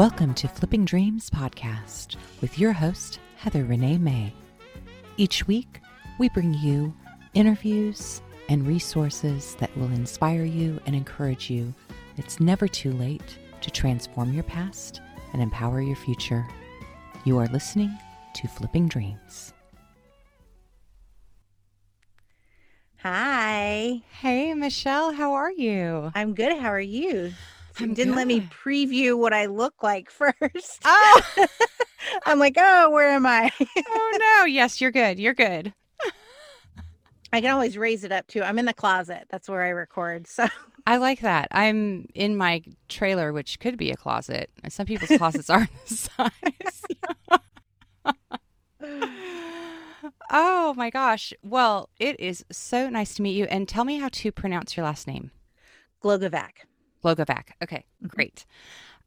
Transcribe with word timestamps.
Welcome 0.00 0.32
to 0.36 0.48
Flipping 0.48 0.86
Dreams 0.86 1.28
podcast 1.28 2.16
with 2.40 2.58
your 2.58 2.72
host, 2.72 3.20
Heather 3.36 3.66
Renee 3.66 3.98
May. 3.98 4.32
Each 5.18 5.46
week, 5.46 5.82
we 6.18 6.30
bring 6.30 6.54
you 6.54 6.94
interviews 7.34 8.22
and 8.48 8.66
resources 8.66 9.56
that 9.56 9.76
will 9.76 9.92
inspire 9.92 10.44
you 10.44 10.80
and 10.86 10.96
encourage 10.96 11.50
you. 11.50 11.74
It's 12.16 12.40
never 12.40 12.66
too 12.66 12.92
late 12.92 13.36
to 13.60 13.70
transform 13.70 14.32
your 14.32 14.44
past 14.44 15.02
and 15.34 15.42
empower 15.42 15.82
your 15.82 15.96
future. 15.96 16.48
You 17.26 17.36
are 17.36 17.48
listening 17.48 17.94
to 18.36 18.48
Flipping 18.48 18.88
Dreams. 18.88 19.52
Hi, 23.02 24.00
Hey, 24.22 24.54
Michelle, 24.54 25.12
how 25.12 25.34
are 25.34 25.52
you? 25.52 26.10
I'm 26.14 26.32
good. 26.32 26.56
How 26.56 26.70
are 26.70 26.80
you? 26.80 27.34
So 27.80 27.86
you 27.86 27.90
I'm 27.92 27.94
didn't 27.94 28.14
let 28.14 28.26
me 28.26 28.42
preview 28.42 29.16
what 29.16 29.32
I 29.32 29.46
look 29.46 29.82
like 29.82 30.10
first. 30.10 30.82
Oh, 30.84 31.22
I'm 32.26 32.38
like, 32.38 32.56
oh, 32.58 32.90
where 32.90 33.08
am 33.08 33.24
I? 33.24 33.50
oh 33.58 34.18
no. 34.20 34.44
Yes, 34.44 34.82
you're 34.82 34.90
good. 34.90 35.18
You're 35.18 35.32
good. 35.32 35.72
I 37.32 37.40
can 37.40 37.50
always 37.50 37.78
raise 37.78 38.04
it 38.04 38.12
up 38.12 38.26
too. 38.26 38.42
I'm 38.42 38.58
in 38.58 38.66
the 38.66 38.74
closet. 38.74 39.28
That's 39.30 39.48
where 39.48 39.62
I 39.62 39.70
record. 39.70 40.26
So 40.26 40.46
I 40.86 40.98
like 40.98 41.20
that. 41.20 41.48
I'm 41.52 42.06
in 42.14 42.36
my 42.36 42.62
trailer, 42.90 43.32
which 43.32 43.58
could 43.60 43.78
be 43.78 43.90
a 43.90 43.96
closet. 43.96 44.50
Some 44.68 44.84
people's 44.84 45.16
closets 45.16 45.48
aren't 45.48 45.70
this 45.88 46.10
size. 46.16 46.82
oh 50.30 50.74
my 50.76 50.90
gosh. 50.90 51.32
Well, 51.42 51.88
it 51.98 52.20
is 52.20 52.44
so 52.52 52.90
nice 52.90 53.14
to 53.14 53.22
meet 53.22 53.36
you. 53.36 53.46
And 53.46 53.66
tell 53.66 53.86
me 53.86 53.98
how 53.98 54.10
to 54.12 54.32
pronounce 54.32 54.76
your 54.76 54.84
last 54.84 55.06
name. 55.06 55.30
Glogovac. 56.04 56.50
Logovac. 57.04 57.50
Okay, 57.62 57.84
Mhm. 58.02 58.08
great. 58.08 58.44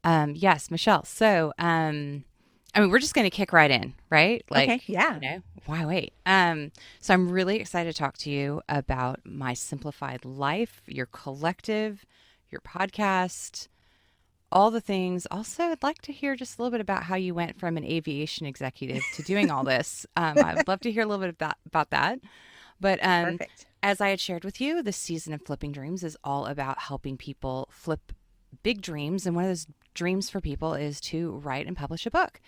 Um, 0.02 0.34
yes, 0.36 0.70
Michelle. 0.70 1.04
So, 1.04 1.52
um, 1.58 2.24
I 2.74 2.80
mean, 2.80 2.90
we're 2.90 2.98
just 2.98 3.14
going 3.14 3.24
to 3.24 3.30
kick 3.30 3.52
right 3.52 3.70
in, 3.70 3.94
right? 4.10 4.44
Like, 4.50 4.68
okay. 4.68 4.82
Yeah. 4.86 5.14
you 5.14 5.20
know, 5.20 5.42
why 5.66 5.86
wait? 5.86 6.12
Um, 6.26 6.72
so 7.00 7.14
I'm 7.14 7.30
really 7.30 7.56
excited 7.60 7.94
to 7.94 7.98
talk 7.98 8.18
to 8.18 8.30
you 8.30 8.60
about 8.68 9.20
my 9.24 9.54
simplified 9.54 10.24
life, 10.24 10.82
your 10.86 11.06
collective, 11.06 12.04
your 12.50 12.60
podcast, 12.60 13.68
all 14.52 14.70
the 14.70 14.80
things. 14.80 15.26
Also, 15.30 15.64
I'd 15.64 15.82
like 15.82 16.02
to 16.02 16.12
hear 16.12 16.36
just 16.36 16.58
a 16.58 16.62
little 16.62 16.70
bit 16.72 16.80
about 16.80 17.04
how 17.04 17.16
you 17.16 17.34
went 17.34 17.58
from 17.58 17.76
an 17.76 17.84
aviation 17.84 18.46
executive 18.46 19.02
to 19.12 19.22
doing 19.22 19.50
all 19.50 19.64
this. 19.64 20.04
Um, 20.16 20.42
I'd 20.42 20.68
love 20.68 20.80
to 20.80 20.92
hear 20.92 21.02
a 21.02 21.06
little 21.06 21.24
bit 21.24 21.30
about 21.34 21.56
about 21.66 21.90
that. 21.90 22.18
But 22.80 22.98
um, 23.02 23.38
Perfect. 23.38 23.66
as 23.82 24.00
I 24.00 24.10
had 24.10 24.20
shared 24.20 24.44
with 24.44 24.60
you, 24.60 24.82
this 24.82 24.96
season 24.96 25.32
of 25.32 25.42
Flipping 25.42 25.72
Dreams 25.72 26.04
is 26.04 26.16
all 26.24 26.46
about 26.46 26.78
helping 26.78 27.16
people 27.16 27.68
flip 27.70 28.12
big 28.62 28.82
dreams. 28.82 29.26
And 29.26 29.34
one 29.34 29.44
of 29.44 29.50
those 29.50 29.66
dreams 29.94 30.28
for 30.28 30.40
people 30.40 30.74
is 30.74 31.00
to 31.00 31.32
write 31.32 31.66
and 31.66 31.76
publish 31.76 32.04
a 32.04 32.10
book. 32.10 32.40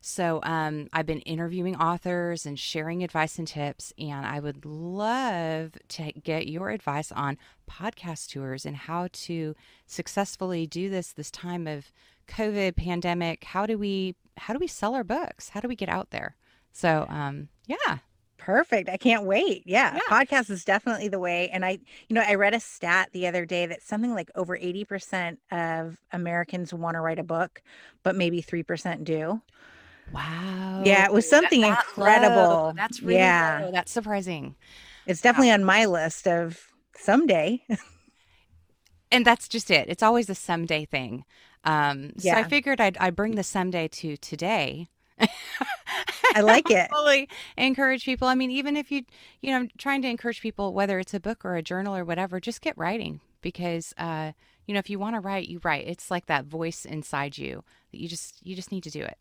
So 0.00 0.40
um, 0.42 0.88
I've 0.92 1.06
been 1.06 1.20
interviewing 1.20 1.76
authors 1.76 2.46
and 2.46 2.58
sharing 2.58 3.04
advice 3.04 3.38
and 3.38 3.46
tips. 3.46 3.92
And 3.98 4.26
I 4.26 4.40
would 4.40 4.64
love 4.64 5.72
to 5.88 6.12
get 6.12 6.48
your 6.48 6.70
advice 6.70 7.12
on 7.12 7.38
podcast 7.70 8.30
tours 8.30 8.66
and 8.66 8.76
how 8.76 9.08
to 9.12 9.54
successfully 9.86 10.66
do 10.66 10.88
this 10.88 11.12
this 11.12 11.30
time 11.30 11.66
of 11.66 11.92
COVID 12.28 12.76
pandemic. 12.76 13.44
How 13.44 13.66
do 13.66 13.78
we 13.78 14.16
how 14.36 14.52
do 14.52 14.58
we 14.58 14.66
sell 14.66 14.94
our 14.94 15.04
books? 15.04 15.50
How 15.50 15.60
do 15.60 15.68
we 15.68 15.76
get 15.76 15.88
out 15.88 16.10
there? 16.10 16.36
So 16.72 17.06
um, 17.08 17.48
yeah. 17.66 17.98
Perfect. 18.44 18.90
I 18.90 18.98
can't 18.98 19.24
wait. 19.24 19.62
Yeah, 19.64 19.94
Yeah. 19.94 20.00
Podcast 20.10 20.50
is 20.50 20.66
definitely 20.66 21.08
the 21.08 21.18
way. 21.18 21.48
And 21.48 21.64
I, 21.64 21.78
you 22.08 22.14
know, 22.14 22.20
I 22.20 22.34
read 22.34 22.52
a 22.52 22.60
stat 22.60 23.08
the 23.12 23.26
other 23.26 23.46
day 23.46 23.64
that 23.64 23.82
something 23.82 24.12
like 24.12 24.30
over 24.34 24.54
80% 24.58 25.38
of 25.50 25.96
Americans 26.12 26.74
want 26.74 26.94
to 26.96 27.00
write 27.00 27.18
a 27.18 27.22
book, 27.24 27.62
but 28.02 28.16
maybe 28.16 28.42
3% 28.42 29.04
do. 29.04 29.40
Wow. 30.12 30.82
Yeah, 30.84 31.06
it 31.06 31.12
was 31.12 31.26
something 31.26 31.62
That 31.62 31.86
incredible. 31.96 32.66
low. 32.66 32.72
That's 32.76 33.02
really 33.02 33.14
Yeah. 33.14 33.60
low. 33.62 33.70
That's 33.72 33.92
surprising. 33.92 34.56
It's 35.06 35.22
definitely 35.22 35.50
on 35.52 35.64
my 35.64 35.86
list 35.86 36.28
of 36.28 36.68
someday. 36.96 37.62
And 39.10 39.24
that's 39.24 39.48
just 39.48 39.70
it. 39.70 39.88
It's 39.88 40.02
always 40.02 40.28
a 40.28 40.34
someday 40.34 40.84
thing. 40.84 41.24
Um, 41.62 42.12
so 42.18 42.30
I 42.36 42.44
figured 42.44 42.80
I'd, 42.80 42.96
I'd 42.98 43.16
bring 43.16 43.36
the 43.36 43.42
someday 43.44 43.88
to 43.88 44.16
today. 44.16 44.88
I 45.18 46.40
like 46.40 46.70
it. 46.70 46.90
Hopefully 46.90 47.28
encourage 47.56 48.04
people. 48.04 48.28
I 48.28 48.34
mean, 48.34 48.50
even 48.50 48.76
if 48.76 48.90
you, 48.90 49.04
you 49.40 49.50
know, 49.50 49.58
I'm 49.58 49.70
trying 49.78 50.02
to 50.02 50.08
encourage 50.08 50.40
people, 50.40 50.72
whether 50.72 50.98
it's 50.98 51.14
a 51.14 51.20
book 51.20 51.44
or 51.44 51.54
a 51.56 51.62
journal 51.62 51.94
or 51.94 52.04
whatever, 52.04 52.40
just 52.40 52.60
get 52.60 52.76
writing 52.76 53.20
because, 53.40 53.94
uh, 53.98 54.32
you 54.66 54.74
know, 54.74 54.80
if 54.80 54.90
you 54.90 54.98
want 54.98 55.14
to 55.14 55.20
write, 55.20 55.48
you 55.48 55.60
write. 55.62 55.86
It's 55.86 56.10
like 56.10 56.26
that 56.26 56.46
voice 56.46 56.84
inside 56.84 57.38
you 57.38 57.62
that 57.92 58.00
you 58.00 58.08
just, 58.08 58.44
you 58.44 58.56
just 58.56 58.72
need 58.72 58.82
to 58.84 58.90
do 58.90 59.02
it. 59.02 59.18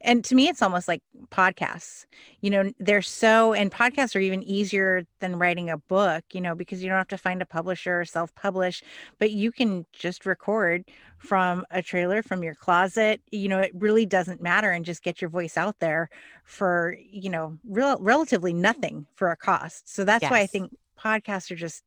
And 0.00 0.24
to 0.24 0.34
me, 0.34 0.48
it's 0.48 0.62
almost 0.62 0.88
like 0.88 1.02
podcasts. 1.30 2.06
You 2.40 2.50
know, 2.50 2.72
they're 2.78 3.02
so, 3.02 3.52
and 3.52 3.70
podcasts 3.70 4.16
are 4.16 4.20
even 4.20 4.42
easier 4.42 5.04
than 5.20 5.36
writing 5.36 5.70
a 5.70 5.78
book, 5.78 6.24
you 6.32 6.40
know, 6.40 6.54
because 6.54 6.82
you 6.82 6.88
don't 6.88 6.98
have 6.98 7.08
to 7.08 7.18
find 7.18 7.42
a 7.42 7.46
publisher 7.46 8.00
or 8.00 8.04
self 8.04 8.34
publish, 8.34 8.82
but 9.18 9.30
you 9.30 9.52
can 9.52 9.86
just 9.92 10.26
record 10.26 10.84
from 11.18 11.64
a 11.70 11.82
trailer 11.82 12.22
from 12.22 12.42
your 12.42 12.54
closet. 12.54 13.20
You 13.30 13.48
know, 13.48 13.58
it 13.58 13.72
really 13.74 14.06
doesn't 14.06 14.42
matter 14.42 14.70
and 14.70 14.84
just 14.84 15.02
get 15.02 15.20
your 15.20 15.30
voice 15.30 15.56
out 15.56 15.78
there 15.80 16.08
for, 16.44 16.96
you 17.10 17.30
know, 17.30 17.58
real, 17.68 17.98
relatively 18.00 18.52
nothing 18.52 19.06
for 19.14 19.30
a 19.30 19.36
cost. 19.36 19.92
So 19.92 20.04
that's 20.04 20.24
why 20.30 20.40
I 20.40 20.46
think 20.46 20.72
podcasts 21.02 21.50
are 21.50 21.56
just, 21.56 21.82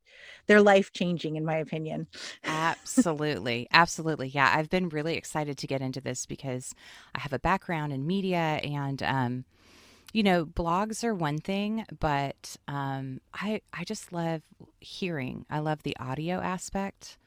they're 0.47 0.61
life 0.61 0.91
changing, 0.93 1.35
in 1.35 1.45
my 1.45 1.57
opinion. 1.57 2.07
Absolutely. 2.43 3.67
Absolutely. 3.71 4.27
Yeah. 4.27 4.51
I've 4.55 4.69
been 4.69 4.89
really 4.89 5.15
excited 5.15 5.57
to 5.57 5.67
get 5.67 5.81
into 5.81 6.01
this 6.01 6.25
because 6.25 6.73
I 7.15 7.19
have 7.19 7.33
a 7.33 7.39
background 7.39 7.93
in 7.93 8.07
media 8.07 8.59
and, 8.63 9.01
um, 9.03 9.45
you 10.13 10.21
know, 10.21 10.45
blogs 10.45 11.03
are 11.03 11.15
one 11.15 11.39
thing, 11.39 11.85
but 11.99 12.55
um, 12.67 13.19
I 13.33 13.61
I 13.73 13.83
just 13.83 14.13
love 14.13 14.43
hearing. 14.79 15.45
I 15.49 15.57
love 15.59 15.81
the 15.81 15.97
audio 15.97 16.39
aspect. 16.39 17.17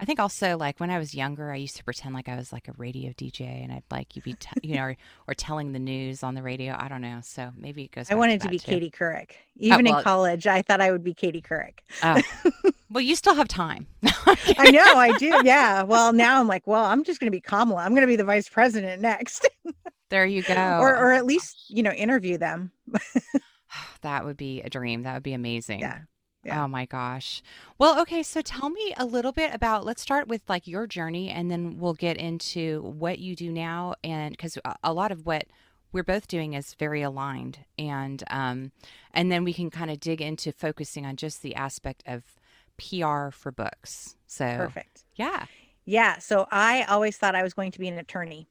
I 0.00 0.04
think 0.04 0.18
also 0.18 0.56
like 0.56 0.80
when 0.80 0.90
I 0.90 0.98
was 0.98 1.14
younger, 1.14 1.52
I 1.52 1.56
used 1.56 1.76
to 1.76 1.84
pretend 1.84 2.14
like 2.14 2.28
I 2.28 2.36
was 2.36 2.52
like 2.52 2.68
a 2.68 2.72
radio 2.76 3.12
DJ, 3.12 3.62
and 3.62 3.72
I'd 3.72 3.84
like 3.90 4.16
you'd 4.16 4.24
be 4.24 4.34
t- 4.34 4.48
you 4.62 4.76
know 4.76 4.82
or, 4.82 4.96
or 5.28 5.34
telling 5.34 5.72
the 5.72 5.78
news 5.78 6.22
on 6.22 6.34
the 6.34 6.42
radio. 6.42 6.76
I 6.78 6.88
don't 6.88 7.00
know. 7.00 7.20
So 7.22 7.50
maybe 7.56 7.84
it 7.84 7.92
goes. 7.92 8.10
I 8.10 8.14
wanted 8.14 8.40
to 8.40 8.44
that 8.46 8.50
be 8.50 8.58
too. 8.58 8.72
Katie 8.72 8.90
Couric. 8.90 9.30
Oh, 9.30 9.36
Even 9.56 9.84
well- 9.86 9.98
in 9.98 10.04
college, 10.04 10.46
I 10.46 10.62
thought 10.62 10.80
I 10.80 10.90
would 10.90 11.04
be 11.04 11.14
Katie 11.14 11.42
Couric. 11.42 11.78
Oh. 12.02 12.20
well, 12.90 13.02
you 13.02 13.14
still 13.16 13.34
have 13.34 13.48
time. 13.48 13.86
I 14.04 14.70
know, 14.70 14.96
I 14.96 15.16
do. 15.18 15.40
Yeah. 15.44 15.82
Well, 15.82 16.12
now 16.12 16.40
I'm 16.40 16.48
like, 16.48 16.66
well, 16.66 16.84
I'm 16.84 17.04
just 17.04 17.20
going 17.20 17.26
to 17.28 17.36
be 17.36 17.40
Kamala. 17.40 17.82
I'm 17.82 17.90
going 17.92 18.02
to 18.02 18.06
be 18.06 18.16
the 18.16 18.24
vice 18.24 18.48
president 18.48 19.00
next, 19.02 19.48
there 20.10 20.26
you 20.26 20.42
go. 20.42 20.54
or 20.80 20.96
or 20.96 21.12
oh 21.12 21.16
at 21.16 21.24
least 21.26 21.66
you 21.68 21.82
know 21.82 21.92
interview 21.92 22.38
them. 22.38 22.72
that 24.02 24.24
would 24.24 24.36
be 24.36 24.60
a 24.62 24.70
dream. 24.70 25.02
That 25.02 25.14
would 25.14 25.22
be 25.22 25.34
amazing. 25.34 25.80
Yeah. 25.80 26.00
Yeah. 26.44 26.64
Oh 26.64 26.68
my 26.68 26.84
gosh. 26.84 27.42
Well, 27.78 28.00
okay, 28.02 28.22
so 28.22 28.42
tell 28.42 28.70
me 28.70 28.94
a 28.96 29.04
little 29.04 29.32
bit 29.32 29.54
about 29.54 29.84
let's 29.84 30.02
start 30.02 30.28
with 30.28 30.42
like 30.48 30.66
your 30.66 30.86
journey 30.86 31.30
and 31.30 31.50
then 31.50 31.78
we'll 31.78 31.94
get 31.94 32.16
into 32.16 32.82
what 32.82 33.18
you 33.18 33.34
do 33.34 33.50
now 33.50 33.94
and 34.04 34.36
a, 34.64 34.74
a 34.84 34.92
lot 34.92 35.10
of 35.10 35.26
what 35.26 35.44
we're 35.92 36.02
both 36.02 36.26
doing 36.26 36.54
is 36.54 36.74
very 36.74 37.02
aligned 37.02 37.60
and 37.78 38.24
um 38.28 38.72
and 39.12 39.30
then 39.30 39.44
we 39.44 39.52
can 39.52 39.70
kind 39.70 39.90
of 39.90 40.00
dig 40.00 40.20
into 40.20 40.50
focusing 40.52 41.06
on 41.06 41.16
just 41.16 41.40
the 41.40 41.54
aspect 41.54 42.02
of 42.06 42.24
PR 42.78 43.30
for 43.30 43.52
books. 43.52 44.16
So, 44.26 44.44
Perfect. 44.56 45.04
yeah. 45.14 45.46
Yeah. 45.84 46.18
So 46.18 46.46
I 46.50 46.84
always 46.84 47.16
thought 47.16 47.34
I 47.34 47.42
was 47.42 47.54
going 47.54 47.72
to 47.72 47.78
be 47.78 47.88
an 47.88 47.98
attorney. 47.98 48.48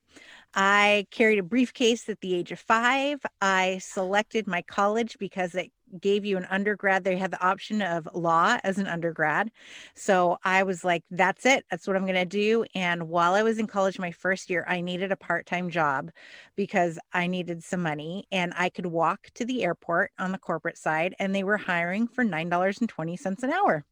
I 0.54 1.08
carried 1.10 1.40
a 1.40 1.44
briefcase 1.44 2.08
at 2.08 2.22
the 2.22 2.36
age 2.36 2.52
of 2.52 2.60
five. 2.60 3.26
I 3.42 3.80
selected 3.80 4.46
my 4.46 4.62
college 4.62 5.18
because 5.20 5.56
it 5.56 5.72
gave 6.00 6.26
you 6.26 6.38
an 6.38 6.46
undergrad. 6.50 7.04
They 7.04 7.18
had 7.18 7.32
the 7.32 7.46
option 7.46 7.82
of 7.82 8.08
law 8.14 8.58
as 8.64 8.78
an 8.78 8.88
undergrad. 8.88 9.52
So 9.96 10.38
I 10.44 10.64
was 10.64 10.84
like, 10.84 11.04
that's 11.12 11.46
it. 11.46 11.66
That's 11.70 11.88
what 11.88 11.96
I'm 11.96 12.06
going 12.06 12.16
to 12.16 12.26
do. 12.26 12.66
And 12.76 13.10
while 13.10 13.34
I 13.34 13.44
was 13.44 13.60
in 13.60 13.68
college, 13.68 14.00
my 14.00 14.12
first 14.12 14.50
year, 14.50 14.66
I 14.68 14.82
needed 14.82 15.12
a 15.12 15.18
part 15.18 15.46
time 15.46 15.70
job 15.70 16.12
because 16.56 17.00
I 17.14 17.28
needed 17.28 17.64
some 17.64 17.82
money 17.82 18.26
and 18.32 18.54
I 18.58 18.70
could 18.70 18.86
walk 18.86 19.30
to 19.36 19.46
the 19.46 19.64
airport 19.64 20.12
on 20.20 20.32
the 20.32 20.38
corporate 20.38 20.78
side 20.78 21.16
and 21.20 21.34
they 21.34 21.44
were 21.44 21.58
hiring 21.58 22.08
for 22.08 22.24
$9.20 22.24 23.44
an 23.44 23.52
hour. 23.52 23.86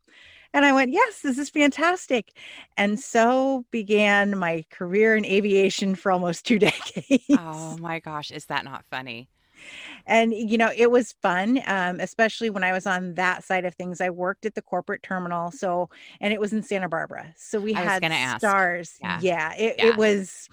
And 0.54 0.66
I 0.66 0.74
went, 0.74 0.92
yes, 0.92 1.22
this 1.22 1.38
is 1.38 1.50
fantastic. 1.50 2.38
And 2.76 3.00
so 3.00 3.66
began 3.72 4.38
my 4.38 4.66
career 4.70 5.16
in 5.16 5.26
aviation 5.26 5.96
for 5.96 6.12
almost 6.12 6.46
two 6.46 6.60
decades. 6.60 7.24
Oh 7.38 7.78
my 7.78 8.00
gosh, 8.00 8.32
is 8.32 8.46
that 8.48 8.66
not 8.66 8.86
funny? 8.90 9.30
And 10.06 10.34
you 10.34 10.58
know 10.58 10.72
it 10.76 10.90
was 10.92 11.14
fun 11.22 11.62
um, 11.68 12.00
especially 12.00 12.50
when 12.50 12.64
i 12.64 12.72
was 12.72 12.86
on 12.86 13.14
that 13.16 13.44
side 13.44 13.66
of 13.66 13.74
things 13.76 14.02
i 14.02 14.10
worked 14.10 14.46
at 14.46 14.56
the 14.56 14.62
corporate 14.62 15.04
terminal 15.04 15.52
so 15.52 15.90
and 16.20 16.34
it 16.34 16.40
was 16.40 16.54
in 16.54 16.62
santa 16.64 16.90
barbara 16.90 17.34
so 17.38 17.60
we 17.60 17.74
I 17.74 17.82
had 17.82 18.38
stars 18.40 18.98
Yeah. 19.02 19.20
yeah, 19.22 19.54
it, 19.56 19.76
Yeah. 19.78 19.88
it 19.90 19.96
was 19.98 20.50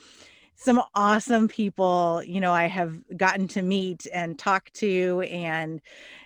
some 0.59 0.83
awesome 0.95 1.49
people 1.49 2.23
you 2.27 2.41
know 2.41 2.53
i 2.53 2.67
have 2.67 2.97
gotten 3.17 3.49
to 3.49 3.63
meet 3.63 4.07
and 4.13 4.39
talk 4.39 4.71
to 4.73 5.23
and 5.23 5.81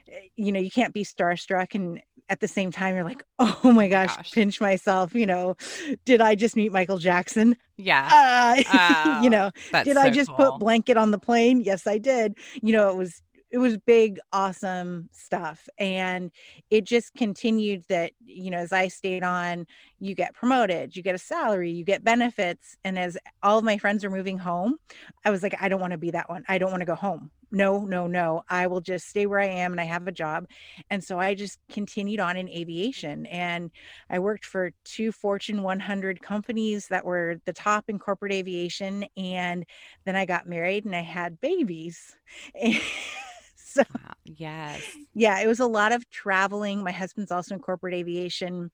eh, 0.08 0.20
you 0.36 0.52
know 0.52 0.60
you 0.60 0.70
can't 0.70 0.94
be 0.94 1.04
starstruck 1.04 1.74
and 1.74 2.02
at 2.28 2.40
the 2.40 2.48
same 2.48 2.72
time 2.72 2.94
you're 2.94 3.04
like 3.04 3.22
oh 3.38 3.72
my 3.72 3.88
gosh, 3.88 4.16
Gosh. 4.16 4.30
pinch 4.30 4.60
myself 4.60 5.14
you 5.14 5.26
know 5.26 5.56
did 6.04 6.20
i 6.20 6.34
just 6.34 6.56
meet 6.56 6.72
michael 6.72 6.98
jackson 6.98 7.56
Yeah. 7.76 8.14
uh, 8.14 8.62
you 9.04 9.30
Oh, 9.30 9.30
know 9.30 9.50
That's 9.70 9.86
did 9.86 9.96
I 9.96 10.10
just 10.10 10.34
cool. 10.34 10.36
put 10.36 10.58
blanket 10.58 10.96
on 10.96 11.10
the 11.10 11.18
plane? 11.18 11.60
Yes, 11.62 11.86
I 11.86 11.98
did. 11.98 12.36
You 12.62 12.72
know, 12.72 12.90
it 12.90 12.96
was 12.96 13.22
it 13.52 13.58
was 13.58 13.76
big, 13.76 14.18
awesome 14.32 15.10
stuff. 15.12 15.68
And 15.78 16.32
it 16.70 16.84
just 16.84 17.14
continued 17.14 17.84
that, 17.90 18.12
you 18.24 18.50
know, 18.50 18.56
as 18.56 18.72
I 18.72 18.88
stayed 18.88 19.22
on, 19.22 19.66
you 20.00 20.14
get 20.14 20.34
promoted, 20.34 20.96
you 20.96 21.02
get 21.02 21.14
a 21.14 21.18
salary, 21.18 21.70
you 21.70 21.84
get 21.84 22.02
benefits. 22.02 22.76
And 22.82 22.98
as 22.98 23.18
all 23.42 23.58
of 23.58 23.64
my 23.64 23.76
friends 23.76 24.06
are 24.06 24.10
moving 24.10 24.38
home, 24.38 24.76
I 25.26 25.30
was 25.30 25.42
like, 25.42 25.54
I 25.60 25.68
don't 25.68 25.80
want 25.82 25.90
to 25.90 25.98
be 25.98 26.10
that 26.12 26.30
one. 26.30 26.44
I 26.48 26.56
don't 26.56 26.70
want 26.70 26.80
to 26.80 26.86
go 26.86 26.94
home. 26.94 27.30
No, 27.54 27.80
no, 27.80 28.06
no. 28.06 28.42
I 28.48 28.66
will 28.68 28.80
just 28.80 29.06
stay 29.08 29.26
where 29.26 29.40
I 29.40 29.48
am 29.48 29.72
and 29.72 29.80
I 29.80 29.84
have 29.84 30.08
a 30.08 30.12
job. 30.12 30.46
And 30.88 31.04
so 31.04 31.18
I 31.18 31.34
just 31.34 31.58
continued 31.70 32.20
on 32.20 32.38
in 32.38 32.48
aviation. 32.48 33.26
And 33.26 33.70
I 34.08 34.18
worked 34.18 34.46
for 34.46 34.72
two 34.84 35.12
Fortune 35.12 35.62
100 35.62 36.22
companies 36.22 36.86
that 36.88 37.04
were 37.04 37.36
the 37.44 37.52
top 37.52 37.84
in 37.90 37.98
corporate 37.98 38.32
aviation. 38.32 39.04
And 39.18 39.66
then 40.06 40.16
I 40.16 40.24
got 40.24 40.48
married 40.48 40.86
and 40.86 40.96
I 40.96 41.02
had 41.02 41.38
babies. 41.42 42.16
so, 43.74 43.82
Wow. 43.94 44.14
Yes. 44.24 44.82
yeah, 45.14 45.40
it 45.40 45.46
was 45.46 45.60
a 45.60 45.66
lot 45.66 45.92
of 45.92 46.08
traveling. 46.10 46.82
My 46.82 46.92
husband's 46.92 47.30
also 47.32 47.54
in 47.54 47.60
corporate 47.60 47.94
aviation. 47.94 48.70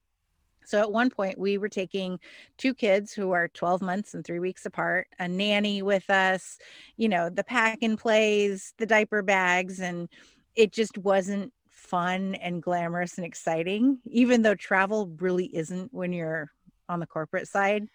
So 0.65 0.79
at 0.79 0.91
one 0.91 1.09
point, 1.09 1.39
we 1.39 1.57
were 1.57 1.69
taking 1.69 2.19
two 2.57 2.73
kids 2.73 3.13
who 3.13 3.31
are 3.31 3.49
12 3.49 3.81
months 3.81 4.13
and 4.13 4.25
three 4.25 4.39
weeks 4.39 4.65
apart, 4.65 5.07
a 5.19 5.27
nanny 5.27 5.81
with 5.81 6.09
us, 6.09 6.57
you 6.97 7.09
know, 7.09 7.29
the 7.29 7.43
pack 7.43 7.79
and 7.81 7.97
plays, 7.99 8.73
the 8.77 8.85
diaper 8.85 9.23
bags, 9.23 9.79
and 9.81 10.09
it 10.55 10.71
just 10.73 10.97
wasn't 10.97 11.53
fun 11.69 12.35
and 12.35 12.61
glamorous 12.63 13.17
and 13.17 13.25
exciting, 13.25 13.99
even 14.05 14.43
though 14.43 14.55
travel 14.55 15.09
really 15.19 15.55
isn't 15.55 15.93
when 15.93 16.13
you're 16.13 16.51
on 16.89 16.99
the 16.99 17.07
corporate 17.07 17.47
side. 17.47 17.87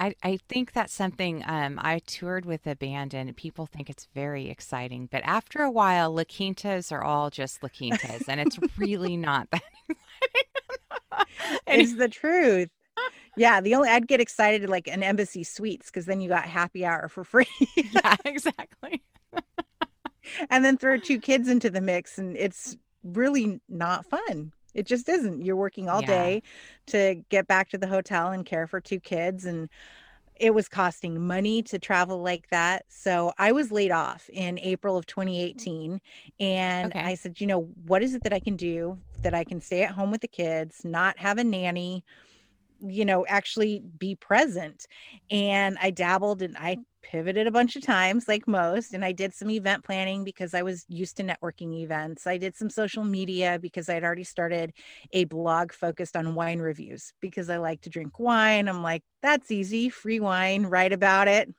I, 0.00 0.14
I 0.22 0.38
think 0.48 0.72
that's 0.72 0.94
something 0.94 1.44
um, 1.46 1.78
I 1.80 1.98
toured 1.98 2.46
with 2.46 2.66
a 2.66 2.74
band 2.74 3.12
and 3.12 3.36
people 3.36 3.66
think 3.66 3.90
it's 3.90 4.08
very 4.14 4.48
exciting. 4.48 5.08
But 5.12 5.22
after 5.24 5.60
a 5.62 5.70
while, 5.70 6.10
La 6.10 6.24
Quintas 6.24 6.90
are 6.90 7.04
all 7.04 7.28
just 7.28 7.62
La 7.62 7.68
Quintas 7.68 8.24
and 8.26 8.40
it's 8.40 8.58
really 8.78 9.18
not 9.18 9.50
that 9.50 9.62
exciting. 9.88 9.96
It's 11.66 11.96
the 11.96 12.08
truth. 12.08 12.70
Yeah, 13.36 13.60
the 13.60 13.74
only 13.74 13.90
I'd 13.90 14.08
get 14.08 14.20
excited 14.20 14.68
like 14.68 14.88
an 14.88 15.02
embassy 15.02 15.44
suites 15.44 15.86
because 15.86 16.06
then 16.06 16.20
you 16.20 16.28
got 16.28 16.44
happy 16.44 16.84
hour 16.84 17.08
for 17.08 17.22
free. 17.24 17.46
yeah, 17.76 18.16
exactly. 18.24 19.02
and 20.48 20.64
then 20.64 20.78
throw 20.78 20.96
two 20.96 21.20
kids 21.20 21.48
into 21.48 21.68
the 21.68 21.80
mix 21.80 22.18
and 22.18 22.36
it's 22.36 22.76
really 23.04 23.60
not 23.68 24.06
fun 24.06 24.52
it 24.74 24.86
just 24.86 25.08
isn't 25.08 25.42
you're 25.44 25.56
working 25.56 25.88
all 25.88 26.02
Yeah. 26.02 26.02
day 26.02 26.42
to 26.86 27.22
get 27.30 27.46
back 27.46 27.68
to 27.70 27.78
the 27.78 27.86
hotel 27.86 28.28
and 28.28 28.46
care 28.46 28.66
for 28.66 28.80
two 28.80 29.00
kids 29.00 29.44
and 29.44 29.68
it 30.40 30.54
was 30.54 30.68
costing 30.68 31.26
money 31.26 31.62
to 31.62 31.78
travel 31.78 32.22
like 32.22 32.48
that 32.50 32.84
so 32.88 33.32
i 33.38 33.52
was 33.52 33.72
laid 33.72 33.90
off 33.90 34.28
in 34.32 34.58
april 34.60 34.96
of 34.96 35.06
mm. 35.54 35.66
2018 35.66 36.00
and 36.40 36.94
Okay. 36.94 37.04
i 37.04 37.14
said 37.14 37.40
you 37.40 37.46
know 37.46 37.62
what 37.86 38.02
is 38.02 38.14
it 38.14 38.22
that 38.22 38.32
i 38.32 38.40
can 38.40 38.56
do 38.56 38.98
that 39.22 39.34
i 39.34 39.44
can 39.44 39.60
stay 39.60 39.82
at 39.82 39.92
home 39.92 40.10
with 40.10 40.20
the 40.22 40.28
kids 40.28 40.82
not 40.84 41.18
have 41.18 41.38
a 41.38 41.44
nanny 41.44 42.04
you 42.80 43.04
know 43.04 43.26
actually 43.26 43.82
be 43.98 44.14
present 44.16 44.86
and 45.30 45.76
i 45.82 45.90
dabbled 45.90 46.40
and 46.42 46.56
i 46.58 46.78
pivoted 47.02 47.46
a 47.46 47.50
bunch 47.50 47.76
of 47.76 47.82
times 47.82 48.28
like 48.28 48.46
most 48.46 48.94
and 48.94 49.04
i 49.04 49.12
did 49.12 49.34
some 49.34 49.50
event 49.50 49.82
planning 49.84 50.24
because 50.24 50.54
i 50.54 50.62
was 50.62 50.84
used 50.88 51.16
to 51.16 51.22
networking 51.22 51.72
events. 51.80 52.26
I 52.26 52.36
did 52.38 52.56
some 52.56 52.70
social 52.70 53.04
media 53.04 53.58
because 53.60 53.88
i'd 53.88 54.04
already 54.04 54.24
started 54.24 54.72
a 55.12 55.24
blog 55.24 55.72
focused 55.72 56.16
on 56.16 56.34
wine 56.34 56.58
reviews 56.60 57.12
because 57.20 57.50
i 57.50 57.56
like 57.56 57.80
to 57.82 57.90
drink 57.90 58.18
wine. 58.18 58.68
I'm 58.68 58.82
like 58.82 59.02
that's 59.22 59.50
easy 59.50 59.88
free 59.88 60.20
wine 60.20 60.64
write 60.64 60.92
about 60.92 61.28
it. 61.28 61.52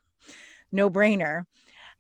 No 0.72 0.90
brainer. 0.90 1.46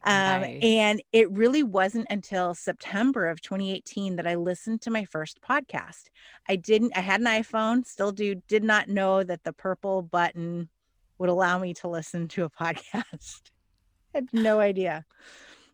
Um, 0.03 0.41
Nice. 0.41 0.59
and 0.63 1.03
it 1.11 1.29
really 1.31 1.61
wasn't 1.61 2.07
until 2.09 2.55
september 2.55 3.27
of 3.27 3.39
2018 3.41 4.15
that 4.15 4.25
i 4.25 4.33
listened 4.35 4.81
to 4.81 4.89
my 4.91 5.05
first 5.05 5.39
podcast. 5.41 6.05
I 6.49 6.55
didn't 6.55 6.93
i 6.97 7.01
had 7.01 7.21
an 7.21 7.27
iphone 7.27 7.85
still 7.85 8.11
do 8.11 8.35
did 8.47 8.63
not 8.63 8.87
know 8.89 9.23
that 9.23 9.43
the 9.43 9.53
purple 9.53 10.01
button 10.01 10.69
would 11.21 11.29
allow 11.29 11.57
me 11.57 11.73
to 11.75 11.87
listen 11.87 12.27
to 12.27 12.43
a 12.43 12.49
podcast 12.61 13.41
I 14.13 14.17
had 14.17 14.27
no 14.33 14.59
idea 14.59 15.05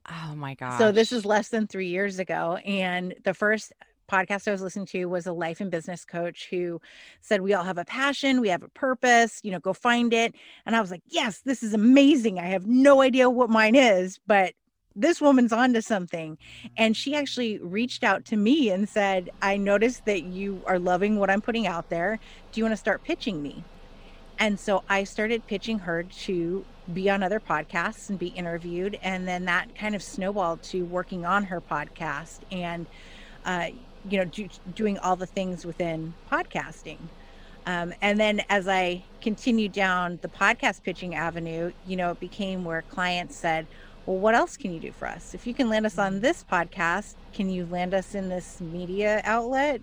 Oh 0.09 0.35
my 0.35 0.53
God. 0.53 0.77
so 0.77 0.91
this 0.91 1.11
is 1.11 1.25
less 1.25 1.49
than 1.49 1.67
three 1.67 1.89
years 1.89 2.19
ago. 2.19 2.57
And 2.65 3.13
the 3.25 3.33
first 3.33 3.73
podcast 4.09 4.47
I 4.47 4.51
was 4.51 4.61
listening 4.61 4.85
to 4.87 5.05
was 5.05 5.27
a 5.27 5.33
life 5.33 5.59
and 5.59 5.69
business 5.69 6.05
coach 6.05 6.47
who 6.49 6.79
said, 7.21 7.41
We 7.41 7.53
all 7.53 7.63
have 7.63 7.77
a 7.77 7.85
passion, 7.85 8.39
we 8.39 8.49
have 8.49 8.63
a 8.63 8.69
purpose, 8.69 9.41
you 9.43 9.51
know, 9.51 9.59
go 9.59 9.73
find 9.73 10.13
it. 10.13 10.33
And 10.65 10.75
I 10.75 10.81
was 10.81 10.91
like, 10.91 11.03
Yes, 11.07 11.41
this 11.41 11.61
is 11.61 11.73
amazing. 11.73 12.39
I 12.39 12.45
have 12.45 12.65
no 12.65 13.01
idea 13.01 13.29
what 13.29 13.49
mine 13.49 13.75
is, 13.75 14.19
but 14.25 14.53
this 14.95 15.21
woman's 15.21 15.53
onto 15.53 15.81
something. 15.81 16.37
And 16.77 16.95
she 16.95 17.13
actually 17.13 17.59
reached 17.59 18.03
out 18.03 18.25
to 18.25 18.37
me 18.37 18.69
and 18.69 18.87
said, 18.87 19.29
I 19.41 19.57
noticed 19.57 20.05
that 20.05 20.23
you 20.23 20.61
are 20.65 20.79
loving 20.79 21.19
what 21.19 21.29
I'm 21.29 21.41
putting 21.41 21.67
out 21.67 21.89
there. 21.89 22.17
Do 22.51 22.59
you 22.59 22.63
want 22.63 22.73
to 22.73 22.77
start 22.77 23.03
pitching 23.03 23.43
me? 23.43 23.63
And 24.39 24.59
so 24.59 24.83
I 24.87 25.03
started 25.03 25.47
pitching 25.47 25.79
her 25.79 26.03
to 26.03 26.65
be 26.93 27.09
on 27.09 27.23
other 27.23 27.39
podcasts 27.39 28.09
and 28.09 28.19
be 28.19 28.27
interviewed. 28.27 28.99
And 29.01 29.27
then 29.27 29.45
that 29.45 29.75
kind 29.75 29.95
of 29.95 30.03
snowballed 30.03 30.63
to 30.63 30.83
working 30.83 31.25
on 31.25 31.45
her 31.45 31.59
podcast 31.59 32.39
and, 32.51 32.85
uh, 33.45 33.67
you 34.09 34.19
know, 34.19 34.25
do, 34.25 34.47
doing 34.75 34.97
all 34.99 35.15
the 35.15 35.25
things 35.25 35.65
within 35.65 36.13
podcasting. 36.31 36.97
Um, 37.65 37.93
and 38.01 38.17
then 38.17 38.41
as 38.49 38.67
I 38.67 39.03
continued 39.21 39.73
down 39.73 40.19
the 40.21 40.29
podcast 40.29 40.83
pitching 40.83 41.15
avenue, 41.15 41.73
you 41.85 41.97
know, 41.97 42.11
it 42.11 42.19
became 42.19 42.63
where 42.63 42.81
clients 42.83 43.35
said, 43.35 43.67
well, 44.05 44.17
what 44.17 44.35
else 44.35 44.55
can 44.55 44.71
you 44.71 44.79
do 44.79 44.93
for 44.93 45.05
us? 45.05 45.33
If 45.33 45.45
you 45.45 45.53
can 45.53 45.67
land 45.67 45.85
us 45.85 45.97
on 45.97 46.21
this 46.21 46.45
podcast, 46.49 47.15
can 47.33 47.49
you 47.49 47.65
land 47.65 47.93
us 47.93 48.15
in 48.15 48.29
this 48.29 48.61
media 48.61 49.21
outlet? 49.25 49.81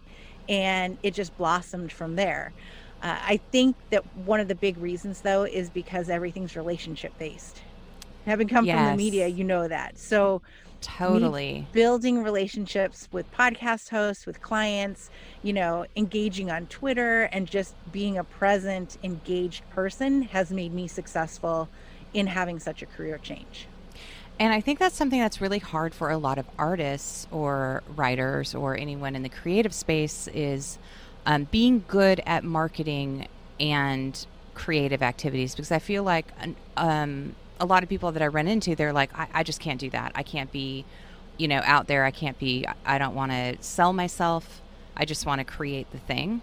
And 0.48 0.96
it 1.02 1.12
just 1.12 1.36
blossomed 1.36 1.92
from 1.92 2.16
there. 2.16 2.54
Uh, 3.04 3.18
I 3.22 3.36
think 3.52 3.76
that 3.90 4.02
one 4.16 4.40
of 4.40 4.48
the 4.48 4.54
big 4.54 4.78
reasons, 4.78 5.20
though, 5.20 5.44
is 5.44 5.68
because 5.68 6.08
everything's 6.08 6.56
relationship 6.56 7.16
based. 7.18 7.60
Having 8.24 8.48
come 8.48 8.64
from 8.66 8.86
the 8.86 8.96
media, 8.96 9.28
you 9.28 9.44
know 9.44 9.68
that. 9.68 9.98
So, 9.98 10.40
totally. 10.80 11.66
building 11.72 12.22
relationships 12.22 13.06
with 13.12 13.30
podcast 13.30 13.90
hosts, 13.90 14.24
with 14.24 14.40
clients, 14.40 15.10
you 15.42 15.52
know, 15.52 15.84
engaging 15.96 16.50
on 16.50 16.64
Twitter, 16.68 17.24
and 17.24 17.46
just 17.46 17.74
being 17.92 18.16
a 18.16 18.24
present, 18.24 18.96
engaged 19.02 19.68
person 19.68 20.22
has 20.22 20.50
made 20.50 20.72
me 20.72 20.88
successful 20.88 21.68
in 22.14 22.26
having 22.26 22.58
such 22.58 22.80
a 22.80 22.86
career 22.86 23.18
change. 23.18 23.66
And 24.38 24.52
I 24.54 24.62
think 24.62 24.78
that's 24.78 24.96
something 24.96 25.20
that's 25.20 25.42
really 25.42 25.58
hard 25.58 25.94
for 25.94 26.10
a 26.10 26.16
lot 26.16 26.38
of 26.38 26.46
artists 26.58 27.26
or 27.30 27.82
writers 27.94 28.54
or 28.54 28.74
anyone 28.76 29.14
in 29.14 29.22
the 29.22 29.28
creative 29.28 29.74
space 29.74 30.26
is 30.28 30.78
um, 31.26 31.44
being 31.44 31.84
good 31.88 32.20
at 32.26 32.44
marketing 32.44 33.28
and 33.58 34.26
creative 34.54 35.02
activities 35.02 35.54
because 35.54 35.72
I 35.72 35.78
feel 35.78 36.02
like 36.02 36.26
um, 36.76 37.34
a 37.60 37.66
lot 37.66 37.82
of 37.82 37.88
people 37.88 38.12
that 38.12 38.22
I 38.22 38.26
run 38.26 38.46
into, 38.46 38.74
they're 38.74 38.92
like, 38.92 39.16
I, 39.18 39.28
I 39.34 39.42
just 39.42 39.60
can't 39.60 39.80
do 39.80 39.90
that. 39.90 40.12
I 40.14 40.22
can't 40.22 40.50
be, 40.52 40.84
you 41.36 41.48
know, 41.48 41.60
out 41.64 41.86
there. 41.86 42.04
I 42.04 42.10
can't 42.10 42.38
be, 42.38 42.66
I 42.84 42.98
don't 42.98 43.14
want 43.14 43.32
to 43.32 43.56
sell 43.60 43.92
myself. 43.92 44.60
I 44.96 45.04
just 45.04 45.26
want 45.26 45.40
to 45.40 45.44
create 45.44 45.90
the 45.92 45.98
thing. 45.98 46.40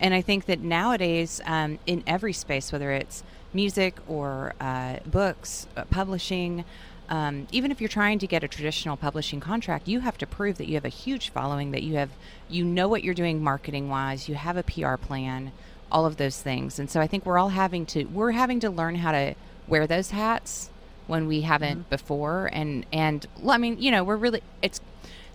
And 0.00 0.14
I 0.14 0.20
think 0.20 0.46
that 0.46 0.60
nowadays, 0.60 1.40
um, 1.46 1.78
in 1.86 2.02
every 2.06 2.32
space, 2.32 2.72
whether 2.72 2.90
it's 2.90 3.22
music 3.52 3.98
or 4.08 4.54
uh, 4.60 4.96
books, 5.06 5.66
uh, 5.76 5.84
publishing, 5.84 6.64
um, 7.12 7.46
even 7.52 7.70
if 7.70 7.78
you're 7.78 7.88
trying 7.88 8.18
to 8.20 8.26
get 8.26 8.42
a 8.42 8.48
traditional 8.48 8.96
publishing 8.96 9.38
contract, 9.38 9.86
you 9.86 10.00
have 10.00 10.16
to 10.16 10.26
prove 10.26 10.56
that 10.56 10.66
you 10.66 10.74
have 10.76 10.86
a 10.86 10.88
huge 10.88 11.28
following, 11.28 11.70
that 11.72 11.82
you 11.82 11.96
have, 11.96 12.08
you 12.48 12.64
know 12.64 12.88
what 12.88 13.04
you're 13.04 13.12
doing 13.12 13.44
marketing 13.44 13.90
wise, 13.90 14.30
you 14.30 14.34
have 14.34 14.56
a 14.56 14.62
PR 14.62 14.96
plan, 14.96 15.52
all 15.90 16.06
of 16.06 16.16
those 16.16 16.40
things. 16.40 16.78
And 16.78 16.88
so 16.88 17.02
I 17.02 17.06
think 17.06 17.26
we're 17.26 17.36
all 17.36 17.50
having 17.50 17.84
to, 17.86 18.04
we're 18.04 18.30
having 18.30 18.60
to 18.60 18.70
learn 18.70 18.94
how 18.94 19.12
to 19.12 19.34
wear 19.68 19.86
those 19.86 20.10
hats 20.10 20.70
when 21.06 21.28
we 21.28 21.42
haven't 21.42 21.80
mm-hmm. 21.80 21.90
before. 21.90 22.48
And, 22.50 22.86
and 22.94 23.26
I 23.46 23.58
mean, 23.58 23.76
you 23.78 23.90
know, 23.90 24.02
we're 24.04 24.16
really, 24.16 24.42
it's, 24.62 24.80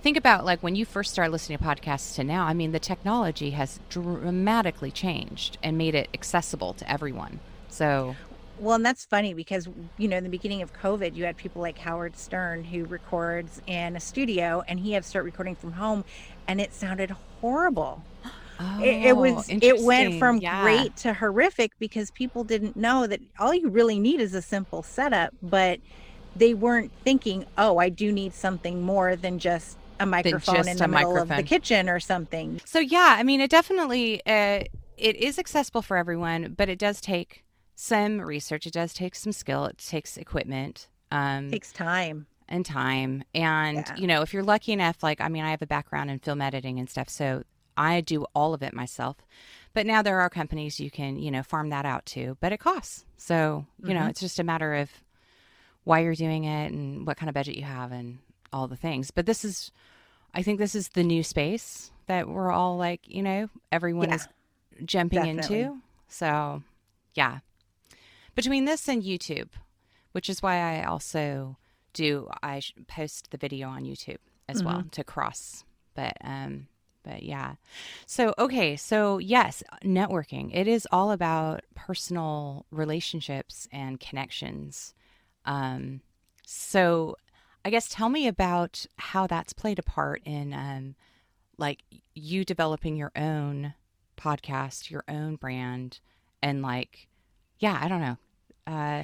think 0.02 0.18
about 0.18 0.46
like 0.46 0.64
when 0.64 0.76
you 0.76 0.84
first 0.84 1.12
started 1.12 1.32
listening 1.32 1.60
to 1.60 1.64
podcasts 1.64 2.16
to 2.16 2.24
now, 2.24 2.48
I 2.48 2.56
mean, 2.56 2.72
the 2.72 2.80
technology 2.80 3.52
has 3.52 3.80
dramatically 3.90 4.90
changed 4.90 5.60
and 5.62 5.78
made 5.78 5.94
it 5.94 6.10
accessible 6.12 6.74
to 6.74 6.92
everyone. 6.92 7.40
So, 7.70 8.16
well, 8.60 8.76
and 8.76 8.86
that's 8.86 9.06
funny 9.06 9.34
because, 9.34 9.68
you 9.98 10.08
know, 10.08 10.18
in 10.18 10.24
the 10.24 10.30
beginning 10.30 10.62
of 10.62 10.74
COVID, 10.74 11.16
you 11.16 11.26
had 11.26 11.38
people 11.38 11.62
like 11.62 11.78
Howard 11.78 12.18
Stern 12.18 12.64
who 12.64 12.86
records 12.86 13.62
in 13.68 13.96
a 13.96 14.00
studio 14.00 14.64
and 14.68 14.80
he 14.80 14.94
had 14.94 15.04
to 15.04 15.10
start 15.10 15.26
recording 15.26 15.56
from 15.56 15.74
home 15.74 16.04
and 16.48 16.60
it 16.62 16.74
sounded 16.74 17.12
horrible. 17.42 18.04
Oh, 18.60 18.82
it, 18.82 19.06
it, 19.08 19.18
was 19.18 19.48
it 19.50 19.84
went 19.84 20.18
from 20.18 20.38
yeah. 20.38 20.64
great 20.64 20.96
to 20.98 21.14
horrific 21.14 21.74
because 21.78 22.10
people 22.12 22.44
didn't 22.44 22.76
know 22.76 23.06
that 23.06 23.20
all 23.40 23.54
you 23.54 23.70
really 23.70 24.00
need 24.00 24.20
is 24.20 24.34
a 24.34 24.42
simple 24.42 24.82
setup, 24.82 25.34
but 25.44 25.80
they 26.36 26.54
weren't 26.54 26.92
thinking, 27.04 27.46
oh, 27.58 27.78
I 27.78 27.90
do 27.90 28.12
need 28.12 28.34
something 28.34 28.82
more 28.82 29.16
than 29.16 29.38
just 29.38 29.78
a 30.00 30.06
microphone 30.06 30.68
in 30.68 30.78
the 30.78 30.88
middle 30.88 31.14
microphone. 31.14 31.32
of 31.32 31.38
the 31.38 31.44
kitchen 31.44 31.90
or 31.90 32.00
something. 32.00 32.62
So 32.66 32.80
yeah, 32.80 33.16
I 33.18 33.24
mean, 33.24 33.42
it 33.42 33.50
definitely 33.50 34.22
uh, 34.26 34.64
it 34.98 35.16
is 35.16 35.38
accessible 35.38 35.82
for 35.82 35.98
everyone, 35.98 36.56
but 36.58 36.70
it 36.70 36.80
does 36.80 37.00
take 37.00 37.44
some 37.78 38.20
research. 38.20 38.66
It 38.66 38.74
does 38.74 38.92
take 38.92 39.14
some 39.14 39.32
skill. 39.32 39.66
It 39.66 39.78
takes 39.78 40.18
equipment. 40.18 40.88
Um, 41.12 41.48
it 41.48 41.52
takes 41.52 41.72
time 41.72 42.26
and 42.50 42.66
time. 42.66 43.24
And 43.36 43.78
yeah. 43.78 43.96
you 43.96 44.08
know, 44.08 44.24
if 44.24 44.34
you're 44.34 44.44
lucky 44.44 44.74
enough, 44.74 45.04
like 45.04 45.22
I 45.22 45.30
mean, 45.30 45.44
I 45.44 45.52
have 45.52 45.62
a 45.62 45.68
background 45.68 46.10
in 46.10 46.20
film 46.20 46.42
editing 46.42 46.80
and 46.80 46.90
stuff, 46.90 47.08
so 47.08 47.44
I 47.78 48.02
do 48.02 48.26
all 48.34 48.56
of 48.56 48.64
it 48.64 48.74
myself. 48.74 49.18
But 49.74 49.86
now 49.86 50.02
there 50.02 50.20
are 50.20 50.30
companies 50.30 50.80
you 50.80 50.90
can 50.90 51.20
you 51.20 51.30
know 51.30 51.44
farm 51.44 51.70
that 51.70 51.86
out 51.86 52.06
to, 52.08 52.36
but 52.42 52.52
it 52.52 52.60
costs. 52.60 53.06
So 53.16 53.68
you 53.80 53.90
mm-hmm. 53.90 53.94
know, 53.94 54.06
it's 54.08 54.20
just 54.20 54.40
a 54.40 54.44
matter 54.44 54.74
of 54.74 54.90
why 55.84 56.00
you're 56.00 56.16
doing 56.16 56.46
it 56.46 56.72
and 56.72 57.06
what 57.06 57.16
kind 57.16 57.30
of 57.30 57.36
budget 57.36 57.56
you 57.56 57.64
have 57.64 57.92
and 57.92 58.18
all 58.52 58.68
the 58.68 58.76
things. 58.76 59.12
But 59.12 59.28
this 59.28 59.46
is, 59.46 59.72
I 60.34 60.42
think, 60.42 60.58
this 60.58 60.76
is 60.76 60.90
the 60.90 61.04
new 61.04 61.24
space 61.24 61.92
that 62.08 62.28
we're 62.28 62.52
all 62.52 62.76
like, 62.76 63.02
you 63.08 63.22
know, 63.22 63.50
everyone 63.72 64.10
yeah, 64.10 64.16
is 64.16 64.28
jumping 64.84 65.20
definitely. 65.20 65.62
into. 65.62 65.82
So, 66.10 66.64
yeah 67.14 67.40
between 68.38 68.66
this 68.66 68.88
and 68.88 69.02
YouTube, 69.02 69.50
which 70.12 70.30
is 70.30 70.44
why 70.44 70.58
I 70.60 70.84
also 70.84 71.58
do 71.94 72.30
I 72.44 72.62
post 72.88 73.32
the 73.32 73.38
video 73.38 73.68
on 73.68 73.84
YouTube 73.84 74.20
as 74.48 74.58
mm-hmm. 74.60 74.68
well 74.68 74.84
to 74.92 75.04
cross. 75.04 75.66
But 75.96 76.14
um 76.24 76.68
but 77.04 77.24
yeah. 77.24 77.56
So 78.06 78.36
okay, 78.38 78.76
so 78.76 79.18
yes, 79.18 79.64
networking. 79.84 80.52
It 80.54 80.68
is 80.68 80.88
all 80.92 81.12
about 81.12 81.62
personal 81.74 82.68
relationships 82.70 83.68
and 83.72 84.00
connections. 84.00 84.94
Um 85.44 86.02
so 86.46 87.16
I 87.66 87.72
guess 87.72 87.90
tell 87.90 88.10
me 88.10 88.28
about 88.28 88.86
how 88.98 89.26
that's 89.26 89.52
played 89.52 89.80
a 89.80 89.84
part 89.84 90.22
in 90.26 90.54
um 90.54 90.96
like 91.58 91.82
you 92.14 92.46
developing 92.46 92.98
your 92.98 93.12
own 93.16 93.74
podcast, 94.16 94.92
your 94.92 95.04
own 95.08 95.38
brand 95.38 96.00
and 96.44 96.62
like 96.62 97.08
yeah, 97.58 97.80
I 97.82 97.88
don't 97.88 98.02
know. 98.02 98.18
Uh, 98.68 99.04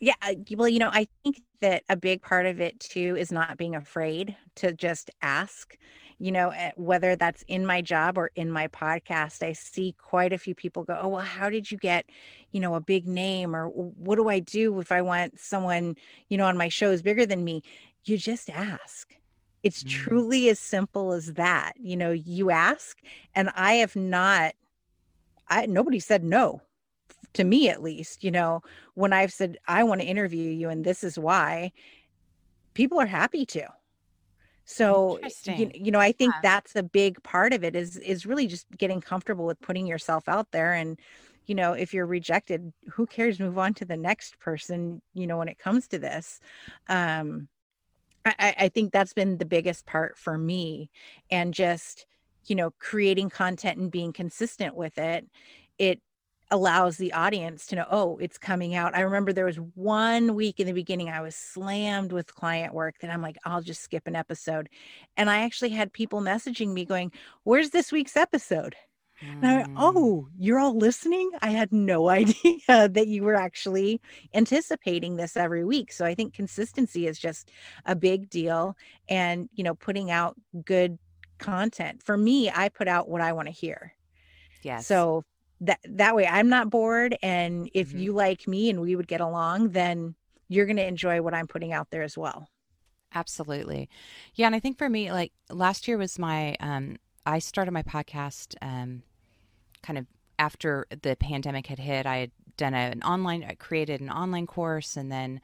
yeah, 0.00 0.14
well, 0.56 0.68
you 0.68 0.78
know, 0.78 0.90
I 0.92 1.06
think 1.22 1.42
that 1.60 1.84
a 1.88 1.96
big 1.96 2.22
part 2.22 2.46
of 2.46 2.60
it 2.60 2.80
too 2.80 3.16
is 3.18 3.30
not 3.30 3.58
being 3.58 3.76
afraid 3.76 4.36
to 4.56 4.72
just 4.72 5.10
ask. 5.22 5.76
You 6.18 6.32
know, 6.32 6.50
eh, 6.50 6.72
whether 6.76 7.16
that's 7.16 7.44
in 7.48 7.64
my 7.64 7.80
job 7.80 8.18
or 8.18 8.30
in 8.34 8.50
my 8.50 8.68
podcast, 8.68 9.42
I 9.42 9.52
see 9.52 9.94
quite 9.98 10.32
a 10.32 10.38
few 10.38 10.54
people 10.54 10.84
go, 10.84 10.98
"Oh, 11.00 11.08
well, 11.08 11.22
how 11.24 11.48
did 11.48 11.70
you 11.70 11.78
get, 11.78 12.06
you 12.50 12.60
know, 12.60 12.74
a 12.74 12.80
big 12.80 13.06
name 13.06 13.54
or 13.56 13.68
what 13.68 14.16
do 14.16 14.28
I 14.28 14.40
do 14.40 14.80
if 14.80 14.92
I 14.92 15.02
want 15.02 15.38
someone, 15.40 15.96
you 16.28 16.36
know, 16.36 16.46
on 16.46 16.56
my 16.58 16.68
shows 16.68 17.02
bigger 17.02 17.24
than 17.26 17.44
me?" 17.44 17.62
You 18.04 18.18
just 18.18 18.50
ask. 18.50 19.14
It's 19.62 19.84
mm. 19.84 19.90
truly 19.90 20.48
as 20.48 20.58
simple 20.58 21.12
as 21.12 21.34
that. 21.34 21.74
You 21.78 21.96
know, 21.96 22.10
you 22.12 22.50
ask 22.50 22.98
and 23.34 23.50
I 23.54 23.74
have 23.74 23.96
not 23.96 24.54
I 25.48 25.66
nobody 25.66 26.00
said 26.00 26.24
no 26.24 26.62
to 27.34 27.44
me 27.44 27.68
at 27.68 27.82
least, 27.82 28.24
you 28.24 28.30
know, 28.30 28.62
when 28.94 29.12
I've 29.12 29.32
said, 29.32 29.58
I 29.66 29.84
want 29.84 30.00
to 30.00 30.06
interview 30.06 30.50
you 30.50 30.68
and 30.68 30.84
this 30.84 31.04
is 31.04 31.18
why, 31.18 31.72
people 32.74 33.00
are 33.00 33.06
happy 33.06 33.46
to. 33.46 33.68
So, 34.64 35.18
you, 35.44 35.70
you 35.74 35.90
know, 35.90 35.98
I 35.98 36.12
think 36.12 36.32
yeah. 36.34 36.40
that's 36.42 36.76
a 36.76 36.82
big 36.82 37.20
part 37.24 37.52
of 37.52 37.64
it 37.64 37.74
is 37.74 37.96
is 37.96 38.24
really 38.24 38.46
just 38.46 38.66
getting 38.78 39.00
comfortable 39.00 39.44
with 39.44 39.60
putting 39.60 39.86
yourself 39.86 40.28
out 40.28 40.52
there 40.52 40.74
and 40.74 40.96
you 41.50 41.56
know, 41.56 41.72
if 41.72 41.92
you're 41.92 42.06
rejected, 42.06 42.72
who 42.92 43.06
cares? 43.06 43.40
Move 43.40 43.58
on 43.58 43.74
to 43.74 43.84
the 43.84 43.96
next 43.96 44.38
person, 44.38 45.02
you 45.14 45.26
know, 45.26 45.38
when 45.38 45.48
it 45.48 45.58
comes 45.58 45.88
to 45.88 45.98
this. 45.98 46.38
Um, 46.88 47.48
I, 48.24 48.54
I 48.56 48.68
think 48.68 48.92
that's 48.92 49.14
been 49.14 49.36
the 49.36 49.44
biggest 49.44 49.84
part 49.84 50.16
for 50.16 50.38
me. 50.38 50.90
And 51.28 51.52
just, 51.52 52.06
you 52.46 52.54
know, 52.54 52.70
creating 52.78 53.30
content 53.30 53.78
and 53.78 53.90
being 53.90 54.12
consistent 54.12 54.76
with 54.76 54.96
it. 54.96 55.26
It 55.76 56.00
allows 56.50 56.96
the 56.96 57.12
audience 57.12 57.66
to 57.66 57.76
know, 57.76 57.86
oh, 57.90 58.18
it's 58.18 58.38
coming 58.38 58.74
out. 58.74 58.96
I 58.96 59.00
remember 59.00 59.32
there 59.32 59.44
was 59.44 59.60
one 59.74 60.34
week 60.34 60.60
in 60.60 60.66
the 60.66 60.72
beginning 60.72 61.08
I 61.08 61.20
was 61.20 61.36
slammed 61.36 62.12
with 62.12 62.34
client 62.34 62.74
work 62.74 62.96
that 63.00 63.10
I'm 63.10 63.22
like, 63.22 63.36
I'll 63.44 63.62
just 63.62 63.82
skip 63.82 64.06
an 64.06 64.16
episode. 64.16 64.68
And 65.16 65.30
I 65.30 65.42
actually 65.42 65.70
had 65.70 65.92
people 65.92 66.20
messaging 66.20 66.72
me 66.72 66.84
going, 66.84 67.12
Where's 67.44 67.70
this 67.70 67.92
week's 67.92 68.16
episode? 68.16 68.74
And 69.22 69.46
I 69.46 69.56
went, 69.58 69.68
mm. 69.68 69.74
oh, 69.76 70.28
you're 70.38 70.58
all 70.58 70.76
listening? 70.76 71.30
I 71.42 71.50
had 71.50 71.72
no 71.72 72.08
idea 72.08 72.88
that 72.88 73.06
you 73.06 73.22
were 73.22 73.34
actually 73.34 74.00
anticipating 74.34 75.16
this 75.16 75.36
every 75.36 75.64
week. 75.64 75.92
So 75.92 76.04
I 76.04 76.14
think 76.14 76.32
consistency 76.32 77.06
is 77.06 77.18
just 77.18 77.50
a 77.84 77.94
big 77.94 78.30
deal. 78.30 78.76
And, 79.08 79.48
you 79.52 79.64
know, 79.64 79.74
putting 79.74 80.10
out 80.10 80.36
good 80.64 80.98
content. 81.38 82.02
For 82.02 82.16
me, 82.16 82.50
I 82.50 82.68
put 82.68 82.88
out 82.88 83.08
what 83.08 83.20
I 83.20 83.32
want 83.32 83.48
to 83.48 83.52
hear. 83.52 83.94
Yes. 84.62 84.86
So 84.86 85.24
that 85.60 85.80
that 85.84 86.16
way 86.16 86.26
I'm 86.26 86.48
not 86.48 86.70
bored 86.70 87.16
and 87.22 87.70
if 87.74 87.90
mm-hmm. 87.90 87.98
you 87.98 88.12
like 88.12 88.48
me 88.48 88.70
and 88.70 88.80
we 88.80 88.96
would 88.96 89.08
get 89.08 89.20
along 89.20 89.70
then 89.70 90.14
you're 90.48 90.66
going 90.66 90.76
to 90.76 90.86
enjoy 90.86 91.22
what 91.22 91.32
I'm 91.32 91.46
putting 91.46 91.72
out 91.72 91.90
there 91.90 92.02
as 92.02 92.18
well. 92.18 92.48
Absolutely. 93.14 93.88
Yeah, 94.34 94.46
and 94.46 94.54
I 94.54 94.58
think 94.60 94.78
for 94.78 94.88
me 94.88 95.12
like 95.12 95.32
last 95.48 95.86
year 95.86 95.96
was 95.98 96.18
my 96.18 96.56
um 96.60 96.96
I 97.26 97.38
started 97.38 97.72
my 97.72 97.82
podcast 97.82 98.54
um 98.62 99.02
kind 99.82 99.98
of 99.98 100.06
after 100.38 100.86
the 101.02 101.16
pandemic 101.16 101.66
had 101.66 101.78
hit. 101.78 102.06
I 102.06 102.16
had 102.16 102.30
done 102.56 102.74
a, 102.74 102.90
an 102.90 103.02
online 103.02 103.44
I 103.48 103.54
created 103.54 104.00
an 104.00 104.10
online 104.10 104.46
course 104.46 104.96
and 104.96 105.10
then 105.10 105.40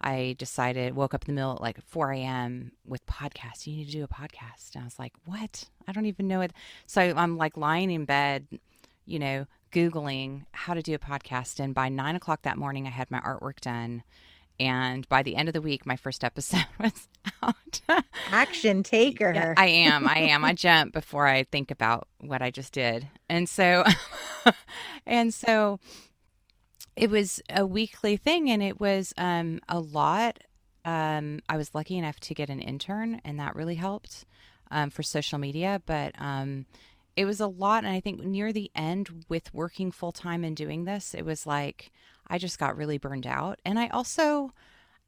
I 0.00 0.36
decided, 0.38 0.94
woke 0.94 1.14
up 1.14 1.26
in 1.26 1.34
the 1.34 1.40
middle 1.40 1.54
at 1.54 1.60
like 1.60 1.80
4 1.80 2.12
a.m. 2.12 2.72
with 2.86 3.06
podcasts. 3.06 3.66
You 3.66 3.76
need 3.76 3.86
to 3.86 3.92
do 3.92 4.04
a 4.04 4.08
podcast. 4.08 4.74
And 4.74 4.82
I 4.82 4.84
was 4.84 4.98
like, 4.98 5.14
what? 5.24 5.64
I 5.88 5.92
don't 5.92 6.06
even 6.06 6.28
know 6.28 6.42
it. 6.42 6.52
So 6.86 7.00
I'm 7.00 7.36
like 7.36 7.56
lying 7.56 7.90
in 7.90 8.04
bed, 8.04 8.46
you 9.06 9.18
know, 9.18 9.46
Googling 9.72 10.46
how 10.52 10.74
to 10.74 10.82
do 10.82 10.94
a 10.94 10.98
podcast. 10.98 11.60
And 11.60 11.74
by 11.74 11.88
nine 11.88 12.16
o'clock 12.16 12.42
that 12.42 12.56
morning, 12.56 12.86
I 12.86 12.90
had 12.90 13.10
my 13.10 13.20
artwork 13.20 13.60
done. 13.60 14.02
And 14.58 15.06
by 15.08 15.22
the 15.22 15.36
end 15.36 15.48
of 15.48 15.52
the 15.52 15.60
week, 15.60 15.84
my 15.84 15.96
first 15.96 16.24
episode 16.24 16.66
was 16.80 17.08
out. 17.42 17.80
Action 18.30 18.82
taker. 18.82 19.32
Yeah, 19.34 19.54
I 19.56 19.66
am. 19.66 20.08
I 20.08 20.18
am. 20.18 20.44
I 20.44 20.54
jump 20.54 20.92
before 20.92 21.26
I 21.26 21.44
think 21.44 21.70
about 21.70 22.08
what 22.20 22.40
I 22.40 22.50
just 22.50 22.72
did. 22.72 23.08
And 23.28 23.48
so, 23.48 23.84
and 25.06 25.34
so 25.34 25.78
it 26.96 27.10
was 27.10 27.42
a 27.50 27.66
weekly 27.66 28.16
thing 28.16 28.50
and 28.50 28.62
it 28.62 28.80
was 28.80 29.12
um, 29.18 29.60
a 29.68 29.78
lot. 29.78 30.38
Um, 30.84 31.40
I 31.48 31.56
was 31.56 31.74
lucky 31.74 31.98
enough 31.98 32.18
to 32.20 32.34
get 32.34 32.48
an 32.48 32.60
intern, 32.60 33.20
and 33.24 33.40
that 33.40 33.56
really 33.56 33.74
helped 33.74 34.24
um, 34.70 34.90
for 34.90 35.02
social 35.02 35.38
media. 35.38 35.82
But 35.84 36.14
um, 36.16 36.66
it 37.16 37.24
was 37.24 37.40
a 37.40 37.46
lot. 37.46 37.84
And 37.84 37.92
I 37.92 38.00
think 38.00 38.20
near 38.20 38.52
the 38.52 38.70
end, 38.74 39.24
with 39.28 39.52
working 39.54 39.90
full 39.90 40.12
time 40.12 40.44
and 40.44 40.54
doing 40.56 40.84
this, 40.84 41.14
it 41.14 41.24
was 41.24 41.46
like 41.46 41.90
I 42.28 42.38
just 42.38 42.58
got 42.58 42.76
really 42.76 42.98
burned 42.98 43.26
out. 43.26 43.60
And 43.64 43.78
I 43.78 43.88
also, 43.88 44.52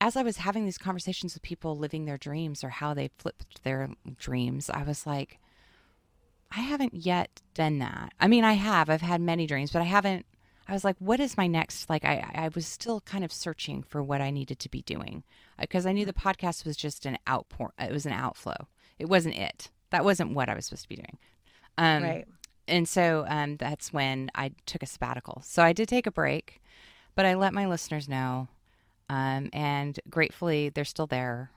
as 0.00 0.17
I 0.17 0.23
was 0.23 0.38
having 0.38 0.65
these 0.65 0.79
conversations 0.79 1.35
with 1.35 1.43
people 1.43 1.77
living 1.77 2.05
their 2.05 2.19
dreams 2.19 2.65
or 2.65 2.71
how 2.71 2.95
they 2.95 3.11
flipped 3.19 3.62
their 3.62 3.91
dreams, 4.17 4.71
I 4.71 4.83
was 4.83 5.07
like, 5.07 5.38
I 6.50 6.61
haven't 6.61 6.95
yet 6.95 7.43
done 7.55 7.79
that. 7.81 8.15
I 8.19 8.29
mean, 8.29 8.45
I 8.45 8.55
have. 8.55 8.88
I've 8.88 9.03
had 9.03 9.21
many 9.21 9.47
dreams, 9.47 9.71
but 9.71 9.83
I 9.83 9.87
haven't. 9.87 10.25
I 10.67 10.73
was 10.73 10.85
like, 10.85 10.97
what 10.99 11.21
is 11.21 11.37
my 11.37 11.47
next? 11.47 11.88
Like, 11.88 12.05
I, 12.05 12.31
I 12.35 12.50
was 12.55 12.67
still 12.67 13.00
kind 13.00 13.25
of 13.25 13.33
searching 13.33 13.83
for 13.83 14.03
what 14.03 14.21
I 14.21 14.31
needed 14.31 14.59
to 14.61 14.69
be 14.69 14.83
doing 14.83 15.25
uh, 15.59 15.62
because 15.62 15.87
I 15.87 15.93
knew 15.93 16.05
the 16.05 16.12
podcast 16.12 16.65
was 16.65 16.77
just 16.77 17.07
an 17.07 17.19
outpour. 17.29 17.73
It 17.79 17.93
was 17.93 18.07
an 18.07 18.12
outflow. 18.12 18.69
It 18.99 19.09
wasn't 19.09 19.37
it. 19.37 19.71
That 19.91 20.05
wasn't 20.05 20.35
what 20.35 20.49
I 20.49 20.55
was 20.55 20.67
supposed 20.67 20.83
to 20.83 20.88
be 20.88 20.97
doing. 20.97 21.19
Um, 21.79 22.03
right. 22.03 22.27
And 22.69 22.89
so 22.89 23.27
um, 23.29 23.57
that's 23.59 23.93
when 23.93 24.31
I 24.35 24.53
took 24.67 24.83
a 24.83 24.87
sabbatical. 24.87 25.43
So 25.45 25.63
I 25.63 25.73
did 25.75 25.89
take 25.89 26.07
a 26.07 26.13
break, 26.13 26.63
but 27.17 27.27
I 27.27 27.35
let 27.35 27.55
my 27.55 27.67
listeners 27.67 28.09
know 28.09 28.49
Um, 29.11 29.51
and 29.53 29.99
gratefully, 30.11 30.71
they're 30.71 30.85
still 30.85 31.07
there, 31.07 31.51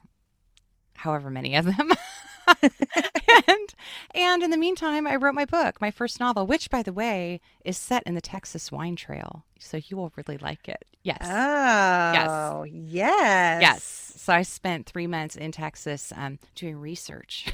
however 0.95 1.31
many 1.31 1.55
of 1.55 1.65
them. 1.65 1.91
and 3.47 3.73
and 4.13 4.43
in 4.43 4.49
the 4.51 4.57
meantime, 4.57 5.07
I 5.07 5.15
wrote 5.15 5.35
my 5.35 5.45
book, 5.45 5.79
my 5.81 5.91
first 5.91 6.19
novel, 6.19 6.45
which, 6.47 6.69
by 6.69 6.83
the 6.83 6.93
way, 6.93 7.39
is 7.65 7.77
set 7.77 8.03
in 8.03 8.15
the 8.15 8.21
Texas 8.21 8.71
wine 8.71 8.95
trail. 8.95 9.43
So 9.59 9.77
you 9.77 9.97
will 9.97 10.11
really 10.15 10.37
like 10.37 10.67
it. 10.67 10.85
Yes. 11.03 11.19
Oh, 11.23 12.63
yes. 12.63 12.91
Yes. 12.91 13.61
Yes. 13.61 14.13
So 14.17 14.33
I 14.33 14.43
spent 14.43 14.85
three 14.85 15.07
months 15.07 15.35
in 15.35 15.51
Texas 15.51 16.13
um, 16.15 16.37
doing 16.55 16.77
research. 16.77 17.47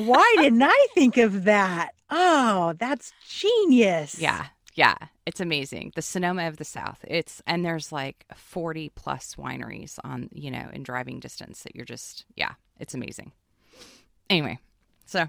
Why 0.00 0.34
didn't 0.38 0.62
I 0.62 0.86
think 0.94 1.16
of 1.18 1.44
that? 1.44 1.90
Oh, 2.10 2.74
that's 2.78 3.12
genius. 3.28 4.18
yeah. 4.20 4.46
Yeah. 4.74 4.94
It's 5.26 5.40
amazing. 5.40 5.92
The 5.94 6.02
Sonoma 6.02 6.46
of 6.48 6.56
the 6.56 6.64
South. 6.64 7.04
It's, 7.06 7.42
and 7.46 7.64
there's 7.64 7.92
like 7.92 8.24
40 8.34 8.90
plus 8.94 9.34
wineries 9.34 9.98
on, 10.04 10.28
you 10.32 10.50
know, 10.50 10.68
in 10.72 10.82
driving 10.84 11.20
distance 11.20 11.62
that 11.64 11.74
you're 11.76 11.84
just, 11.84 12.24
yeah, 12.36 12.52
it's 12.78 12.94
amazing. 12.94 13.32
Anyway, 14.30 14.58
so 15.06 15.26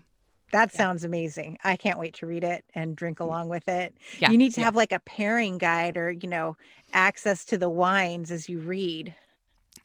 That 0.51 0.73
sounds 0.73 1.03
amazing. 1.03 1.57
I 1.63 1.75
can't 1.75 1.99
wait 1.99 2.15
to 2.15 2.25
read 2.25 2.43
it 2.43 2.65
and 2.73 2.95
drink 2.95 3.19
along 3.19 3.49
with 3.49 3.67
it. 3.67 3.95
Yeah, 4.19 4.31
You 4.31 4.37
need 4.37 4.53
to 4.53 4.61
yeah. 4.61 4.65
have 4.65 4.75
like 4.75 4.91
a 4.91 4.99
pairing 4.99 5.57
guide 5.57 5.95
or, 5.97 6.11
you 6.11 6.27
know, 6.27 6.57
access 6.93 7.45
to 7.45 7.57
the 7.57 7.69
wines 7.69 8.31
as 8.31 8.49
you 8.49 8.59
read. 8.59 9.15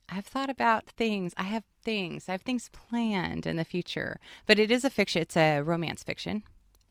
I've 0.08 0.26
thought 0.26 0.50
about 0.50 0.86
things. 0.86 1.32
I 1.36 1.44
have 1.44 1.64
things. 1.82 2.28
I 2.28 2.32
have 2.32 2.42
things 2.42 2.70
planned 2.72 3.46
in 3.46 3.56
the 3.56 3.64
future, 3.64 4.18
but 4.46 4.58
it 4.58 4.70
is 4.70 4.84
a 4.84 4.90
fiction. 4.90 5.22
It's 5.22 5.36
a 5.36 5.60
romance 5.60 6.02
fiction. 6.02 6.42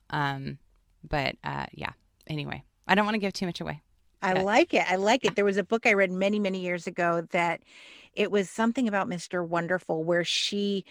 Um, 0.09 0.59
but 1.07 1.35
uh, 1.43 1.65
yeah. 1.73 1.91
Anyway, 2.27 2.63
I 2.87 2.95
don't 2.95 3.05
want 3.05 3.15
to 3.15 3.19
give 3.19 3.33
too 3.33 3.45
much 3.45 3.59
away. 3.61 3.81
I 4.23 4.33
like 4.33 4.73
it. 4.73 4.89
I 4.89 4.95
like 4.95 5.25
it. 5.25 5.35
There 5.35 5.45
was 5.45 5.57
a 5.57 5.63
book 5.65 5.85
I 5.85 5.93
read 5.93 6.11
many, 6.11 6.39
many 6.39 6.61
years 6.61 6.87
ago 6.87 7.27
that 7.31 7.61
it 8.15 8.31
was 8.31 8.49
something 8.49 8.87
about 8.87 9.09
Mr. 9.09 9.47
Wonderful 9.47 10.03
where 10.05 10.23
she 10.23 10.85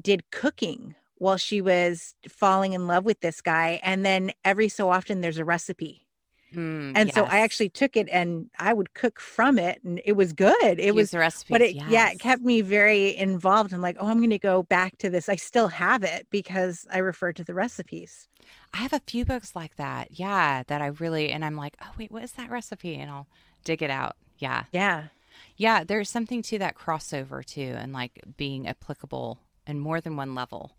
did 0.00 0.30
cooking 0.32 0.96
while 1.18 1.36
she 1.36 1.60
was 1.60 2.14
falling 2.28 2.72
in 2.72 2.88
love 2.88 3.04
with 3.04 3.20
this 3.20 3.42
guy. 3.42 3.80
And 3.84 4.06
then 4.06 4.32
every 4.44 4.68
so 4.70 4.90
often 4.90 5.20
there's 5.20 5.38
a 5.38 5.44
recipe. 5.44 6.07
Mm, 6.54 6.92
And 6.94 7.12
so 7.12 7.24
I 7.24 7.40
actually 7.40 7.68
took 7.68 7.96
it 7.96 8.08
and 8.10 8.48
I 8.58 8.72
would 8.72 8.94
cook 8.94 9.20
from 9.20 9.58
it 9.58 9.82
and 9.84 10.00
it 10.04 10.12
was 10.12 10.32
good. 10.32 10.78
It 10.78 10.86
Use 10.86 10.94
was 10.94 11.10
the 11.10 11.18
recipe. 11.18 11.52
but 11.52 11.60
it 11.60 11.74
yeah, 11.76 12.10
it 12.10 12.18
kept 12.20 12.42
me 12.42 12.62
very 12.62 13.14
involved. 13.16 13.72
I'm 13.74 13.82
like, 13.82 13.96
oh, 14.00 14.06
I'm 14.08 14.20
gonna 14.20 14.38
go 14.38 14.62
back 14.62 14.96
to 14.98 15.10
this. 15.10 15.28
I 15.28 15.36
still 15.36 15.68
have 15.68 16.02
it 16.02 16.26
because 16.30 16.86
I 16.90 16.98
refer 16.98 17.32
to 17.34 17.44
the 17.44 17.54
recipes. 17.54 18.28
I 18.72 18.78
have 18.78 18.94
a 18.94 19.00
few 19.06 19.24
books 19.26 19.54
like 19.54 19.76
that. 19.76 20.18
Yeah, 20.18 20.62
that 20.68 20.80
I 20.80 20.86
really 20.86 21.30
and 21.30 21.44
I'm 21.44 21.56
like, 21.56 21.76
oh 21.82 21.90
wait, 21.98 22.10
what 22.10 22.24
is 22.24 22.32
that 22.32 22.50
recipe? 22.50 22.94
And 22.96 23.10
I'll 23.10 23.26
dig 23.64 23.82
it 23.82 23.90
out. 23.90 24.16
Yeah, 24.38 24.64
Yeah. 24.72 25.08
yeah. 25.56 25.84
There's 25.84 26.08
something 26.08 26.40
to 26.42 26.58
that 26.60 26.76
crossover 26.76 27.44
too, 27.44 27.74
and 27.76 27.92
like 27.92 28.22
being 28.38 28.66
applicable 28.66 29.38
in 29.66 29.78
more 29.80 30.00
than 30.00 30.16
one 30.16 30.34
level, 30.34 30.76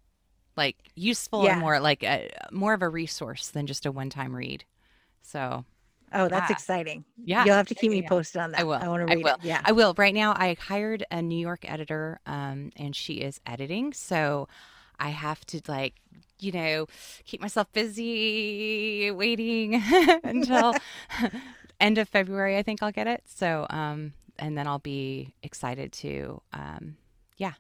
like 0.58 0.78
useful 0.96 1.44
Yeah. 1.44 1.52
and 1.52 1.60
more 1.60 1.80
like 1.80 2.02
a, 2.04 2.30
more 2.52 2.74
of 2.74 2.82
a 2.82 2.90
resource 2.90 3.50
than 3.50 3.68
just 3.68 3.86
a 3.86 3.92
one-time 3.92 4.36
read. 4.36 4.66
So 5.22 5.66
Oh, 6.12 6.28
that's 6.28 6.50
Yeah. 6.50 6.56
exciting. 6.56 7.06
yeah, 7.24 7.46
You'll 7.46 7.56
have 7.56 7.68
to 7.68 7.76
keep 7.76 7.92
me 7.92 8.02
posted 8.02 8.42
on 8.42 8.52
that. 8.54 8.62
I 8.62 8.64
will. 8.64 8.74
I 8.74 8.88
want 8.88 9.02
to 9.02 9.12
I 9.12 9.16
read 9.16 9.26
will. 9.26 9.34
it. 9.34 9.40
Yeah. 9.44 9.62
I 9.64 9.72
will. 9.72 9.94
Right 9.98 10.14
now, 10.14 10.34
I 10.34 10.56
hired 10.60 11.06
a 11.12 11.22
New 11.22 11.38
York 11.40 11.70
editor, 11.70 12.20
um, 12.26 12.72
and 12.76 12.96
she 12.96 13.16
is 13.16 13.40
editing. 13.46 13.94
So 13.94 14.48
I 15.00 15.10
have 15.10 15.46
to 15.48 15.62
like, 15.68 15.96
you 16.40 16.52
know, 16.52 16.88
keep 17.26 17.42
myself 17.42 17.72
busy 17.74 19.12
waiting 19.12 19.76
until 20.24 20.74
end 21.80 21.98
of 21.98 22.10
February. 22.10 22.58
I 22.58 22.64
think 22.64 22.82
I'll 22.82 22.92
get 22.92 23.08
it. 23.08 23.24
So, 23.26 23.68
um, 23.70 24.14
and 24.40 24.58
then 24.58 24.68
I'll 24.68 24.80
be 24.80 25.36
excited 25.44 25.92
to, 25.94 26.42
um, 26.54 26.98
yeah, 27.38 27.54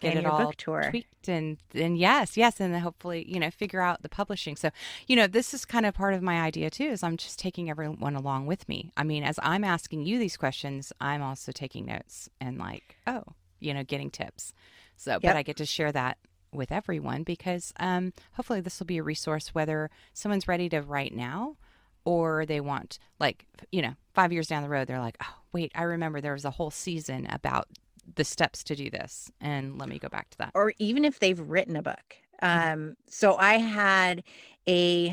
get 0.00 0.12
Plan 0.12 0.24
it 0.24 0.28
all 0.28 0.52
tweaked 0.90 1.28
and 1.28 1.58
and 1.74 1.98
yes, 1.98 2.36
yes, 2.36 2.60
and 2.60 2.74
then 2.74 2.80
hopefully 2.80 3.24
you 3.28 3.40
know 3.40 3.50
figure 3.50 3.80
out 3.80 4.02
the 4.02 4.08
publishing. 4.08 4.56
So 4.56 4.70
you 5.06 5.16
know 5.16 5.26
this 5.26 5.52
is 5.52 5.64
kind 5.64 5.86
of 5.86 5.94
part 5.94 6.14
of 6.14 6.22
my 6.22 6.40
idea 6.40 6.70
too. 6.70 6.84
Is 6.84 7.02
I'm 7.02 7.16
just 7.16 7.38
taking 7.38 7.70
everyone 7.70 8.14
along 8.14 8.46
with 8.46 8.68
me. 8.68 8.92
I 8.96 9.04
mean, 9.04 9.24
as 9.24 9.38
I'm 9.42 9.64
asking 9.64 10.04
you 10.04 10.18
these 10.18 10.36
questions, 10.36 10.92
I'm 11.00 11.22
also 11.22 11.52
taking 11.52 11.86
notes 11.86 12.28
and 12.40 12.58
like 12.58 12.96
oh, 13.06 13.24
you 13.60 13.74
know, 13.74 13.84
getting 13.84 14.10
tips. 14.10 14.52
So, 14.96 15.18
but 15.20 15.36
I 15.36 15.42
get 15.42 15.56
to 15.58 15.66
share 15.66 15.92
that 15.92 16.18
with 16.52 16.72
everyone 16.72 17.22
because 17.22 17.72
um, 17.78 18.12
hopefully 18.32 18.60
this 18.60 18.78
will 18.78 18.86
be 18.86 18.98
a 18.98 19.02
resource 19.02 19.54
whether 19.54 19.90
someone's 20.12 20.48
ready 20.48 20.68
to 20.68 20.80
write 20.80 21.14
now 21.14 21.56
or 22.04 22.46
they 22.46 22.60
want 22.60 22.98
like 23.20 23.44
you 23.70 23.82
know 23.82 23.94
five 24.14 24.32
years 24.32 24.46
down 24.46 24.62
the 24.62 24.68
road 24.68 24.86
they're 24.88 24.98
like 24.98 25.16
oh 25.22 25.34
wait 25.52 25.70
i 25.74 25.82
remember 25.82 26.20
there 26.20 26.32
was 26.32 26.44
a 26.44 26.52
whole 26.52 26.70
season 26.70 27.26
about 27.30 27.68
the 28.14 28.24
steps 28.24 28.64
to 28.64 28.76
do 28.76 28.90
this 28.90 29.30
and 29.40 29.78
let 29.78 29.88
me 29.88 29.98
go 29.98 30.08
back 30.08 30.30
to 30.30 30.38
that 30.38 30.50
or 30.54 30.72
even 30.78 31.04
if 31.04 31.18
they've 31.18 31.40
written 31.40 31.76
a 31.76 31.82
book. 31.82 32.16
Um, 32.42 32.94
so 33.08 33.36
I 33.36 33.54
had 33.54 34.22
a, 34.66 35.10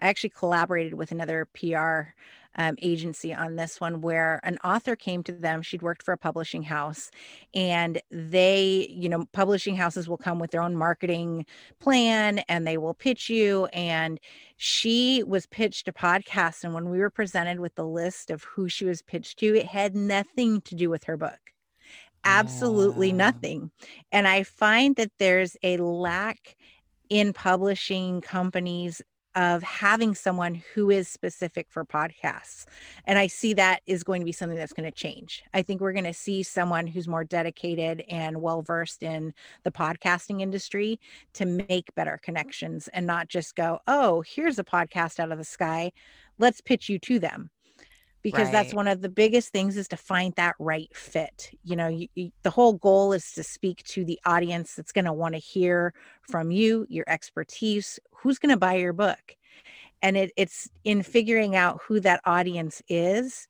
I 0.00 0.08
actually 0.08 0.30
collaborated 0.30 0.94
with 0.94 1.10
another 1.10 1.48
PR 1.54 2.14
um, 2.58 2.74
agency 2.82 3.32
on 3.32 3.56
this 3.56 3.80
one 3.80 4.00
where 4.00 4.40
an 4.42 4.58
author 4.64 4.96
came 4.96 5.22
to 5.22 5.32
them. 5.32 5.62
She'd 5.62 5.82
worked 5.82 6.02
for 6.02 6.12
a 6.12 6.18
publishing 6.18 6.64
house, 6.64 7.10
and 7.54 8.00
they, 8.10 8.88
you 8.90 9.08
know, 9.08 9.24
publishing 9.32 9.76
houses 9.76 10.08
will 10.08 10.16
come 10.16 10.38
with 10.38 10.50
their 10.50 10.62
own 10.62 10.76
marketing 10.76 11.46
plan 11.78 12.40
and 12.48 12.66
they 12.66 12.76
will 12.76 12.94
pitch 12.94 13.30
you. 13.30 13.66
And 13.66 14.18
she 14.56 15.22
was 15.22 15.46
pitched 15.46 15.86
a 15.88 15.92
podcast. 15.92 16.64
And 16.64 16.74
when 16.74 16.90
we 16.90 16.98
were 16.98 17.10
presented 17.10 17.60
with 17.60 17.76
the 17.76 17.86
list 17.86 18.30
of 18.30 18.42
who 18.42 18.68
she 18.68 18.84
was 18.84 19.02
pitched 19.02 19.38
to, 19.38 19.56
it 19.56 19.66
had 19.66 19.94
nothing 19.94 20.60
to 20.62 20.74
do 20.74 20.90
with 20.90 21.04
her 21.04 21.16
book. 21.16 21.38
Absolutely 22.24 23.12
Oh. 23.12 23.16
nothing. 23.16 23.70
And 24.12 24.26
I 24.28 24.42
find 24.42 24.96
that 24.96 25.12
there's 25.18 25.56
a 25.62 25.76
lack 25.78 26.56
in 27.08 27.32
publishing 27.32 28.20
companies 28.20 29.00
of 29.34 29.62
having 29.62 30.14
someone 30.16 30.60
who 30.74 30.90
is 30.90 31.06
specific 31.06 31.68
for 31.70 31.84
podcasts. 31.84 32.64
And 33.04 33.18
I 33.18 33.28
see 33.28 33.54
that 33.54 33.82
is 33.86 34.02
going 34.02 34.20
to 34.20 34.24
be 34.24 34.32
something 34.32 34.58
that's 34.58 34.72
going 34.72 34.90
to 34.90 34.96
change. 34.96 35.44
I 35.54 35.62
think 35.62 35.80
we're 35.80 35.92
going 35.92 36.04
to 36.04 36.14
see 36.14 36.42
someone 36.42 36.88
who's 36.88 37.06
more 37.06 37.24
dedicated 37.24 38.02
and 38.08 38.42
well 38.42 38.62
versed 38.62 39.02
in 39.02 39.32
the 39.62 39.70
podcasting 39.70 40.40
industry 40.40 40.98
to 41.34 41.46
make 41.46 41.94
better 41.94 42.18
connections 42.20 42.88
and 42.88 43.06
not 43.06 43.28
just 43.28 43.54
go, 43.54 43.78
oh, 43.86 44.22
here's 44.26 44.58
a 44.58 44.64
podcast 44.64 45.20
out 45.20 45.30
of 45.30 45.38
the 45.38 45.44
sky. 45.44 45.92
Let's 46.38 46.60
pitch 46.60 46.88
you 46.88 46.98
to 47.00 47.18
them 47.20 47.50
because 48.22 48.50
that's 48.50 48.74
one 48.74 48.88
of 48.88 49.00
the 49.00 49.08
biggest 49.08 49.50
things 49.52 49.76
is 49.76 49.88
to 49.88 49.96
find 49.96 50.34
that 50.36 50.54
right 50.58 50.94
fit 50.94 51.50
you 51.64 51.76
know 51.76 51.88
you, 51.88 52.08
you- 52.14 52.32
the 52.42 52.50
whole 52.50 52.74
goal 52.74 53.12
is 53.12 53.32
to 53.32 53.42
speak 53.42 53.82
to 53.84 54.04
the 54.04 54.18
audience 54.26 54.74
that's 54.74 54.92
going 54.92 55.04
to 55.04 55.12
want 55.12 55.34
to 55.34 55.38
hear 55.40 55.92
from 56.22 56.50
you 56.50 56.86
your 56.88 57.04
expertise 57.08 57.98
who's 58.12 58.38
going 58.38 58.50
to 58.50 58.56
buy 58.58 58.74
your 58.74 58.92
book. 58.92 59.36
And 60.02 60.16
it, 60.16 60.32
it's 60.36 60.68
in 60.84 61.02
figuring 61.02 61.56
out 61.56 61.80
who 61.86 62.00
that 62.00 62.20
audience 62.24 62.82
is 62.88 63.48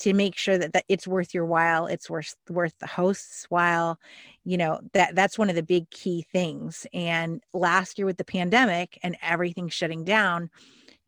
to 0.00 0.12
make 0.14 0.36
sure 0.36 0.56
that, 0.58 0.72
that 0.74 0.84
it's 0.88 1.08
worth 1.08 1.34
your 1.34 1.44
while 1.44 1.86
it's 1.86 2.08
worth 2.08 2.36
worth 2.48 2.74
the 2.78 2.86
host's 2.86 3.46
while 3.48 3.98
you 4.44 4.56
know 4.56 4.80
that 4.92 5.14
that's 5.16 5.36
one 5.38 5.48
of 5.50 5.56
the 5.56 5.62
big 5.62 5.90
key 5.90 6.24
things. 6.32 6.86
And 6.92 7.42
last 7.52 7.98
year 7.98 8.06
with 8.06 8.16
the 8.16 8.24
pandemic 8.24 8.98
and 9.02 9.16
everything 9.22 9.68
shutting 9.68 10.04
down 10.04 10.50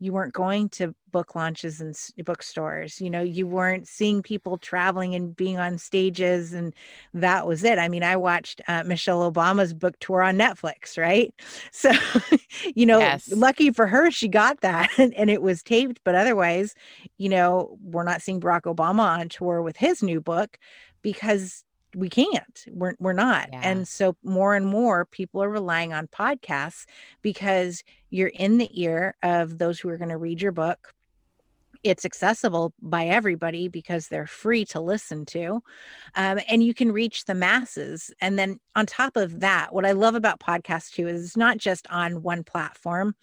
you 0.01 0.13
weren't 0.13 0.33
going 0.33 0.69
to 0.71 0.95
book 1.13 1.35
launches 1.35 1.81
and 1.81 1.97
bookstores 2.25 3.01
you 3.01 3.11
know 3.11 3.21
you 3.23 3.47
weren't 3.47 3.87
seeing 3.87 4.23
people 4.23 4.57
traveling 4.59 5.15
and 5.15 5.37
being 5.37 5.59
on 5.59 5.77
stages 5.79 6.53
and 6.53 6.75
that 7.15 7.47
was 7.47 7.65
it 7.65 7.79
i 7.79 7.89
mean 7.89 8.03
i 8.03 8.17
watched 8.17 8.61
uh, 8.69 8.83
michelle 8.85 9.31
obama's 9.31 9.75
book 9.75 9.95
tour 10.01 10.23
on 10.23 10.37
netflix 10.37 10.97
right 10.99 11.35
so 11.73 11.91
you 12.75 12.87
know 12.87 13.21
Yes. 13.21 13.31
lucky 13.31 13.71
for 13.71 13.87
her 13.87 14.11
she 14.11 14.29
got 14.29 14.61
that 14.61 14.91
and, 14.99 15.15
and 15.15 15.31
it 15.31 15.43
was 15.43 15.63
taped 15.63 16.01
but 16.05 16.15
otherwise 16.15 16.75
you 17.19 17.29
know 17.29 17.77
we're 17.83 18.05
not 18.05 18.23
seeing 18.23 18.41
barack 18.41 18.63
obama 18.63 19.19
on 19.19 19.29
tour 19.29 19.63
with 19.63 19.77
his 19.77 20.03
new 20.03 20.21
book 20.21 20.59
because 21.03 21.65
we 21.95 22.09
can't 22.09 22.65
we're, 22.71 22.95
we're 22.99 23.13
not. 23.13 23.49
Yeah. 23.53 23.61
and 23.63 23.87
so 23.89 24.17
more 24.23 24.55
and 24.55 24.67
more 24.67 25.05
people 25.05 25.43
are 25.43 25.51
relying 25.51 25.93
on 25.93 26.07
podcasts 26.07 26.87
because 27.23 27.83
you're 28.11 28.29
in 28.29 28.59
the 28.59 28.71
ear 28.81 29.15
of 29.23 29.59
those 29.59 29.81
who 29.81 29.89
are 29.89 29.99
going 29.99 30.11
to 30.11 30.17
read 30.17 30.41
your 30.43 30.53
book. 30.53 30.95
It's 31.83 32.05
accessible 32.05 32.75
by 32.83 33.07
everybody 33.07 33.69
because 33.69 34.09
they're 34.09 34.27
free 34.27 34.67
to 34.67 34.81
listen 34.81 35.25
to 35.27 35.63
um, 36.15 36.39
and 36.47 36.63
you 36.63 36.75
can 36.75 36.93
reach 36.93 37.25
the 37.25 37.35
masses. 37.35 38.13
And 38.21 38.39
then 38.39 38.61
on 38.77 38.87
top 38.87 39.17
of 39.17 39.41
that 39.41 39.73
what 39.75 39.85
i 39.85 39.93
love 39.93 40.15
about 40.15 40.41
podcasts 40.41 40.91
too 40.91 41.09
is 41.09 41.25
it's 41.25 41.37
not 41.37 41.59
just 41.59 41.87
on 41.91 42.23
one 42.23 42.45
platform 42.45 43.15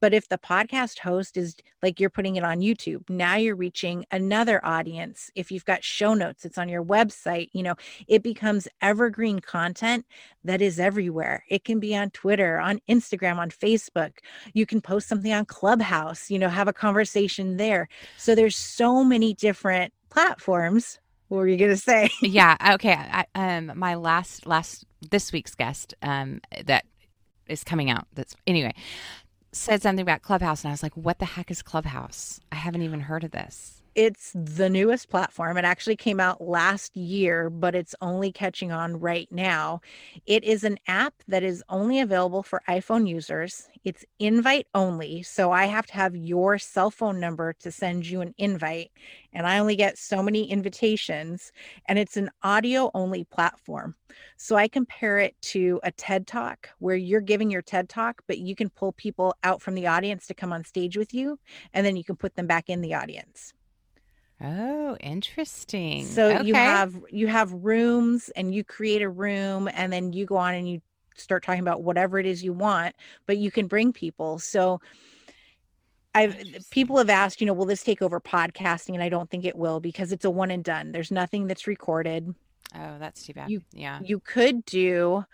but 0.00 0.14
if 0.14 0.28
the 0.28 0.38
podcast 0.38 0.98
host 1.00 1.36
is 1.36 1.56
like 1.82 2.00
you're 2.00 2.10
putting 2.10 2.36
it 2.36 2.44
on 2.44 2.60
youtube 2.60 3.08
now 3.08 3.36
you're 3.36 3.56
reaching 3.56 4.04
another 4.10 4.64
audience 4.64 5.30
if 5.34 5.50
you've 5.50 5.64
got 5.64 5.84
show 5.84 6.14
notes 6.14 6.44
it's 6.44 6.58
on 6.58 6.68
your 6.68 6.84
website 6.84 7.48
you 7.52 7.62
know 7.62 7.74
it 8.06 8.22
becomes 8.22 8.68
evergreen 8.80 9.38
content 9.40 10.04
that 10.44 10.62
is 10.62 10.80
everywhere 10.80 11.44
it 11.48 11.64
can 11.64 11.80
be 11.80 11.96
on 11.96 12.10
twitter 12.10 12.58
on 12.58 12.80
instagram 12.88 13.38
on 13.38 13.50
facebook 13.50 14.12
you 14.54 14.66
can 14.66 14.80
post 14.80 15.08
something 15.08 15.32
on 15.32 15.44
clubhouse 15.44 16.30
you 16.30 16.38
know 16.38 16.48
have 16.48 16.68
a 16.68 16.72
conversation 16.72 17.56
there 17.56 17.88
so 18.16 18.34
there's 18.34 18.56
so 18.56 19.04
many 19.04 19.34
different 19.34 19.92
platforms 20.10 20.98
What 21.28 21.38
were 21.38 21.48
you 21.48 21.56
gonna 21.58 21.76
say? 21.76 22.10
yeah. 22.22 22.56
Okay. 22.74 22.94
I, 22.94 23.26
um, 23.34 23.72
my 23.76 23.94
last 23.94 24.46
last 24.46 24.84
this 25.10 25.32
week's 25.32 25.54
guest, 25.54 25.94
um, 26.02 26.40
that 26.64 26.84
is 27.48 27.64
coming 27.64 27.90
out. 27.90 28.06
That's 28.14 28.34
anyway, 28.46 28.74
said 29.58 29.82
something 29.82 30.02
about 30.02 30.22
Clubhouse, 30.22 30.64
and 30.64 30.70
I 30.70 30.72
was 30.72 30.82
like, 30.82 30.96
"What 30.96 31.18
the 31.18 31.26
heck 31.26 31.50
is 31.50 31.62
Clubhouse? 31.62 32.40
I 32.52 32.56
haven't 32.56 32.82
even 32.82 33.00
heard 33.02 33.24
of 33.24 33.32
this." 33.32 33.77
It's 33.98 34.30
the 34.32 34.70
newest 34.70 35.08
platform. 35.08 35.56
It 35.56 35.64
actually 35.64 35.96
came 35.96 36.20
out 36.20 36.40
last 36.40 36.96
year, 36.96 37.50
but 37.50 37.74
it's 37.74 37.96
only 38.00 38.30
catching 38.30 38.70
on 38.70 39.00
right 39.00 39.26
now. 39.32 39.80
It 40.24 40.44
is 40.44 40.62
an 40.62 40.78
app 40.86 41.14
that 41.26 41.42
is 41.42 41.64
only 41.68 41.98
available 41.98 42.44
for 42.44 42.62
iPhone 42.68 43.08
users. 43.08 43.66
It's 43.82 44.04
invite 44.20 44.68
only. 44.72 45.24
So 45.24 45.50
I 45.50 45.64
have 45.64 45.84
to 45.86 45.94
have 45.94 46.14
your 46.14 46.58
cell 46.58 46.92
phone 46.92 47.18
number 47.18 47.54
to 47.54 47.72
send 47.72 48.06
you 48.06 48.20
an 48.20 48.36
invite. 48.38 48.92
And 49.32 49.48
I 49.48 49.58
only 49.58 49.74
get 49.74 49.98
so 49.98 50.22
many 50.22 50.48
invitations. 50.48 51.50
And 51.86 51.98
it's 51.98 52.16
an 52.16 52.30
audio 52.44 52.92
only 52.94 53.24
platform. 53.24 53.96
So 54.36 54.54
I 54.54 54.68
compare 54.68 55.18
it 55.18 55.34
to 55.42 55.80
a 55.82 55.90
TED 55.90 56.28
Talk 56.28 56.68
where 56.78 56.94
you're 56.94 57.20
giving 57.20 57.50
your 57.50 57.62
TED 57.62 57.88
Talk, 57.88 58.22
but 58.28 58.38
you 58.38 58.54
can 58.54 58.70
pull 58.70 58.92
people 58.92 59.34
out 59.42 59.60
from 59.60 59.74
the 59.74 59.88
audience 59.88 60.28
to 60.28 60.34
come 60.34 60.52
on 60.52 60.62
stage 60.62 60.96
with 60.96 61.12
you. 61.12 61.40
And 61.74 61.84
then 61.84 61.96
you 61.96 62.04
can 62.04 62.14
put 62.14 62.36
them 62.36 62.46
back 62.46 62.68
in 62.68 62.80
the 62.80 62.94
audience. 62.94 63.54
Oh, 64.40 64.96
interesting. 65.00 66.04
So 66.04 66.28
you 66.46 66.54
have 66.54 66.94
you 67.10 67.26
have 67.26 67.52
rooms 67.52 68.28
and 68.36 68.54
you 68.54 68.62
create 68.64 69.02
a 69.02 69.08
room 69.08 69.68
and 69.72 69.92
then 69.92 70.12
you 70.12 70.26
go 70.26 70.36
on 70.36 70.54
and 70.54 70.68
you 70.68 70.80
start 71.16 71.42
talking 71.42 71.60
about 71.60 71.82
whatever 71.82 72.18
it 72.18 72.26
is 72.26 72.44
you 72.44 72.52
want, 72.52 72.94
but 73.26 73.38
you 73.38 73.50
can 73.50 73.66
bring 73.66 73.92
people. 73.92 74.38
So 74.38 74.80
I've 76.14 76.36
people 76.70 76.98
have 76.98 77.10
asked, 77.10 77.40
you 77.40 77.46
know, 77.46 77.52
will 77.52 77.66
this 77.66 77.82
take 77.82 78.00
over 78.02 78.20
podcasting? 78.20 78.94
And 78.94 79.02
I 79.02 79.08
don't 79.08 79.30
think 79.30 79.44
it 79.44 79.56
will 79.56 79.80
because 79.80 80.12
it's 80.12 80.24
a 80.24 80.30
one 80.30 80.50
and 80.50 80.64
done. 80.64 80.92
There's 80.92 81.10
nothing 81.10 81.46
that's 81.46 81.66
recorded. 81.66 82.34
Oh, 82.74 82.96
that's 82.98 83.24
too 83.24 83.34
bad. 83.34 83.50
You- 83.50 83.62
yeah. 83.72 84.00
You 84.02 84.20
could 84.20 84.64
do 84.64 85.24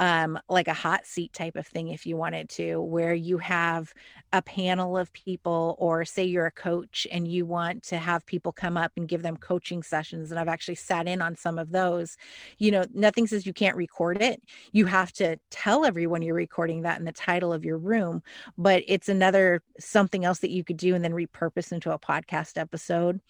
um 0.00 0.38
like 0.48 0.68
a 0.68 0.74
hot 0.74 1.06
seat 1.06 1.32
type 1.32 1.56
of 1.56 1.66
thing 1.66 1.88
if 1.88 2.06
you 2.06 2.16
wanted 2.16 2.48
to 2.48 2.80
where 2.80 3.14
you 3.14 3.38
have 3.38 3.92
a 4.32 4.42
panel 4.42 4.96
of 4.96 5.12
people 5.12 5.74
or 5.78 6.04
say 6.04 6.22
you're 6.24 6.46
a 6.46 6.50
coach 6.50 7.06
and 7.10 7.26
you 7.26 7.46
want 7.46 7.82
to 7.82 7.96
have 7.96 8.24
people 8.26 8.52
come 8.52 8.76
up 8.76 8.92
and 8.96 9.08
give 9.08 9.22
them 9.22 9.36
coaching 9.36 9.82
sessions 9.82 10.30
and 10.30 10.38
I've 10.38 10.48
actually 10.48 10.74
sat 10.74 11.08
in 11.08 11.22
on 11.22 11.34
some 11.34 11.58
of 11.58 11.70
those. 11.70 12.16
You 12.58 12.70
know 12.70 12.84
nothing 12.94 13.26
says 13.26 13.46
you 13.46 13.52
can't 13.52 13.76
record 13.76 14.22
it. 14.22 14.42
You 14.72 14.86
have 14.86 15.12
to 15.14 15.38
tell 15.50 15.84
everyone 15.84 16.22
you're 16.22 16.34
recording 16.34 16.82
that 16.82 16.98
in 16.98 17.04
the 17.04 17.12
title 17.12 17.52
of 17.52 17.64
your 17.64 17.78
room 17.78 18.22
but 18.56 18.82
it's 18.86 19.08
another 19.08 19.62
something 19.78 20.24
else 20.24 20.40
that 20.40 20.50
you 20.50 20.62
could 20.62 20.76
do 20.76 20.94
and 20.94 21.04
then 21.04 21.12
repurpose 21.12 21.72
into 21.72 21.92
a 21.92 21.98
podcast 21.98 22.58
episode. 22.58 23.20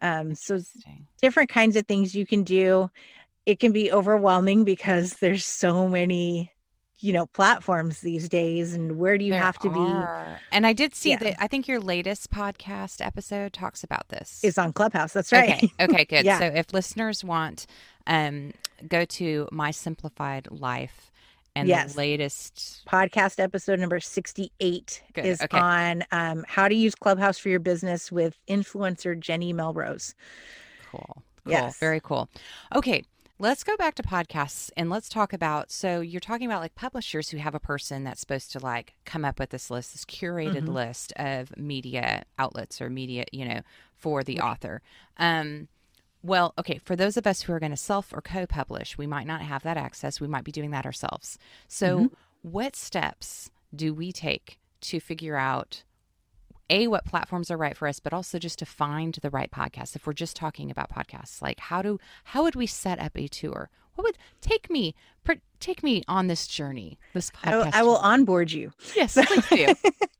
Um 0.00 0.34
so 0.34 0.60
different 1.20 1.50
kinds 1.50 1.76
of 1.76 1.86
things 1.86 2.14
you 2.14 2.26
can 2.26 2.44
do. 2.44 2.90
It 3.46 3.60
can 3.60 3.72
be 3.72 3.92
overwhelming 3.92 4.64
because 4.64 5.14
there's 5.14 5.44
so 5.44 5.86
many, 5.88 6.50
you 7.00 7.12
know, 7.12 7.26
platforms 7.26 8.00
these 8.00 8.28
days 8.28 8.72
and 8.72 8.98
where 8.98 9.18
do 9.18 9.24
you 9.24 9.32
There 9.32 9.40
have 9.42 9.58
to 9.58 9.70
be. 9.70 10.38
And 10.50 10.66
I 10.66 10.72
did 10.72 10.94
see 10.94 11.10
Yeah. 11.10 11.18
that. 11.18 11.42
I 11.42 11.46
think 11.46 11.68
your 11.68 11.80
latest 11.80 12.30
podcast 12.30 13.04
episode 13.04 13.52
talks 13.52 13.84
about 13.84 14.08
this. 14.08 14.40
is 14.42 14.56
on 14.56 14.72
Clubhouse. 14.72 15.12
That's 15.12 15.30
right. 15.32 15.64
Okay. 15.64 15.70
Okay. 15.80 16.04
Good. 16.08 16.24
Yeah. 16.24 16.38
So 16.38 16.46
if 16.46 16.72
listeners 16.72 17.22
want, 17.22 17.66
um, 18.06 18.52
go 18.88 19.04
to 19.04 19.48
My 19.52 19.70
Simplified 19.70 20.48
Life, 20.50 21.10
and 21.56 21.68
Yes. 21.68 21.92
the 21.92 21.98
latest. 21.98 22.82
Podcast 22.88 23.38
episode 23.38 23.78
number 23.78 24.00
68 24.00 25.02
Good, 25.12 25.24
is 25.24 25.40
okay. 25.42 25.56
on 25.58 26.02
um, 26.10 26.44
how 26.48 26.66
to 26.66 26.74
use 26.74 26.94
Clubhouse 26.96 27.38
for 27.38 27.48
your 27.48 27.60
business 27.60 28.10
with 28.10 28.36
influencer 28.48 29.18
Jenny 29.18 29.52
Melrose. 29.52 30.14
Cool. 30.90 31.22
Cool. 31.44 31.52
Yes. 31.52 31.78
Very 31.78 32.00
cool. 32.00 32.28
Okay. 32.74 33.04
Let's 33.38 33.64
go 33.64 33.76
back 33.76 33.96
to 33.96 34.02
podcasts 34.02 34.70
and 34.76 34.88
let's 34.88 35.08
talk 35.08 35.32
about. 35.32 35.72
So 35.72 36.00
you're 36.00 36.20
talking 36.20 36.46
about 36.46 36.60
like 36.62 36.76
publishers 36.76 37.30
who 37.30 37.38
have 37.38 37.54
a 37.54 37.60
person 37.60 38.04
that's 38.04 38.20
supposed 38.20 38.52
to 38.52 38.60
like 38.60 38.94
come 39.04 39.24
up 39.24 39.40
with 39.40 39.50
this 39.50 39.70
list, 39.70 39.92
this 39.92 40.04
curated 40.04 40.66
Mhm. 40.66 40.68
list 40.68 41.12
of 41.16 41.56
media 41.56 42.24
outlets 42.38 42.80
or 42.80 42.88
media, 42.88 43.24
you 43.32 43.44
know, 43.44 43.62
for 43.96 44.22
the 44.22 44.40
author. 44.40 44.82
Um, 45.16 45.66
well, 46.22 46.54
okay, 46.58 46.78
for 46.78 46.96
those 46.96 47.16
of 47.16 47.26
us 47.26 47.42
who 47.42 47.52
are 47.52 47.60
going 47.60 47.70
to 47.72 47.76
self 47.76 48.12
or 48.12 48.22
co 48.22 48.46
publish, 48.46 48.96
we 48.96 49.06
might 49.06 49.26
not 49.26 49.42
have 49.42 49.62
that 49.64 49.76
access. 49.76 50.20
We 50.20 50.28
might 50.28 50.44
be 50.44 50.52
doing 50.52 50.70
that 50.70 50.86
ourselves. 50.86 51.38
So, 51.68 52.10
what 52.42 52.76
steps 52.76 53.50
do 53.74 53.92
we 53.94 54.12
take 54.12 54.58
to 54.82 55.00
figure 55.00 55.36
out 55.36 55.82
a 56.70 56.86
what 56.86 57.04
platforms 57.04 57.50
are 57.50 57.56
right 57.56 57.76
for 57.76 57.88
us, 57.88 58.00
but 58.00 58.12
also 58.12 58.38
just 58.38 58.58
to 58.60 58.66
find 58.66 59.14
the 59.22 59.30
right 59.30 59.50
podcast? 59.50 59.96
If 59.96 60.06
we're 60.06 60.12
just 60.12 60.36
talking 60.36 60.70
about 60.70 60.90
podcasts, 60.90 61.42
like 61.42 61.60
how 61.60 61.82
do 61.82 61.98
how 62.24 62.42
would 62.42 62.54
we 62.54 62.66
set 62.66 62.98
up 62.98 63.12
a 63.16 63.28
tour? 63.28 63.70
What 63.94 64.04
would 64.04 64.18
take 64.40 64.70
me 64.70 64.94
per, 65.22 65.36
take 65.60 65.82
me 65.82 66.02
on 66.08 66.26
this 66.26 66.46
journey? 66.46 66.98
This 67.12 67.30
I 67.42 67.52
podcast. 67.52 67.70
I 67.74 67.82
will 67.82 67.96
journey? 67.96 68.06
onboard 68.06 68.52
you. 68.52 68.72
Yes, 68.96 69.14
please 69.14 69.48
do. 69.48 69.74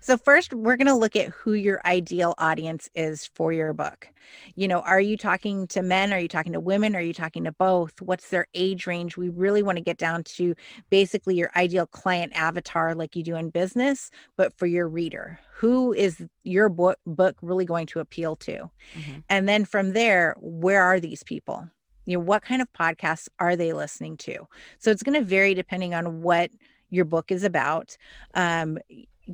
So 0.00 0.16
first, 0.16 0.54
we're 0.54 0.76
going 0.76 0.86
to 0.86 0.94
look 0.94 1.16
at 1.16 1.28
who 1.28 1.52
your 1.52 1.80
ideal 1.84 2.34
audience 2.38 2.88
is 2.94 3.26
for 3.34 3.52
your 3.52 3.72
book. 3.72 4.08
You 4.54 4.68
know, 4.68 4.80
are 4.80 5.00
you 5.00 5.16
talking 5.16 5.66
to 5.68 5.82
men? 5.82 6.12
Are 6.12 6.18
you 6.18 6.28
talking 6.28 6.52
to 6.52 6.60
women? 6.60 6.94
Are 6.94 7.00
you 7.00 7.14
talking 7.14 7.44
to 7.44 7.52
both? 7.52 8.00
What's 8.00 8.30
their 8.30 8.46
age 8.54 8.86
range? 8.86 9.16
We 9.16 9.28
really 9.28 9.62
want 9.62 9.78
to 9.78 9.84
get 9.84 9.98
down 9.98 10.24
to 10.24 10.54
basically 10.90 11.36
your 11.36 11.50
ideal 11.56 11.86
client 11.86 12.32
avatar 12.34 12.94
like 12.94 13.16
you 13.16 13.22
do 13.22 13.36
in 13.36 13.50
business, 13.50 14.10
but 14.36 14.52
for 14.58 14.66
your 14.66 14.88
reader. 14.88 15.38
Who 15.54 15.92
is 15.92 16.24
your 16.44 16.68
book 16.68 16.98
book 17.06 17.36
really 17.42 17.64
going 17.64 17.86
to 17.86 18.00
appeal 18.00 18.36
to? 18.36 18.70
Mhm. 18.94 19.24
And 19.28 19.48
then 19.48 19.64
from 19.64 19.92
there, 19.92 20.36
where 20.40 20.82
are 20.82 21.00
these 21.00 21.22
people? 21.22 21.68
You 22.06 22.16
know, 22.16 22.24
what 22.24 22.42
kind 22.42 22.62
of 22.62 22.72
podcasts 22.72 23.28
are 23.38 23.56
they 23.56 23.72
listening 23.72 24.16
to? 24.18 24.46
So 24.78 24.90
it's 24.90 25.02
going 25.02 25.18
to 25.18 25.24
vary 25.24 25.54
depending 25.54 25.94
on 25.94 26.22
what 26.22 26.50
your 26.90 27.04
book 27.04 27.30
is 27.30 27.44
about. 27.44 27.96
Um, 28.34 28.78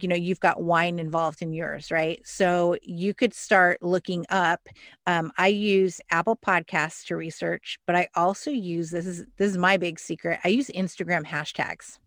you 0.00 0.08
know, 0.08 0.16
you've 0.16 0.40
got 0.40 0.62
wine 0.62 0.98
involved 0.98 1.40
in 1.40 1.52
yours, 1.52 1.90
right? 1.90 2.20
So 2.24 2.76
you 2.82 3.14
could 3.14 3.32
start 3.32 3.82
looking 3.82 4.26
up. 4.28 4.68
Um, 5.06 5.32
I 5.38 5.48
use 5.48 6.00
Apple 6.10 6.36
Podcasts 6.36 7.04
to 7.06 7.16
research, 7.16 7.78
but 7.86 7.94
I 7.94 8.08
also 8.14 8.50
use 8.50 8.90
this 8.90 9.06
is 9.06 9.24
this 9.36 9.50
is 9.50 9.58
my 9.58 9.76
big 9.76 10.00
secret. 10.00 10.40
I 10.44 10.48
use 10.48 10.68
Instagram 10.68 11.24
hashtags 11.24 11.98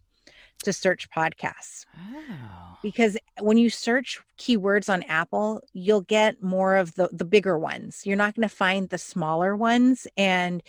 to 0.64 0.74
search 0.74 1.08
podcasts 1.12 1.86
Oh, 1.96 2.78
because 2.82 3.16
when 3.40 3.58
you 3.58 3.70
search 3.70 4.20
keywords 4.40 4.92
on 4.92 5.04
Apple, 5.04 5.62
you'll 5.74 6.02
get 6.02 6.42
more 6.44 6.76
of 6.76 6.96
the 6.96 7.10
the 7.12 7.26
bigger 7.26 7.58
ones. 7.58 8.02
You're 8.06 8.18
not 8.18 8.36
going 8.36 8.48
to 8.48 8.54
find 8.54 8.90
the 8.90 8.98
smaller 8.98 9.56
ones 9.56 10.08
and 10.18 10.62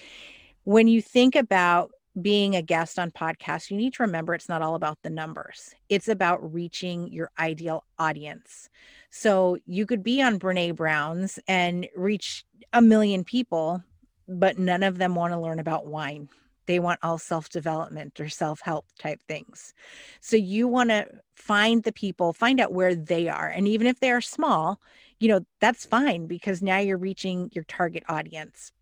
when 0.65 0.87
you 0.87 1.01
think 1.01 1.35
about 1.35 1.93
being 2.21 2.57
a 2.57 2.63
guest 2.63 2.99
on 2.99 3.11
podcasts, 3.11 3.71
you 3.71 3.77
need 3.77 3.95
to 3.95 4.03
remember 4.03 4.35
it's 4.35 4.49
not 4.49 4.63
all 4.63 4.75
about 4.75 4.99
the 5.03 5.11
numbers. 5.11 5.75
It's 5.89 6.09
about 6.09 6.53
reaching 6.53 7.09
your 7.13 7.31
ideal 7.39 7.85
audience. 7.99 8.69
So 9.11 9.59
you 9.67 9.87
could 9.87 10.03
be 10.03 10.23
on 10.23 10.39
Brene 10.39 10.77
Brown's 10.77 11.39
and 11.47 11.87
reach 11.97 12.45
a 12.73 12.83
million 12.83 13.25
people, 13.25 13.83
but 14.27 14.59
none 14.59 14.83
of 14.83 14.99
them 14.99 15.15
want 15.15 15.33
to 15.33 15.41
learn 15.41 15.59
about 15.59 15.87
wine. 15.87 16.29
They 16.67 16.81
want 16.81 17.01
all 17.03 17.17
self 17.17 17.49
development 17.49 18.21
or 18.21 18.29
self 18.29 18.61
help 18.61 18.85
type 18.99 19.23
things. 19.27 19.73
So 20.21 20.37
you 20.37 20.69
want 20.69 20.91
to 20.91 21.07
find 21.35 21.83
the 21.83 21.93
people, 21.93 22.35
find 22.35 22.61
out 22.61 22.75
where 22.75 22.95
they 22.95 23.29
are. 23.29 23.49
And 23.49 23.67
even 23.67 23.87
if 23.87 24.01
they 24.01 24.11
are 24.11 24.21
small, 24.21 24.79
you 25.19 25.29
know, 25.29 25.41
that's 25.61 25.87
fine 25.87 26.27
because 26.27 26.61
now 26.61 26.79
you're 26.79 26.99
reaching 26.99 27.51
your 27.55 27.65
target 27.65 28.05
audience. 28.09 28.73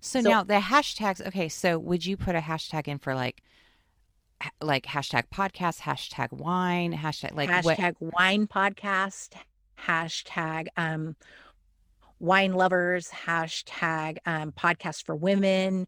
So, 0.00 0.20
So- 0.20 0.28
now 0.28 0.42
the 0.44 0.54
hashtags. 0.54 1.26
Okay, 1.26 1.48
so 1.48 1.78
would 1.78 2.04
you 2.04 2.16
put 2.16 2.34
a 2.34 2.40
hashtag 2.40 2.88
in 2.88 2.98
for 2.98 3.14
like, 3.14 3.42
like 4.60 4.84
hashtag 4.84 5.24
podcast, 5.32 5.80
hashtag 5.80 6.32
wine, 6.32 6.92
hashtag 6.92 7.34
like 7.34 7.64
what? 7.64 7.78
hashtag 7.78 7.94
wine 8.00 8.46
podcast, 8.46 9.30
hashtag 9.78 10.68
um, 10.76 11.16
wine 12.18 12.52
lovers, 12.52 13.08
hashtag 13.08 14.18
um, 14.26 14.52
podcast 14.52 15.04
for 15.04 15.14
women. 15.14 15.86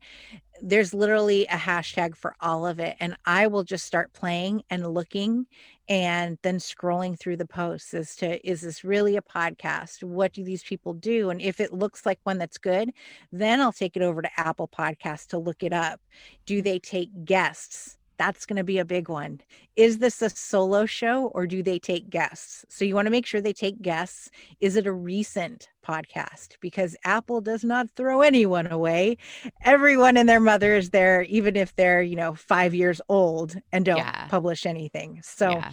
There's 0.62 0.94
literally 0.94 1.46
a 1.46 1.56
hashtag 1.56 2.16
for 2.16 2.34
all 2.40 2.66
of 2.66 2.80
it. 2.80 2.96
And 3.00 3.16
I 3.24 3.46
will 3.46 3.64
just 3.64 3.84
start 3.84 4.12
playing 4.12 4.62
and 4.70 4.86
looking 4.92 5.46
and 5.88 6.38
then 6.42 6.56
scrolling 6.56 7.18
through 7.18 7.36
the 7.36 7.46
posts 7.46 7.94
as 7.94 8.14
to 8.16 8.46
is 8.48 8.60
this 8.60 8.84
really 8.84 9.16
a 9.16 9.22
podcast? 9.22 10.02
What 10.02 10.32
do 10.32 10.44
these 10.44 10.62
people 10.62 10.94
do? 10.94 11.30
And 11.30 11.40
if 11.40 11.60
it 11.60 11.72
looks 11.72 12.04
like 12.04 12.18
one 12.24 12.38
that's 12.38 12.58
good, 12.58 12.90
then 13.32 13.60
I'll 13.60 13.72
take 13.72 13.96
it 13.96 14.02
over 14.02 14.22
to 14.22 14.30
Apple 14.36 14.68
Podcasts 14.68 15.26
to 15.28 15.38
look 15.38 15.62
it 15.62 15.72
up. 15.72 16.00
Do 16.46 16.62
they 16.62 16.78
take 16.78 17.24
guests? 17.24 17.97
That's 18.18 18.46
going 18.46 18.56
to 18.56 18.64
be 18.64 18.78
a 18.78 18.84
big 18.84 19.08
one 19.08 19.40
is 19.78 19.98
this 19.98 20.20
a 20.22 20.28
solo 20.28 20.86
show 20.86 21.26
or 21.28 21.46
do 21.46 21.62
they 21.62 21.78
take 21.78 22.10
guests? 22.10 22.64
So 22.68 22.84
you 22.84 22.96
want 22.96 23.06
to 23.06 23.12
make 23.12 23.26
sure 23.26 23.40
they 23.40 23.52
take 23.52 23.80
guests. 23.80 24.28
Is 24.60 24.74
it 24.74 24.88
a 24.88 24.92
recent 24.92 25.68
podcast? 25.86 26.56
Because 26.60 26.96
Apple 27.04 27.40
does 27.40 27.62
not 27.62 27.88
throw 27.94 28.22
anyone 28.22 28.66
away. 28.66 29.18
Everyone 29.64 30.16
and 30.16 30.28
their 30.28 30.40
mother 30.40 30.74
is 30.74 30.90
there, 30.90 31.22
even 31.22 31.54
if 31.54 31.76
they're, 31.76 32.02
you 32.02 32.16
know, 32.16 32.34
five 32.34 32.74
years 32.74 33.00
old 33.08 33.54
and 33.70 33.84
don't 33.84 33.98
Yeah. 33.98 34.26
publish 34.26 34.66
anything. 34.66 35.20
So 35.22 35.50
yeah. 35.50 35.72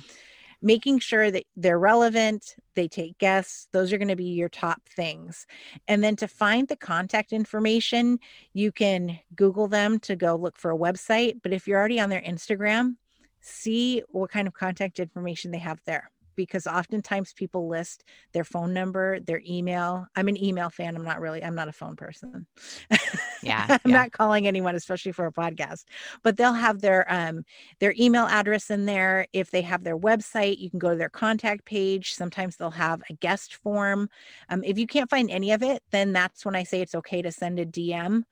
Making 0.62 1.00
sure 1.00 1.32
that 1.32 1.44
they're 1.56 1.80
relevant, 1.80 2.56
they 2.76 2.88
take 2.88 3.18
guests, 3.18 3.68
those 3.72 3.94
are 3.94 3.98
going 3.98 4.08
to 4.10 4.16
be 4.16 4.26
your 4.26 4.50
top 4.50 4.82
things. 4.96 5.46
And 5.88 6.04
then 6.04 6.16
to 6.18 6.28
find 6.28 6.68
the 6.68 6.76
contact 6.76 7.34
information, 7.34 8.20
you 8.54 8.72
can 8.72 9.20
Google 9.36 9.68
them 9.68 10.00
to 10.00 10.16
go 10.16 10.36
look 10.36 10.58
for 10.58 10.72
a 10.72 10.78
website. 10.78 11.42
But 11.42 11.54
if 11.54 11.68
you're 11.68 11.80
already 11.80 12.00
on 12.00 12.10
their 12.10 12.22
Instagram, 12.22 12.96
see 13.42 14.02
what 14.10 14.32
kind 14.32 14.48
of 14.48 14.54
contact 14.54 15.00
information 15.00 15.52
they 15.52 15.60
have 15.60 15.80
there 15.86 16.10
because 16.36 16.68
oftentimes 16.68 17.34
people 17.34 17.68
list 17.68 18.04
their 18.34 18.44
phone 18.44 18.74
number, 18.74 19.20
their 19.20 19.42
email. 19.48 20.06
I'm 20.16 20.28
an 20.28 20.42
email 20.42 20.70
fan. 20.70 20.96
I'm 20.96 21.04
not 21.04 21.22
really, 21.22 21.44
I'm 21.44 21.56
not 21.56 21.68
a 21.68 21.74
phone 21.74 21.96
person. 21.96 22.46
Yeah. 23.42 23.66
I'm 23.70 23.92
yeah. 23.92 23.98
not 23.98 24.12
calling 24.12 24.48
anyone, 24.48 24.76
especially 24.76 25.12
for 25.12 25.28
a 25.28 25.32
podcast, 25.32 25.84
but 26.24 26.38
they'll 26.38 26.54
have 26.54 26.82
their 26.82 27.12
um 27.12 27.46
their 27.80 27.94
email 28.00 28.26
address 28.26 28.70
in 28.70 28.86
there. 28.86 29.28
If 29.34 29.52
they 29.52 29.62
have 29.62 29.84
their 29.84 29.98
website, 29.98 30.58
you 30.58 30.70
can 30.70 30.80
go 30.80 30.90
to 30.90 30.96
their 30.96 31.10
contact 31.10 31.66
page. 31.66 32.14
Sometimes 32.14 32.58
they'll 32.58 32.72
have 32.72 33.02
a 33.10 33.14
guest 33.14 33.56
form. 33.56 34.10
Um, 34.50 34.64
if 34.64 34.78
you 34.78 34.88
can't 34.88 35.10
find 35.10 35.30
any 35.30 35.52
of 35.52 35.64
it, 35.64 35.84
then 35.92 36.14
that's 36.14 36.46
when 36.46 36.56
I 36.56 36.64
say 36.64 36.82
it's 36.82 36.96
okay 36.96 37.22
to 37.22 37.32
send 37.32 37.60
a 37.60 37.66
DM 37.66 38.24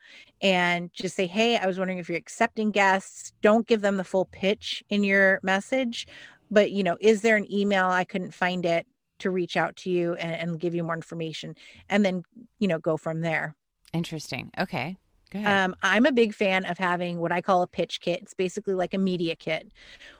and 0.42 0.92
just 0.94 1.16
say, 1.16 1.28
Hey, 1.28 1.58
I 1.58 1.66
was 1.66 1.78
wondering 1.78 2.00
if 2.00 2.10
you're 2.10 2.18
accepting 2.18 2.72
guests. 2.72 3.34
Don't 3.42 3.68
give 3.68 3.82
them 3.82 3.98
the 3.98 4.04
full 4.04 4.26
pitch 4.26 4.84
in 4.90 5.04
your 5.04 5.40
message, 5.44 6.08
but 6.54 6.72
you 6.72 6.84
know 6.84 6.98
is 7.02 7.22
there 7.22 7.36
an 7.36 7.52
email 7.52 7.88
i 7.88 8.04
couldn't 8.04 8.34
find 8.34 8.66
it 8.66 8.86
to 9.20 9.32
reach 9.32 9.58
out 9.58 9.76
to 9.76 9.90
you 9.90 10.14
and, 10.16 10.34
and 10.36 10.60
give 10.60 10.76
you 10.76 10.84
more 10.84 10.96
information 10.96 11.56
and 11.90 12.06
then 12.06 12.24
you 12.60 12.68
know 12.68 12.80
go 12.80 12.96
from 12.98 13.22
there 13.22 13.56
Interesting. 13.94 14.50
Okay. 14.58 14.98
Um, 15.46 15.76
i'm 15.82 16.06
a 16.06 16.12
big 16.12 16.36
fan 16.36 16.64
of 16.66 16.78
having 16.78 17.20
what 17.20 17.32
i 17.32 17.42
call 17.42 17.64
a 17.64 17.68
pitch 17.68 18.02
kit 18.02 18.22
it's 18.22 18.36
basically 18.36 18.76
like 18.76 18.94
a 18.94 19.00
media 19.00 19.36
kit 19.36 19.72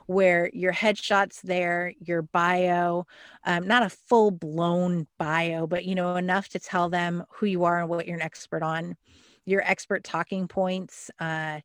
where 0.06 0.50
your 0.52 0.72
headshots 0.72 1.40
there 1.42 1.92
your 2.00 2.22
bio 2.22 3.06
um, 3.44 3.64
not 3.64 3.84
a 3.84 3.88
full 3.88 4.32
blown 4.32 5.06
bio 5.16 5.68
but 5.68 5.84
you 5.84 5.94
know 5.94 6.16
enough 6.16 6.48
to 6.48 6.58
tell 6.58 6.88
them 6.88 7.22
who 7.28 7.46
you 7.46 7.62
are 7.62 7.78
and 7.78 7.88
what 7.88 8.08
you're 8.08 8.16
an 8.16 8.22
expert 8.22 8.64
on 8.64 8.96
your 9.44 9.62
expert 9.62 10.02
talking 10.02 10.48
points 10.48 11.12
uh, 11.20 11.60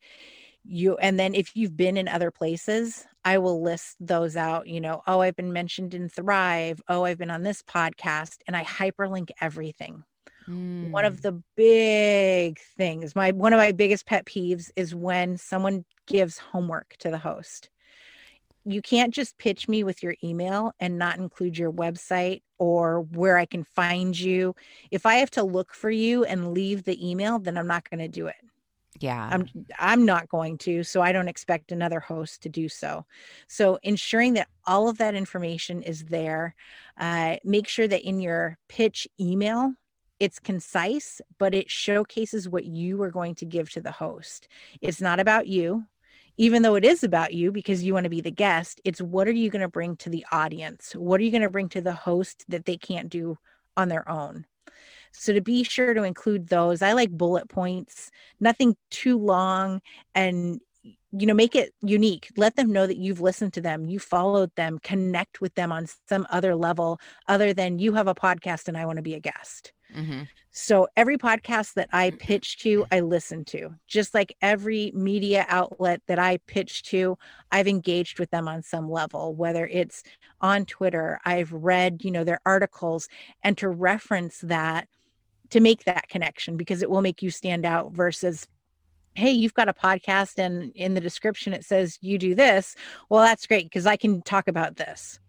you 0.69 0.97
and 0.97 1.19
then 1.19 1.35
if 1.35 1.55
you've 1.55 1.75
been 1.77 1.97
in 1.97 2.07
other 2.07 2.31
places 2.31 3.07
i 3.25 3.37
will 3.37 3.61
list 3.61 3.97
those 3.99 4.35
out 4.37 4.67
you 4.67 4.79
know 4.81 5.01
oh 5.07 5.21
i've 5.21 5.35
been 5.35 5.53
mentioned 5.53 5.93
in 5.95 6.09
thrive. 6.09 6.81
Oh 6.87 7.05
i've 7.05 7.17
been 7.17 7.31
on 7.31 7.43
this 7.43 7.61
podcast 7.63 8.37
and 8.47 8.55
i 8.55 8.63
hyperlink 8.63 9.31
everything. 9.41 10.03
One 10.81 11.05
Mm. 11.05 11.05
of 11.05 11.21
the 11.21 11.41
big 11.57 12.59
things 12.77 13.15
my 13.15 13.31
one 13.31 13.53
of 13.53 13.57
my 13.57 13.71
biggest 13.71 14.05
pet 14.05 14.25
peeves 14.25 14.71
is 14.75 14.95
when 14.95 15.37
someone 15.37 15.85
gives 16.07 16.37
homework 16.39 16.95
to 16.99 17.09
the 17.09 17.19
host. 17.19 17.69
You 18.65 18.81
can't 18.81 19.13
just 19.13 19.37
pitch 19.37 19.67
me 19.67 19.83
with 19.83 20.03
your 20.03 20.15
email 20.23 20.73
and 20.79 20.97
not 20.97 21.17
include 21.17 21.57
your 21.57 21.71
website 21.71 22.41
or 22.59 23.01
where 23.01 23.37
i 23.37 23.45
can 23.45 23.63
find 23.63 24.19
you. 24.19 24.55
If 24.91 25.05
i 25.05 25.15
have 25.15 25.31
to 25.31 25.43
look 25.43 25.73
for 25.73 25.89
you 25.91 26.23
and 26.25 26.53
leave 26.53 26.83
the 26.83 27.09
email 27.09 27.39
then 27.39 27.57
i'm 27.57 27.67
not 27.67 27.89
going 27.89 27.99
to 27.99 28.07
do 28.09 28.27
it 28.27 28.35
yeah. 28.99 29.29
I'm 29.31 29.47
I'm 29.77 30.05
not 30.05 30.29
going 30.29 30.57
to, 30.59 30.83
so 30.83 31.01
I 31.01 31.11
don't 31.11 31.27
expect 31.27 31.71
another 31.71 31.99
host 31.99 32.43
to 32.43 32.49
do 32.49 32.67
so. 32.67 33.05
So 33.47 33.79
ensuring 33.83 34.33
that 34.33 34.47
all 34.65 34.89
of 34.89 34.97
that 34.97 35.15
information 35.15 35.81
is 35.81 36.05
there. 36.05 36.55
Uh, 36.97 37.37
make 37.43 37.67
sure 37.67 37.87
that 37.87 38.07
in 38.07 38.19
your 38.19 38.57
pitch 38.67 39.07
email, 39.19 39.73
it's 40.19 40.39
concise, 40.39 41.21
but 41.37 41.55
it 41.55 41.71
showcases 41.71 42.49
what 42.49 42.65
you 42.65 43.01
are 43.01 43.11
going 43.11 43.35
to 43.35 43.45
give 43.45 43.69
to 43.71 43.81
the 43.81 43.91
host. 43.91 44.47
It's 44.81 44.99
not 44.99 45.19
about 45.19 45.47
you, 45.47 45.85
even 46.37 46.61
though 46.61 46.75
it 46.75 46.83
is 46.83 47.03
about 47.03 47.33
you 47.33 47.51
because 47.51 47.83
you 47.83 47.93
want 47.93 48.03
to 48.03 48.09
be 48.09 48.21
the 48.21 48.31
guest. 48.31 48.81
It's 48.83 49.01
what 49.01 49.27
are 49.27 49.31
you 49.31 49.49
going 49.49 49.61
to 49.61 49.69
bring 49.69 49.95
to 49.97 50.09
the 50.09 50.25
audience? 50.31 50.93
What 50.93 51.21
are 51.21 51.23
you 51.23 51.31
going 51.31 51.41
to 51.43 51.49
bring 51.49 51.69
to 51.69 51.81
the 51.81 51.93
host 51.93 52.43
that 52.49 52.65
they 52.65 52.77
can't 52.77 53.09
do 53.09 53.37
on 53.77 53.87
their 53.87 54.09
own? 54.09 54.45
So 55.11 55.33
to 55.33 55.41
be 55.41 55.63
sure 55.63 55.93
to 55.93 56.03
include 56.03 56.47
those, 56.47 56.81
I 56.81 56.93
like 56.93 57.11
bullet 57.11 57.49
points, 57.49 58.09
nothing 58.39 58.75
too 58.89 59.17
long 59.17 59.81
and 60.15 60.59
you 61.11 61.25
know 61.25 61.33
make 61.33 61.55
it 61.55 61.73
unique. 61.81 62.29
Let 62.37 62.55
them 62.55 62.71
know 62.71 62.87
that 62.87 62.97
you've 62.97 63.21
listened 63.21 63.53
to 63.53 63.61
them 63.61 63.85
you 63.85 63.99
followed 63.99 64.53
them 64.55 64.79
connect 64.83 65.41
with 65.41 65.53
them 65.55 65.71
on 65.71 65.87
some 66.07 66.25
other 66.29 66.55
level 66.55 66.99
other 67.27 67.53
than 67.53 67.79
you 67.79 67.93
have 67.93 68.07
a 68.07 68.15
podcast 68.15 68.67
and 68.67 68.77
i 68.77 68.85
want 68.85 68.97
to 68.97 69.03
be 69.03 69.15
a 69.15 69.19
guest. 69.19 69.73
Hmm 69.93 70.23
so 70.51 70.87
every 70.97 71.17
podcast 71.17 71.73
that 71.75 71.89
i 71.93 72.09
pitch 72.19 72.57
to 72.57 72.85
i 72.91 72.99
listen 72.99 73.45
to. 73.45 73.69
Just 73.87 74.13
like 74.13 74.35
every 74.41 74.91
media 74.93 75.45
outlet 75.47 76.01
that 76.07 76.19
i 76.19 76.37
pitch 76.47 76.83
to 76.83 77.17
i've 77.51 77.67
engaged 77.67 78.19
with 78.19 78.29
them 78.31 78.47
on 78.47 78.63
some 78.63 78.89
level 78.89 79.35
whether 79.35 79.67
it's 79.67 80.03
on 80.41 80.65
twitter 80.65 81.19
i've 81.25 81.51
read 81.51 82.01
you 82.03 82.11
know 82.11 82.23
their 82.23 82.39
articles 82.45 83.07
and 83.43 83.57
to 83.57 83.69
reference 83.69 84.39
that 84.39 84.87
to 85.49 85.59
make 85.59 85.83
that 85.85 86.07
connection 86.09 86.57
because 86.57 86.81
it 86.81 86.89
will 86.89 87.01
make 87.01 87.21
you 87.21 87.29
stand 87.31 87.65
out 87.65 87.91
versus 87.93 88.47
hey 89.15 89.31
you've 89.31 89.53
got 89.55 89.67
a 89.67 89.73
podcast 89.73 90.37
and 90.37 90.71
in 90.75 90.93
the 90.93 91.01
description 91.01 91.53
it 91.53 91.65
says 91.65 91.97
you 92.01 92.17
do 92.17 92.35
this. 92.35 92.75
Well 93.09 93.21
that's 93.23 93.47
great 93.47 93.65
because 93.65 93.85
i 93.85 93.95
can 93.97 94.21
talk 94.21 94.47
about 94.47 94.75
this. 94.77 95.19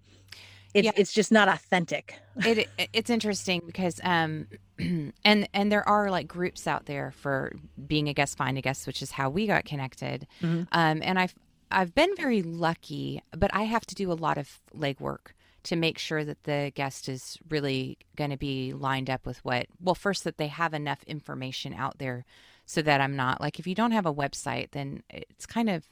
It's, 0.72 0.84
Yeah. 0.84 0.92
it's 0.96 1.12
just 1.12 1.32
not 1.32 1.48
authentic. 1.48 2.14
It, 2.46 2.58
it 2.78 2.88
it's 2.92 3.10
interesting 3.10 3.60
because 3.66 4.00
um 4.04 4.46
and 5.24 5.48
and 5.52 5.72
there 5.72 5.86
are 5.88 6.10
like 6.10 6.26
groups 6.28 6.66
out 6.66 6.86
there 6.86 7.10
for 7.10 7.52
being 7.86 8.08
a 8.08 8.14
guest 8.14 8.36
find 8.38 8.56
a 8.56 8.62
guest 8.62 8.86
which 8.86 9.02
is 9.02 9.10
how 9.12 9.28
we 9.30 9.46
got 9.46 9.64
connected. 9.64 10.26
Mhm. 10.40 10.66
um 10.72 11.00
and 11.02 11.18
i've 11.18 11.34
i've 11.70 11.94
been 11.94 12.14
very 12.16 12.42
lucky 12.42 13.22
but 13.36 13.50
i 13.54 13.62
have 13.64 13.84
to 13.86 13.94
do 13.94 14.10
a 14.10 14.14
lot 14.26 14.38
of 14.38 14.60
legwork 14.76 15.32
to 15.62 15.76
make 15.76 15.98
sure 15.98 16.24
that 16.24 16.44
the 16.44 16.72
guest 16.74 17.08
is 17.08 17.38
really 17.48 17.98
going 18.16 18.30
to 18.30 18.36
be 18.36 18.72
lined 18.72 19.10
up 19.10 19.26
with 19.26 19.44
what 19.44 19.66
well 19.80 19.94
first 19.94 20.24
that 20.24 20.38
they 20.38 20.48
have 20.48 20.74
enough 20.74 21.02
information 21.04 21.74
out 21.74 21.98
there 21.98 22.24
so 22.66 22.82
that 22.82 23.00
i'm 23.00 23.16
not 23.16 23.40
like 23.40 23.58
if 23.58 23.66
you 23.66 23.74
don't 23.74 23.92
have 23.92 24.06
a 24.06 24.14
website 24.14 24.70
then 24.72 25.02
it's 25.10 25.46
kind 25.46 25.68
of 25.68 25.88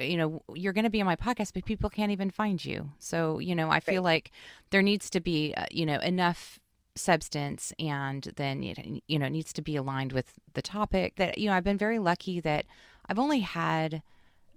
you 0.00 0.16
know 0.16 0.42
you're 0.54 0.72
going 0.72 0.84
to 0.84 0.90
be 0.90 1.00
on 1.00 1.06
my 1.06 1.16
podcast 1.16 1.52
but 1.54 1.64
people 1.64 1.90
can't 1.90 2.12
even 2.12 2.30
find 2.30 2.64
you. 2.64 2.90
So 2.98 3.38
you 3.38 3.54
know 3.54 3.70
i 3.70 3.80
feel 3.80 4.02
like 4.02 4.30
there 4.70 4.82
needs 4.82 5.08
to 5.10 5.20
be 5.20 5.54
uh, 5.56 5.66
you 5.70 5.86
know 5.86 5.98
enough 6.00 6.58
substance 6.96 7.72
and 7.78 8.32
then 8.36 8.62
it 8.62 9.02
you 9.08 9.18
know 9.18 9.26
it 9.26 9.30
needs 9.30 9.52
to 9.52 9.62
be 9.62 9.76
aligned 9.76 10.12
with 10.12 10.34
the 10.54 10.62
topic 10.62 11.16
that 11.16 11.38
you 11.38 11.48
know 11.48 11.56
i've 11.56 11.64
been 11.64 11.78
very 11.78 11.98
lucky 11.98 12.38
that 12.38 12.66
i've 13.08 13.18
only 13.18 13.40
had 13.40 14.00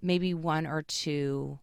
maybe 0.04 0.36
one 0.36 0.68
or 0.68 0.84
two 0.84 1.58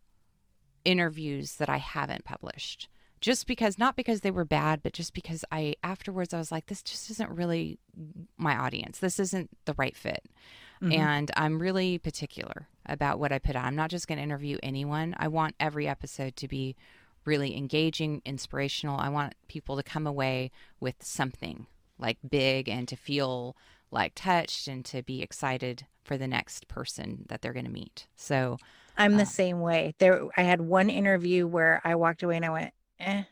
interviews 0.84 1.56
that 1.56 1.68
i 1.68 1.78
haven't 1.78 2.24
published 2.24 2.88
just 3.20 3.46
because 3.46 3.78
not 3.78 3.96
because 3.96 4.20
they 4.20 4.30
were 4.30 4.44
bad 4.44 4.82
but 4.82 4.92
just 4.92 5.14
because 5.14 5.44
i 5.50 5.74
afterwards 5.82 6.34
i 6.34 6.38
was 6.38 6.52
like 6.52 6.66
this 6.66 6.82
just 6.82 7.10
isn't 7.10 7.30
really 7.30 7.78
my 8.36 8.56
audience 8.56 8.98
this 8.98 9.18
isn't 9.18 9.50
the 9.64 9.74
right 9.78 9.96
fit 9.96 10.24
Mhm. 10.82 10.92
and 10.98 11.30
I'm 11.36 11.60
really 11.60 11.98
particular 11.98 12.66
about 12.84 13.20
what 13.20 13.30
I 13.32 13.38
put 13.38 13.54
out. 13.54 13.64
I'm 13.64 13.76
not 13.76 13.90
just 13.90 14.08
going 14.08 14.18
to 14.18 14.22
interview 14.24 14.58
anyone. 14.62 15.14
I 15.18 15.28
want 15.28 15.54
every 15.60 15.86
episode 15.86 16.34
to 16.36 16.48
be 16.48 16.74
really 17.24 17.56
engaging, 17.56 18.20
inspirational. 18.26 18.98
I 18.98 19.08
want 19.08 19.34
people 19.48 19.76
to 19.76 19.84
come 19.84 20.04
away 20.06 20.50
with 20.80 20.96
something 21.00 21.68
like 21.96 22.18
big 22.28 22.68
and 22.68 22.88
to 22.88 22.96
feel 22.96 23.56
like 23.92 24.12
touched 24.16 24.66
and 24.66 24.84
to 24.86 25.02
be 25.02 25.22
excited 25.22 25.86
for 26.02 26.18
the 26.18 26.26
next 26.28 26.66
person 26.66 27.24
that 27.28 27.40
they're 27.40 27.52
going 27.54 27.64
to 27.66 27.70
meet. 27.70 28.08
So, 28.16 28.58
I'm 28.96 29.16
the 29.16 29.22
Uh, 29.22 29.26
same 29.26 29.60
way. 29.60 29.94
There, 29.98 30.28
I 30.36 30.42
had 30.42 30.60
one 30.60 30.90
interview 30.90 31.46
where 31.46 31.80
I 31.84 31.94
walked 31.96 32.22
away 32.22 32.36
and 32.36 32.44
I 32.44 32.50
went, 32.50 32.74
eh, 33.00 33.24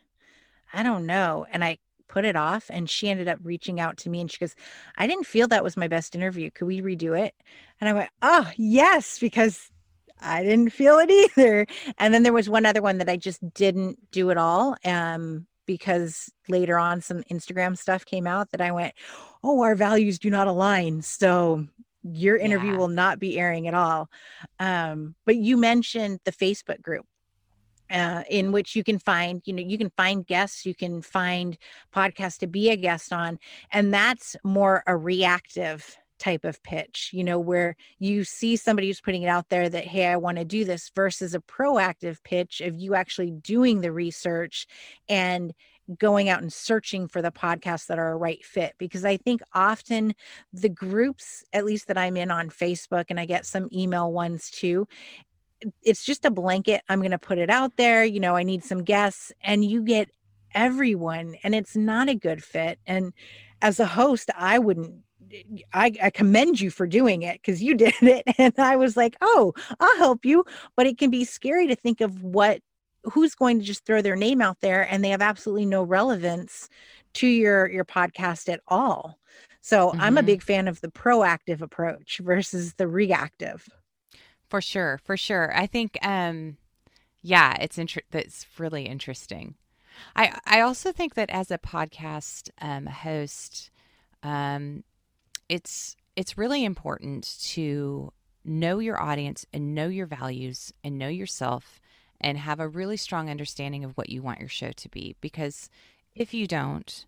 I 0.72 0.82
don't 0.82 1.06
know. 1.06 1.46
And 1.50 1.64
I 1.64 1.78
put 2.08 2.24
it 2.24 2.36
off 2.36 2.66
and 2.70 2.88
she 2.90 3.08
ended 3.08 3.28
up 3.28 3.38
reaching 3.42 3.80
out 3.80 3.96
to 3.98 4.10
me 4.10 4.20
and 4.20 4.30
she 4.30 4.38
goes, 4.38 4.54
I 4.96 5.06
didn't 5.06 5.26
feel 5.26 5.48
that 5.48 5.64
was 5.64 5.76
my 5.76 5.88
best 5.88 6.14
interview. 6.14 6.50
Could 6.50 6.66
we 6.66 6.80
redo 6.82 7.18
it? 7.18 7.34
And 7.80 7.88
I 7.88 7.92
went, 7.94 8.10
oh, 8.22 8.50
yes, 8.56 9.18
because 9.18 9.70
I 10.20 10.42
didn't 10.42 10.70
feel 10.70 10.98
it 10.98 11.10
either. 11.38 11.66
And 11.98 12.12
then 12.12 12.22
there 12.22 12.32
was 12.32 12.48
one 12.50 12.66
other 12.66 12.82
one 12.82 12.98
that 12.98 13.08
I 13.08 13.16
just 13.16 13.40
didn't 13.54 13.98
do 14.10 14.30
at 14.30 14.36
all. 14.38 14.76
Um, 14.84 15.46
because 15.64 16.30
later 16.48 16.76
on 16.76 17.00
some 17.00 17.22
Instagram 17.30 17.78
stuff 17.78 18.04
came 18.04 18.26
out 18.26 18.50
that 18.50 18.60
I 18.60 18.72
went, 18.72 18.94
oh, 19.44 19.62
our 19.62 19.76
values 19.76 20.18
do 20.18 20.28
not 20.28 20.48
align. 20.48 21.02
So 21.02 21.66
your 22.02 22.36
interview 22.36 22.72
Yeah. 22.72 22.78
will 22.78 22.88
not 22.88 23.18
be 23.18 23.38
airing 23.38 23.68
at 23.68 23.74
all. 23.74 24.10
Um, 24.58 25.14
but 25.24 25.36
you 25.36 25.56
mentioned 25.56 26.20
the 26.24 26.32
Facebook 26.32 26.82
group. 26.82 27.06
Uh, 27.90 28.22
in 28.30 28.52
which 28.52 28.74
you 28.74 28.82
can 28.82 28.98
find, 28.98 29.42
you 29.44 29.52
know, 29.52 29.60
you 29.60 29.76
can 29.76 29.90
find 29.98 30.26
guests, 30.26 30.64
you 30.64 30.74
can 30.74 31.02
find 31.02 31.58
podcasts 31.94 32.38
to 32.38 32.46
be 32.46 32.70
a 32.70 32.76
guest 32.76 33.12
on, 33.12 33.38
and 33.70 33.92
that's 33.92 34.34
more 34.44 34.82
a 34.86 34.96
reactive 34.96 35.98
type 36.18 36.46
of 36.46 36.62
pitch, 36.62 37.10
you 37.12 37.22
know, 37.22 37.38
where 37.38 37.76
you 37.98 38.24
see 38.24 38.56
somebody 38.56 38.86
who's 38.86 39.02
putting 39.02 39.24
it 39.24 39.28
out 39.28 39.50
there 39.50 39.68
that, 39.68 39.84
hey, 39.84 40.06
I 40.06 40.16
want 40.16 40.38
to 40.38 40.44
do 40.44 40.64
this 40.64 40.90
versus 40.96 41.34
a 41.34 41.40
proactive 41.40 42.22
pitch 42.22 42.62
of 42.62 42.76
you 42.76 42.94
actually 42.94 43.32
doing 43.32 43.82
the 43.82 43.92
research 43.92 44.66
and 45.06 45.52
going 45.98 46.28
out 46.28 46.42
and 46.42 46.52
searching 46.52 47.08
for 47.08 47.22
the 47.22 47.30
podcasts 47.30 47.86
that 47.86 47.98
are 47.98 48.12
a 48.12 48.16
right 48.16 48.44
fit. 48.44 48.74
Because 48.78 49.04
I 49.04 49.16
think 49.16 49.42
often 49.54 50.14
the 50.52 50.68
groups, 50.68 51.44
at 51.52 51.64
least 51.64 51.88
that 51.88 51.98
I'm 51.98 52.16
in 52.16 52.30
on 52.30 52.50
Facebook, 52.50 53.06
and 53.10 53.18
I 53.18 53.26
get 53.26 53.46
some 53.46 53.68
email 53.72 54.12
ones 54.12 54.50
too, 54.50 54.86
it's 55.82 56.04
just 56.04 56.24
a 56.24 56.30
blanket. 56.30 56.82
I'm 56.88 57.00
going 57.00 57.12
to 57.12 57.18
put 57.18 57.38
it 57.38 57.50
out 57.50 57.76
there. 57.76 58.04
You 58.04 58.20
know, 58.20 58.36
I 58.36 58.42
need 58.42 58.64
some 58.64 58.82
guests, 58.82 59.32
and 59.42 59.64
you 59.64 59.82
get 59.82 60.10
everyone, 60.54 61.36
and 61.42 61.54
it's 61.54 61.76
not 61.76 62.08
a 62.08 62.14
good 62.14 62.42
fit. 62.42 62.78
And 62.86 63.12
as 63.60 63.80
a 63.80 63.86
host, 63.86 64.30
I 64.36 64.58
wouldn't. 64.58 64.94
I, 65.72 65.92
I 66.02 66.10
commend 66.10 66.60
you 66.60 66.68
for 66.68 66.86
doing 66.86 67.22
it 67.22 67.40
because 67.40 67.62
you 67.62 67.74
did 67.76 67.94
it. 68.02 68.24
And 68.38 68.54
I 68.58 68.76
was 68.76 68.96
like, 68.96 69.16
oh, 69.20 69.54
I'll 69.80 69.96
help 69.96 70.24
you. 70.24 70.44
But 70.76 70.86
it 70.86 70.98
can 70.98 71.10
be 71.10 71.24
scary 71.24 71.66
to 71.68 71.76
think 71.76 72.00
of 72.00 72.22
what 72.22 72.60
who's 73.04 73.34
going 73.34 73.58
to 73.58 73.64
just 73.64 73.84
throw 73.84 74.02
their 74.02 74.16
name 74.16 74.40
out 74.40 74.60
there 74.60 74.82
and 74.82 75.02
they 75.02 75.10
have 75.10 75.22
absolutely 75.22 75.66
no 75.66 75.82
relevance 75.82 76.68
to 77.14 77.26
your 77.26 77.70
your 77.70 77.84
podcast 77.84 78.52
at 78.52 78.60
all 78.68 79.18
so 79.60 79.88
mm-hmm. 79.88 80.00
i'm 80.00 80.16
a 80.16 80.20
mm-hmm. 80.20 80.26
big 80.26 80.42
fan 80.42 80.68
of 80.68 80.80
the 80.80 80.88
proactive 80.88 81.60
approach 81.60 82.20
versus 82.22 82.74
the 82.74 82.86
reactive 82.86 83.68
for 84.48 84.60
sure 84.60 85.00
for 85.04 85.16
sure 85.16 85.54
i 85.56 85.66
think 85.66 85.98
um 86.02 86.56
yeah 87.22 87.56
it's 87.60 87.78
inter- 87.78 88.00
that's 88.10 88.46
really 88.58 88.84
interesting 88.84 89.54
i 90.16 90.38
i 90.46 90.60
also 90.60 90.92
think 90.92 91.14
that 91.14 91.30
as 91.30 91.50
a 91.50 91.58
podcast 91.58 92.50
um 92.60 92.86
host 92.86 93.70
um 94.22 94.82
it's 95.48 95.96
it's 96.16 96.38
really 96.38 96.64
important 96.64 97.38
to 97.40 98.12
know 98.44 98.78
your 98.78 99.00
audience 99.00 99.46
and 99.52 99.74
know 99.74 99.88
your 99.88 100.06
values 100.06 100.72
and 100.82 100.98
know 100.98 101.08
yourself 101.08 101.80
and 102.22 102.38
have 102.38 102.60
a 102.60 102.68
really 102.68 102.96
strong 102.96 103.28
understanding 103.28 103.84
of 103.84 103.96
what 103.96 104.08
you 104.08 104.22
want 104.22 104.40
your 104.40 104.48
show 104.48 104.70
to 104.72 104.88
be. 104.88 105.16
Because 105.20 105.68
if 106.14 106.32
you 106.32 106.46
don't, 106.46 107.04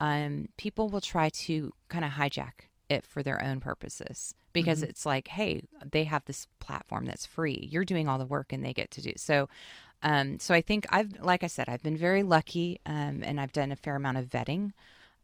um, 0.00 0.48
people 0.56 0.88
will 0.88 1.00
try 1.00 1.28
to 1.28 1.72
kind 1.88 2.04
of 2.04 2.12
hijack 2.12 2.68
it 2.88 3.04
for 3.04 3.22
their 3.22 3.42
own 3.42 3.60
purposes 3.60 4.34
because 4.52 4.80
mm-hmm. 4.80 4.90
it's 4.90 5.06
like, 5.06 5.28
hey, 5.28 5.62
they 5.90 6.04
have 6.04 6.24
this 6.26 6.46
platform 6.60 7.06
that's 7.06 7.26
free. 7.26 7.68
You're 7.70 7.84
doing 7.84 8.08
all 8.08 8.18
the 8.18 8.26
work 8.26 8.52
and 8.52 8.64
they 8.64 8.72
get 8.72 8.90
to 8.92 9.02
do 9.02 9.12
so. 9.16 9.48
Um, 10.02 10.38
so 10.38 10.54
I 10.54 10.60
think 10.60 10.86
I've, 10.90 11.20
like 11.20 11.42
I 11.42 11.46
said, 11.46 11.68
I've 11.68 11.82
been 11.82 11.96
very 11.96 12.22
lucky 12.22 12.80
um, 12.84 13.22
and 13.24 13.40
I've 13.40 13.52
done 13.52 13.72
a 13.72 13.76
fair 13.76 13.96
amount 13.96 14.18
of 14.18 14.26
vetting 14.26 14.72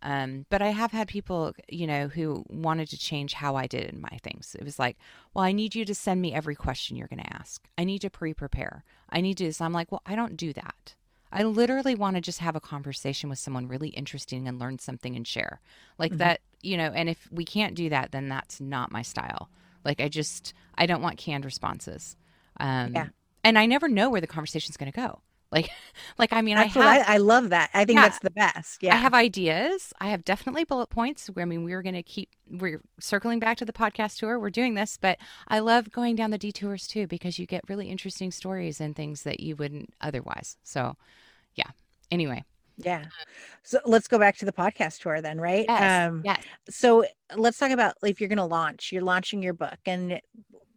um, 0.02 0.46
but 0.48 0.62
I 0.62 0.70
have 0.70 0.92
had 0.92 1.08
people, 1.08 1.52
you 1.68 1.86
know, 1.86 2.08
who 2.08 2.44
wanted 2.48 2.88
to 2.90 2.98
change 2.98 3.34
how 3.34 3.56
I 3.56 3.66
did 3.66 3.98
my 3.98 4.18
things. 4.22 4.56
It 4.58 4.64
was 4.64 4.78
like, 4.78 4.96
well, 5.34 5.44
I 5.44 5.52
need 5.52 5.74
you 5.74 5.84
to 5.84 5.94
send 5.94 6.22
me 6.22 6.32
every 6.32 6.54
question 6.54 6.96
you're 6.96 7.08
going 7.08 7.22
to 7.22 7.34
ask. 7.34 7.68
I 7.76 7.84
need 7.84 8.00
to 8.00 8.10
pre 8.10 8.32
prepare. 8.32 8.84
I 9.10 9.20
need 9.20 9.36
to. 9.38 9.52
So 9.52 9.64
I'm 9.64 9.72
like, 9.72 9.92
well, 9.92 10.02
I 10.06 10.14
don't 10.14 10.36
do 10.36 10.52
that. 10.54 10.94
I 11.32 11.44
literally 11.44 11.94
want 11.94 12.16
to 12.16 12.20
just 12.20 12.40
have 12.40 12.56
a 12.56 12.60
conversation 12.60 13.30
with 13.30 13.38
someone 13.38 13.68
really 13.68 13.90
interesting 13.90 14.48
and 14.48 14.58
learn 14.58 14.78
something 14.78 15.14
and 15.14 15.26
share. 15.26 15.60
Like 15.98 16.12
mm-hmm. 16.12 16.18
that, 16.18 16.40
you 16.62 16.76
know, 16.76 16.90
and 16.94 17.08
if 17.08 17.28
we 17.30 17.44
can't 17.44 17.74
do 17.74 17.88
that, 17.90 18.10
then 18.10 18.28
that's 18.28 18.60
not 18.60 18.90
my 18.90 19.02
style. 19.02 19.48
Like 19.84 20.00
I 20.00 20.08
just, 20.08 20.54
I 20.76 20.86
don't 20.86 21.02
want 21.02 21.18
canned 21.18 21.44
responses. 21.44 22.16
Um, 22.58 22.94
yeah. 22.94 23.08
And 23.44 23.58
I 23.58 23.66
never 23.66 23.88
know 23.88 24.10
where 24.10 24.20
the 24.20 24.26
conversation's 24.26 24.76
going 24.76 24.90
to 24.90 24.96
go. 24.96 25.20
Like, 25.52 25.70
like 26.18 26.32
I 26.32 26.42
mean, 26.42 26.56
that's 26.56 26.76
I 26.76 26.94
have, 26.94 27.08
I, 27.08 27.14
I, 27.14 27.16
love 27.18 27.50
that. 27.50 27.70
I 27.74 27.84
think 27.84 27.98
yeah, 27.98 28.02
that's 28.02 28.20
the 28.20 28.30
best. 28.30 28.82
Yeah, 28.82 28.94
I 28.94 28.98
have 28.98 29.14
ideas. 29.14 29.92
I 30.00 30.10
have 30.10 30.24
definitely 30.24 30.64
bullet 30.64 30.90
points. 30.90 31.28
I 31.36 31.44
mean, 31.44 31.64
we're 31.64 31.82
going 31.82 31.94
to 31.94 32.02
keep 32.02 32.30
we're 32.50 32.80
circling 32.98 33.38
back 33.38 33.56
to 33.58 33.64
the 33.64 33.72
podcast 33.72 34.18
tour. 34.18 34.38
We're 34.38 34.50
doing 34.50 34.74
this, 34.74 34.98
but 35.00 35.18
I 35.48 35.60
love 35.60 35.90
going 35.90 36.16
down 36.16 36.30
the 36.30 36.38
detours 36.38 36.86
too 36.86 37.06
because 37.06 37.38
you 37.38 37.46
get 37.46 37.62
really 37.68 37.88
interesting 37.88 38.30
stories 38.30 38.80
and 38.80 38.94
things 38.94 39.22
that 39.22 39.40
you 39.40 39.56
wouldn't 39.56 39.92
otherwise. 40.00 40.56
So, 40.62 40.96
yeah. 41.54 41.70
Anyway. 42.10 42.44
Yeah. 42.76 43.04
So 43.62 43.78
let's 43.84 44.08
go 44.08 44.18
back 44.18 44.38
to 44.38 44.46
the 44.46 44.52
podcast 44.52 45.00
tour 45.00 45.20
then, 45.20 45.40
right? 45.40 45.66
Yes. 45.68 46.08
Um, 46.08 46.22
yes. 46.24 46.42
So 46.68 47.04
let's 47.36 47.58
talk 47.58 47.70
about 47.70 47.94
if 48.02 48.20
you're 48.20 48.28
going 48.28 48.38
to 48.38 48.44
launch. 48.44 48.90
You're 48.90 49.02
launching 49.02 49.42
your 49.42 49.52
book, 49.52 49.78
and 49.84 50.20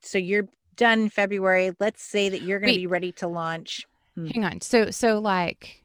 so 0.02 0.18
you're 0.18 0.48
done 0.76 1.10
February. 1.10 1.72
Let's 1.80 2.04
say 2.04 2.30
that 2.30 2.42
you're 2.42 2.60
going 2.60 2.74
to 2.74 2.80
be 2.80 2.88
ready 2.88 3.12
to 3.14 3.28
launch 3.28 3.86
Hmm. 4.16 4.28
Hang 4.28 4.46
on. 4.46 4.62
So 4.62 4.92
so 4.92 5.20
like 5.20 5.84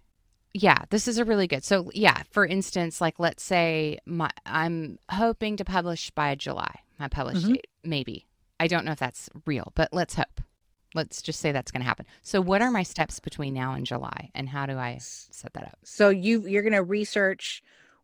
yeah, 0.54 0.84
this 0.90 1.08
is 1.08 1.18
a 1.18 1.24
really 1.24 1.46
good. 1.46 1.64
So 1.64 1.90
yeah, 1.94 2.22
for 2.30 2.46
instance, 2.46 3.00
like 3.00 3.18
let's 3.18 3.42
say 3.42 3.98
my 4.06 4.30
I'm 4.46 4.98
hoping 5.10 5.56
to 5.58 5.64
publish 5.64 6.10
by 6.10 6.34
July. 6.34 6.80
My 6.98 7.08
publish 7.08 7.38
mm-hmm. 7.38 7.54
date, 7.54 7.66
maybe. 7.84 8.26
I 8.60 8.66
don't 8.66 8.84
know 8.84 8.92
if 8.92 8.98
that's 8.98 9.30
real, 9.46 9.72
but 9.76 9.90
let's 9.92 10.14
hope. 10.14 10.40
Let's 10.94 11.22
just 11.22 11.38
say 11.38 11.52
that's 11.52 11.70
going 11.70 11.82
to 11.82 11.86
happen. 11.86 12.06
So 12.22 12.40
what 12.40 12.60
are 12.60 12.70
my 12.70 12.82
steps 12.82 13.20
between 13.20 13.54
now 13.54 13.74
and 13.74 13.86
July 13.86 14.30
and 14.34 14.48
how 14.48 14.66
do 14.66 14.76
I 14.78 14.98
set 15.00 15.52
that 15.52 15.64
up? 15.64 15.78
So 15.84 16.08
you 16.08 16.46
you're 16.46 16.62
going 16.62 16.72
to 16.72 16.82
research 16.82 17.62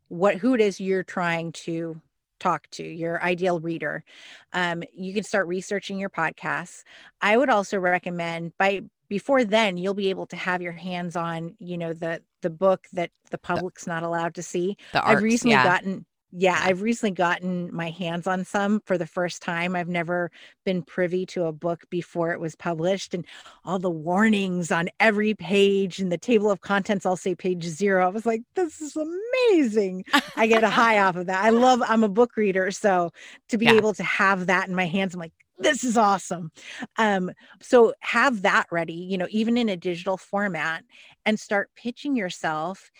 what 0.08 0.36
who 0.36 0.54
it 0.54 0.60
is 0.60 0.80
you're 0.80 1.02
trying 1.02 1.52
to 1.52 2.00
talk 2.40 2.68
to 2.70 2.84
your 2.84 3.22
ideal 3.22 3.58
reader 3.58 4.04
um, 4.52 4.82
you 4.92 5.14
can 5.14 5.22
start 5.22 5.46
researching 5.46 5.98
your 5.98 6.10
podcasts 6.10 6.82
i 7.22 7.36
would 7.36 7.48
also 7.48 7.78
recommend 7.78 8.52
by 8.58 8.82
before 9.14 9.44
then 9.44 9.76
you'll 9.76 9.94
be 9.94 10.10
able 10.10 10.26
to 10.26 10.34
have 10.34 10.60
your 10.60 10.72
hands 10.72 11.14
on 11.14 11.54
you 11.60 11.78
know 11.78 11.92
the 11.92 12.20
the 12.42 12.50
book 12.50 12.88
that 12.92 13.10
the 13.30 13.38
public's 13.38 13.86
not 13.86 14.02
allowed 14.02 14.34
to 14.34 14.42
see 14.42 14.76
the 14.92 15.00
arcs, 15.00 15.18
i've 15.18 15.22
recently 15.22 15.52
yeah. 15.52 15.62
gotten 15.62 16.04
yeah, 16.36 16.58
I've 16.60 16.82
recently 16.82 17.12
gotten 17.12 17.72
my 17.72 17.90
hands 17.90 18.26
on 18.26 18.44
some 18.44 18.80
for 18.86 18.98
the 18.98 19.06
first 19.06 19.40
time. 19.40 19.76
I've 19.76 19.88
never 19.88 20.32
been 20.64 20.82
privy 20.82 21.24
to 21.26 21.44
a 21.44 21.52
book 21.52 21.84
before 21.90 22.32
it 22.32 22.40
was 22.40 22.56
published, 22.56 23.14
and 23.14 23.24
all 23.64 23.78
the 23.78 23.88
warnings 23.88 24.72
on 24.72 24.88
every 24.98 25.34
page 25.34 26.00
and 26.00 26.10
the 26.10 26.18
table 26.18 26.50
of 26.50 26.60
contents 26.60 27.06
i'll 27.06 27.16
say 27.16 27.36
page 27.36 27.62
zero. 27.62 28.04
I 28.04 28.08
was 28.08 28.26
like, 28.26 28.42
this 28.56 28.80
is 28.80 28.96
amazing. 28.96 30.04
I 30.34 30.48
get 30.48 30.64
a 30.64 30.70
high 30.70 30.98
off 31.06 31.14
of 31.14 31.26
that. 31.26 31.44
I 31.44 31.50
love, 31.50 31.84
I'm 31.86 32.02
a 32.02 32.08
book 32.08 32.36
reader. 32.36 32.72
So 32.72 33.12
to 33.50 33.56
be 33.56 33.66
yeah. 33.66 33.74
able 33.74 33.94
to 33.94 34.02
have 34.02 34.46
that 34.46 34.66
in 34.66 34.74
my 34.74 34.86
hands, 34.86 35.14
I'm 35.14 35.20
like, 35.20 35.43
this 35.58 35.84
is 35.84 35.96
awesome. 35.96 36.50
Um, 36.98 37.30
so 37.60 37.94
have 38.00 38.42
that 38.42 38.66
ready, 38.70 38.94
you 38.94 39.18
know, 39.18 39.28
even 39.30 39.56
in 39.56 39.68
a 39.68 39.76
digital 39.76 40.16
format 40.16 40.84
and 41.24 41.38
start 41.38 41.70
pitching 41.76 42.16
yourself 42.16 42.90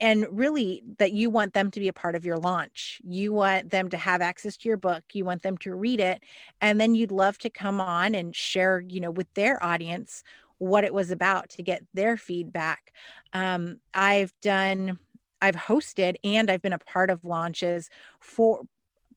and 0.00 0.26
really 0.30 0.82
that 0.98 1.12
you 1.12 1.30
want 1.30 1.54
them 1.54 1.70
to 1.70 1.80
be 1.80 1.88
a 1.88 1.92
part 1.92 2.14
of 2.14 2.24
your 2.24 2.36
launch. 2.36 3.00
You 3.02 3.32
want 3.32 3.70
them 3.70 3.88
to 3.90 3.96
have 3.96 4.20
access 4.20 4.56
to 4.58 4.68
your 4.68 4.76
book, 4.76 5.04
you 5.12 5.24
want 5.24 5.42
them 5.42 5.56
to 5.58 5.74
read 5.74 6.00
it, 6.00 6.22
and 6.60 6.80
then 6.80 6.94
you'd 6.94 7.12
love 7.12 7.38
to 7.38 7.50
come 7.50 7.80
on 7.80 8.14
and 8.14 8.34
share, 8.34 8.80
you 8.80 9.00
know, 9.00 9.10
with 9.10 9.32
their 9.34 9.62
audience 9.64 10.22
what 10.58 10.84
it 10.84 10.94
was 10.94 11.10
about 11.10 11.50
to 11.50 11.62
get 11.62 11.82
their 11.94 12.16
feedback. 12.16 12.92
Um, 13.32 13.80
I've 13.94 14.32
done 14.42 14.98
I've 15.42 15.56
hosted 15.56 16.16
and 16.24 16.50
I've 16.50 16.62
been 16.62 16.72
a 16.72 16.78
part 16.78 17.10
of 17.10 17.24
launches 17.24 17.90
for 18.20 18.62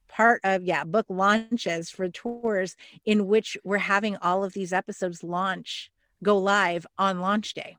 part 0.09 0.41
of 0.43 0.63
yeah 0.63 0.83
book 0.83 1.05
launches 1.09 1.89
for 1.89 2.09
tours 2.09 2.75
in 3.05 3.27
which 3.27 3.57
we're 3.63 3.77
having 3.77 4.17
all 4.17 4.43
of 4.43 4.53
these 4.53 4.73
episodes 4.73 5.23
launch 5.23 5.91
go 6.23 6.37
live 6.37 6.85
on 6.97 7.21
launch 7.21 7.53
day. 7.53 7.77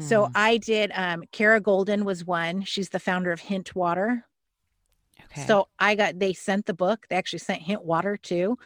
So 0.00 0.26
hmm. 0.26 0.32
i 0.34 0.58
did 0.58 0.90
um 0.94 1.24
Kara 1.32 1.60
Goldin 1.60 2.02
was 2.04 2.26
one. 2.26 2.62
She's 2.62 2.90
the 2.90 2.98
founder 2.98 3.32
of 3.32 3.40
hint 3.40 3.74
water 3.74 4.26
Okay. 5.32 5.46
So 5.46 5.68
I 5.78 5.94
got 5.94 6.18
they 6.18 6.32
sent 6.34 6.66
the 6.66 6.74
book. 6.74 7.06
They 7.08 7.16
actually 7.16 7.38
sent 7.40 7.62
Hint 7.62 7.84
Water 7.84 8.16
too, 8.16 8.58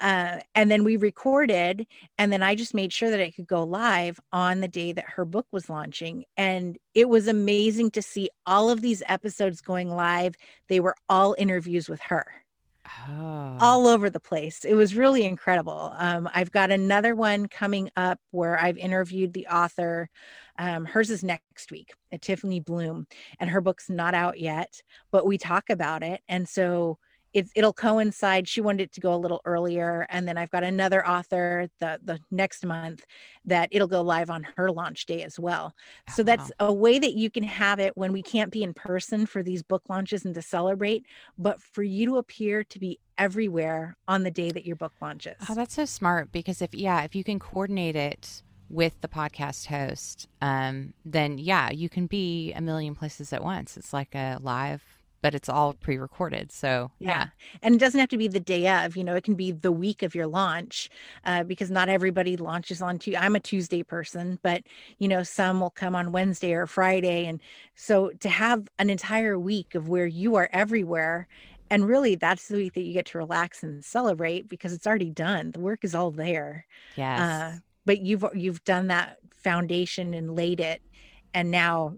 uh, 0.00 0.40
and 0.54 0.70
then 0.70 0.84
we 0.84 0.96
recorded, 0.96 1.86
and 2.18 2.32
then 2.32 2.42
I 2.42 2.54
just 2.54 2.74
made 2.74 2.92
sure 2.92 3.10
that 3.10 3.20
it 3.20 3.34
could 3.36 3.46
go 3.46 3.62
live 3.64 4.18
on 4.32 4.60
the 4.60 4.68
day 4.68 4.92
that 4.92 5.04
her 5.08 5.24
book 5.24 5.46
was 5.52 5.68
launching, 5.70 6.24
and 6.36 6.78
it 6.94 7.08
was 7.08 7.28
amazing 7.28 7.90
to 7.92 8.02
see 8.02 8.30
all 8.46 8.70
of 8.70 8.80
these 8.82 9.02
episodes 9.08 9.60
going 9.60 9.90
live. 9.90 10.34
They 10.68 10.80
were 10.80 10.96
all 11.08 11.34
interviews 11.38 11.88
with 11.88 12.00
her. 12.02 12.43
Oh. 12.86 13.56
all 13.60 13.86
over 13.86 14.10
the 14.10 14.20
place. 14.20 14.64
It 14.64 14.74
was 14.74 14.96
really 14.96 15.24
incredible. 15.24 15.94
Um, 15.96 16.28
I've 16.34 16.50
got 16.50 16.70
another 16.70 17.14
one 17.14 17.46
coming 17.48 17.90
up 17.96 18.18
where 18.30 18.58
I've 18.60 18.76
interviewed 18.76 19.32
the 19.32 19.46
author 19.46 20.10
um, 20.58 20.84
hers 20.84 21.10
is 21.10 21.24
next 21.24 21.70
week 21.70 21.92
Tiffany 22.20 22.60
Bloom, 22.60 23.06
and 23.40 23.50
her 23.50 23.60
book's 23.60 23.88
not 23.90 24.14
out 24.14 24.38
yet, 24.38 24.80
but 25.10 25.26
we 25.26 25.38
talk 25.38 25.70
about 25.70 26.02
it. 26.02 26.20
And 26.28 26.48
so 26.48 26.98
it, 27.34 27.48
it'll 27.54 27.72
coincide. 27.72 28.48
She 28.48 28.60
wanted 28.60 28.84
it 28.84 28.92
to 28.92 29.00
go 29.00 29.12
a 29.12 29.16
little 29.16 29.42
earlier, 29.44 30.06
and 30.08 30.26
then 30.26 30.38
I've 30.38 30.50
got 30.50 30.62
another 30.64 31.06
author 31.06 31.68
the 31.80 31.98
the 32.02 32.18
next 32.30 32.64
month 32.64 33.04
that 33.44 33.68
it'll 33.72 33.88
go 33.88 34.00
live 34.00 34.30
on 34.30 34.46
her 34.56 34.70
launch 34.70 35.04
day 35.06 35.22
as 35.22 35.38
well. 35.38 35.74
So 36.10 36.22
oh, 36.22 36.24
that's 36.24 36.52
a 36.60 36.72
way 36.72 36.98
that 36.98 37.14
you 37.14 37.30
can 37.30 37.42
have 37.42 37.80
it 37.80 37.96
when 37.96 38.12
we 38.12 38.22
can't 38.22 38.50
be 38.50 38.62
in 38.62 38.72
person 38.72 39.26
for 39.26 39.42
these 39.42 39.62
book 39.62 39.82
launches 39.88 40.24
and 40.24 40.34
to 40.34 40.42
celebrate, 40.42 41.04
but 41.36 41.60
for 41.60 41.82
you 41.82 42.06
to 42.06 42.16
appear 42.18 42.64
to 42.64 42.78
be 42.78 42.98
everywhere 43.18 43.96
on 44.08 44.22
the 44.22 44.30
day 44.30 44.50
that 44.50 44.64
your 44.64 44.76
book 44.76 44.92
launches. 45.02 45.36
Oh, 45.48 45.54
that's 45.54 45.74
so 45.74 45.84
smart 45.84 46.32
because 46.32 46.62
if 46.62 46.72
yeah, 46.74 47.02
if 47.02 47.14
you 47.14 47.24
can 47.24 47.38
coordinate 47.38 47.96
it 47.96 48.42
with 48.68 49.00
the 49.00 49.08
podcast 49.08 49.66
host, 49.66 50.28
um, 50.40 50.94
then 51.04 51.38
yeah, 51.38 51.70
you 51.70 51.88
can 51.88 52.06
be 52.06 52.52
a 52.52 52.60
million 52.60 52.94
places 52.94 53.32
at 53.32 53.42
once. 53.42 53.76
It's 53.76 53.92
like 53.92 54.14
a 54.14 54.38
live, 54.40 54.82
but 55.24 55.34
it's 55.34 55.48
all 55.48 55.72
pre 55.72 55.96
recorded. 55.96 56.52
So 56.52 56.90
yeah. 56.98 57.08
yeah. 57.08 57.26
And 57.62 57.74
it 57.74 57.78
doesn't 57.78 57.98
have 57.98 58.10
to 58.10 58.18
be 58.18 58.28
the 58.28 58.38
day 58.38 58.68
of, 58.68 58.94
you 58.94 59.02
know, 59.02 59.16
it 59.16 59.24
can 59.24 59.36
be 59.36 59.52
the 59.52 59.72
week 59.72 60.02
of 60.02 60.14
your 60.14 60.26
launch 60.26 60.90
uh, 61.24 61.44
because 61.44 61.70
not 61.70 61.88
everybody 61.88 62.36
launches 62.36 62.82
on 62.82 62.98
Tuesday. 62.98 63.16
I'm 63.18 63.34
a 63.34 63.40
Tuesday 63.40 63.82
person, 63.82 64.38
but, 64.42 64.64
you 64.98 65.08
know, 65.08 65.22
some 65.22 65.60
will 65.60 65.70
come 65.70 65.96
on 65.96 66.12
Wednesday 66.12 66.52
or 66.52 66.66
Friday. 66.66 67.24
And 67.24 67.40
so 67.74 68.10
to 68.20 68.28
have 68.28 68.68
an 68.78 68.90
entire 68.90 69.38
week 69.38 69.74
of 69.74 69.88
where 69.88 70.04
you 70.04 70.34
are 70.34 70.50
everywhere 70.52 71.26
and 71.70 71.88
really 71.88 72.16
that's 72.16 72.48
the 72.48 72.56
week 72.56 72.74
that 72.74 72.82
you 72.82 72.92
get 72.92 73.06
to 73.06 73.16
relax 73.16 73.62
and 73.62 73.82
celebrate 73.82 74.46
because 74.50 74.74
it's 74.74 74.86
already 74.86 75.08
done 75.08 75.52
the 75.52 75.58
work 75.60 75.82
is 75.82 75.94
all 75.94 76.10
there 76.10 76.66
Yes. 76.96 77.18
uh, 77.18 77.58
but 77.86 78.02
you've 78.02 78.26
you've 78.34 78.62
done 78.64 78.88
that 78.88 79.16
foundation 79.34 80.12
and 80.12 80.36
laid 80.36 80.60
it 80.60 80.82
and 81.32 81.50
now 81.50 81.94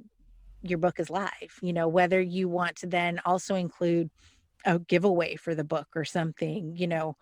your 0.71 0.79
book 0.79 0.99
is 1.01 1.11
live 1.11 1.59
you 1.63 1.73
know 1.73 1.89
whether 1.89 2.21
you 2.21 2.49
want 2.49 2.77
to 2.77 2.87
then 2.87 3.21
also 3.25 3.55
include 3.55 4.11
a 4.65 4.79
giveaway 4.79 5.37
for 5.37 5.55
the 5.55 5.65
book 5.65 5.89
or 5.95 6.05
something 6.05 6.75
you 6.77 6.87
know 6.87 7.17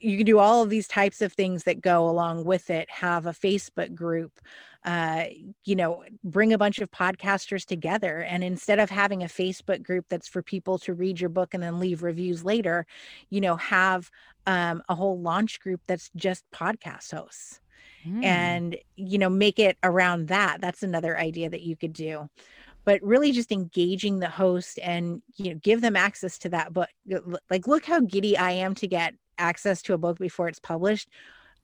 you 0.00 0.16
can 0.16 0.26
do 0.26 0.38
all 0.38 0.62
of 0.62 0.70
these 0.70 0.86
types 0.86 1.20
of 1.22 1.32
things 1.32 1.64
that 1.64 1.80
go 1.80 2.08
along 2.08 2.44
with 2.44 2.70
it 2.70 2.88
have 2.90 3.26
a 3.26 3.32
facebook 3.32 3.94
group 3.94 4.40
uh, 4.84 5.24
you 5.64 5.74
know 5.74 6.04
bring 6.24 6.52
a 6.52 6.58
bunch 6.58 6.78
of 6.78 6.90
podcasters 6.90 7.64
together 7.64 8.20
and 8.20 8.44
instead 8.44 8.78
of 8.78 8.90
having 8.90 9.22
a 9.22 9.26
facebook 9.26 9.82
group 9.82 10.06
that's 10.08 10.28
for 10.28 10.42
people 10.42 10.78
to 10.78 10.94
read 10.94 11.20
your 11.20 11.30
book 11.30 11.52
and 11.52 11.62
then 11.62 11.80
leave 11.80 12.02
reviews 12.02 12.44
later 12.44 12.86
you 13.30 13.40
know 13.40 13.56
have 13.56 14.10
um, 14.46 14.82
a 14.88 14.94
whole 14.94 15.20
launch 15.20 15.60
group 15.60 15.80
that's 15.86 16.10
just 16.16 16.44
podcast 16.54 17.12
hosts 17.12 17.60
Hmm. 18.04 18.22
and 18.22 18.76
you 18.96 19.18
know 19.18 19.28
make 19.28 19.58
it 19.58 19.76
around 19.82 20.28
that 20.28 20.60
that's 20.60 20.82
another 20.82 21.18
idea 21.18 21.48
that 21.50 21.62
you 21.62 21.76
could 21.76 21.92
do 21.92 22.28
but 22.88 23.02
really 23.02 23.32
just 23.32 23.52
engaging 23.52 24.18
the 24.18 24.30
host 24.30 24.78
and 24.82 25.20
you 25.36 25.52
know 25.52 25.60
give 25.62 25.82
them 25.82 25.94
access 25.94 26.38
to 26.38 26.48
that 26.48 26.72
book 26.72 26.88
like 27.50 27.66
look 27.66 27.84
how 27.84 28.00
giddy 28.00 28.34
i 28.38 28.50
am 28.50 28.74
to 28.74 28.88
get 28.88 29.12
access 29.36 29.82
to 29.82 29.92
a 29.92 29.98
book 29.98 30.18
before 30.18 30.48
it's 30.48 30.58
published 30.58 31.10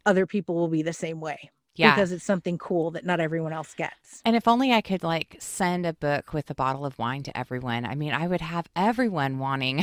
other 0.04 0.26
people 0.26 0.54
will 0.54 0.68
be 0.68 0.82
the 0.82 0.92
same 0.92 1.22
way 1.22 1.50
yeah. 1.76 1.94
because 1.94 2.12
it's 2.12 2.26
something 2.26 2.58
cool 2.58 2.90
that 2.90 3.06
not 3.06 3.20
everyone 3.20 3.54
else 3.54 3.72
gets 3.72 4.20
and 4.26 4.36
if 4.36 4.46
only 4.46 4.70
I 4.70 4.82
could 4.82 5.02
like 5.02 5.36
send 5.38 5.86
a 5.86 5.94
book 5.94 6.34
with 6.34 6.50
a 6.50 6.54
bottle 6.54 6.84
of 6.84 6.98
wine 6.98 7.22
to 7.22 7.36
everyone. 7.36 7.86
I 7.86 7.94
mean, 7.94 8.12
I 8.12 8.26
would 8.26 8.40
have 8.40 8.68
everyone 8.76 9.38
wanting, 9.38 9.82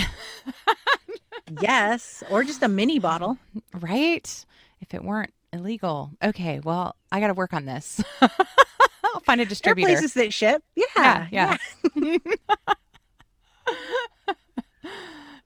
yes 1.61 2.23
or 2.29 2.43
just 2.43 2.61
a 2.61 2.67
mini 2.67 2.99
bottle 2.99 3.39
right? 3.79 4.45
If 4.79 4.93
it 4.93 5.03
weren't 5.03 5.33
illegal. 5.53 6.11
Okay, 6.23 6.59
well, 6.59 6.95
I 7.11 7.19
got 7.19 7.27
to 7.27 7.33
work 7.33 7.53
on 7.53 7.65
this. 7.65 8.01
I'll 9.13 9.19
find 9.21 9.39
a 9.41 9.43
there 9.43 9.47
are 9.47 9.49
distributor. 9.49 9.87
places 9.87 10.13
that 10.13 10.33
ship 10.33 10.63
yeah 10.75 11.27
Yeah, 11.31 11.57
yeah. 11.95 12.17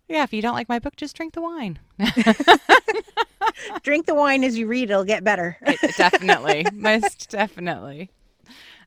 yeah, 0.07 0.23
if 0.23 0.33
you 0.33 0.41
don't 0.41 0.53
like 0.53 0.69
my 0.69 0.79
book, 0.79 0.95
just 0.95 1.15
drink 1.15 1.33
the 1.33 1.41
wine. 1.41 1.79
drink 3.83 4.05
the 4.05 4.15
wine 4.15 4.43
as 4.43 4.57
you 4.57 4.67
read 4.67 4.89
it'll 4.89 5.03
get 5.03 5.23
better 5.23 5.57
It- 5.65 5.95
definitely, 5.97 6.65
most 6.73 7.29
definitely. 7.29 8.09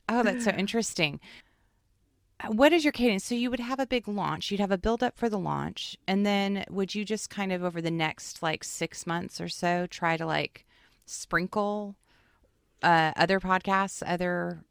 Oh, 0.07 0.23
that's 0.23 0.43
so 0.45 0.51
interesting. 0.51 1.19
What 2.47 2.71
is 2.71 2.85
your 2.85 2.93
cadence? 2.93 3.25
So 3.25 3.35
you 3.35 3.51
would 3.51 3.59
have 3.59 3.79
a 3.79 3.85
big 3.85 4.07
launch. 4.07 4.49
You'd 4.49 4.61
have 4.61 4.71
a 4.71 4.77
build 4.77 5.03
up 5.03 5.17
for 5.17 5.27
the 5.29 5.37
launch, 5.37 5.97
and 6.07 6.25
then 6.25 6.63
would 6.69 6.95
you 6.95 7.03
just 7.03 7.29
kind 7.29 7.51
of 7.51 7.63
over 7.63 7.81
the 7.81 7.91
next 7.91 8.41
like 8.41 8.63
six 8.63 9.05
months 9.05 9.41
or 9.41 9.49
so 9.49 9.85
try 9.87 10.15
to 10.17 10.25
like 10.25 10.65
sprinkle 11.05 11.95
uh, 12.81 13.11
other 13.17 13.39
podcasts, 13.41 14.01
other 14.05 14.63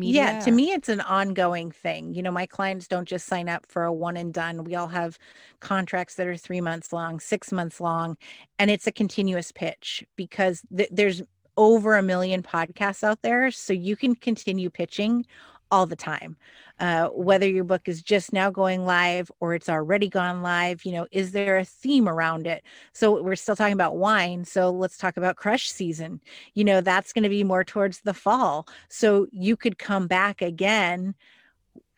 media? 0.00 0.12
Yeah, 0.12 0.32
to 0.40 0.50
me, 0.50 0.72
it's 0.72 0.88
an 0.88 1.02
ongoing 1.02 1.70
thing. 1.70 2.14
You 2.14 2.22
know, 2.22 2.30
my 2.30 2.46
clients 2.46 2.88
don't 2.88 3.06
just 3.06 3.26
sign 3.26 3.50
up 3.50 3.66
for 3.66 3.84
a 3.84 3.92
one 3.92 4.16
and 4.16 4.32
done. 4.32 4.64
We 4.64 4.74
all 4.74 4.88
have 4.88 5.18
contracts 5.60 6.14
that 6.14 6.26
are 6.26 6.36
three 6.38 6.62
months 6.62 6.92
long, 6.92 7.20
six 7.20 7.52
months 7.52 7.80
long, 7.80 8.16
and 8.58 8.70
it's 8.70 8.86
a 8.86 8.92
continuous 8.92 9.52
pitch 9.52 10.02
because 10.16 10.62
th- 10.74 10.88
there's 10.90 11.22
over 11.58 11.96
a 11.96 12.02
million 12.02 12.42
podcasts 12.42 13.04
out 13.04 13.20
there. 13.22 13.50
So 13.50 13.74
you 13.74 13.94
can 13.94 14.14
continue 14.14 14.70
pitching 14.70 15.26
all 15.70 15.86
the 15.86 15.96
time. 15.96 16.36
Uh, 16.78 17.08
whether 17.08 17.46
your 17.46 17.64
book 17.64 17.88
is 17.88 18.02
just 18.02 18.32
now 18.32 18.50
going 18.50 18.86
live 18.86 19.30
or 19.40 19.54
it's 19.54 19.68
already 19.68 20.08
gone 20.08 20.42
live, 20.42 20.84
you 20.84 20.92
know, 20.92 21.06
is 21.12 21.32
there 21.32 21.58
a 21.58 21.64
theme 21.64 22.08
around 22.08 22.46
it? 22.46 22.64
So 22.92 23.22
we're 23.22 23.36
still 23.36 23.56
talking 23.56 23.74
about 23.74 23.96
wine. 23.96 24.44
So 24.44 24.70
let's 24.70 24.96
talk 24.96 25.18
about 25.18 25.36
crush 25.36 25.70
season. 25.70 26.20
You 26.54 26.64
know, 26.64 26.80
that's 26.80 27.12
going 27.12 27.24
to 27.24 27.28
be 27.28 27.44
more 27.44 27.64
towards 27.64 28.00
the 28.00 28.14
fall. 28.14 28.66
So 28.88 29.26
you 29.30 29.56
could 29.56 29.78
come 29.78 30.06
back 30.06 30.40
again, 30.40 31.14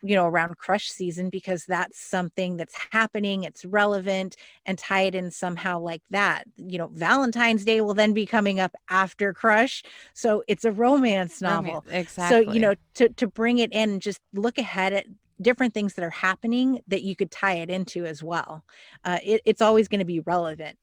you 0.03 0.15
know, 0.15 0.25
around 0.25 0.57
crush 0.57 0.91
season 0.91 1.29
because 1.29 1.65
that's 1.65 1.99
something 1.99 2.57
that's 2.57 2.75
happening, 2.91 3.43
it's 3.43 3.63
relevant, 3.63 4.35
and 4.65 4.77
tie 4.77 5.03
it 5.03 5.15
in 5.15 5.31
somehow 5.31 5.79
like 5.79 6.01
that. 6.09 6.43
You 6.57 6.77
know, 6.77 6.91
Valentine's 6.93 7.63
Day 7.63 7.79
will 7.79 7.93
then 7.93 8.13
be 8.13 8.25
coming 8.25 8.59
up 8.59 8.75
after 8.89 9.33
crush. 9.33 9.81
So 10.13 10.43
it's 10.47 10.65
a 10.65 10.71
romance 10.71 11.41
novel. 11.41 11.85
Exactly. 11.89 12.45
So, 12.45 12.51
you 12.51 12.59
know, 12.59 12.75
to, 12.95 13.09
to 13.09 13.27
bring 13.27 13.59
it 13.59 13.71
in 13.71 13.91
and 13.91 14.01
just 14.01 14.19
look 14.33 14.57
ahead 14.57 14.91
at 14.91 15.05
different 15.41 15.73
things 15.73 15.93
that 15.93 16.03
are 16.03 16.09
happening 16.09 16.81
that 16.87 17.03
you 17.03 17.15
could 17.15 17.31
tie 17.31 17.55
it 17.55 17.69
into 17.69 18.05
as 18.05 18.21
well. 18.21 18.63
Uh, 19.05 19.19
it, 19.23 19.41
it's 19.45 19.61
always 19.61 19.87
going 19.87 19.99
to 19.99 20.05
be 20.05 20.19
relevant. 20.19 20.77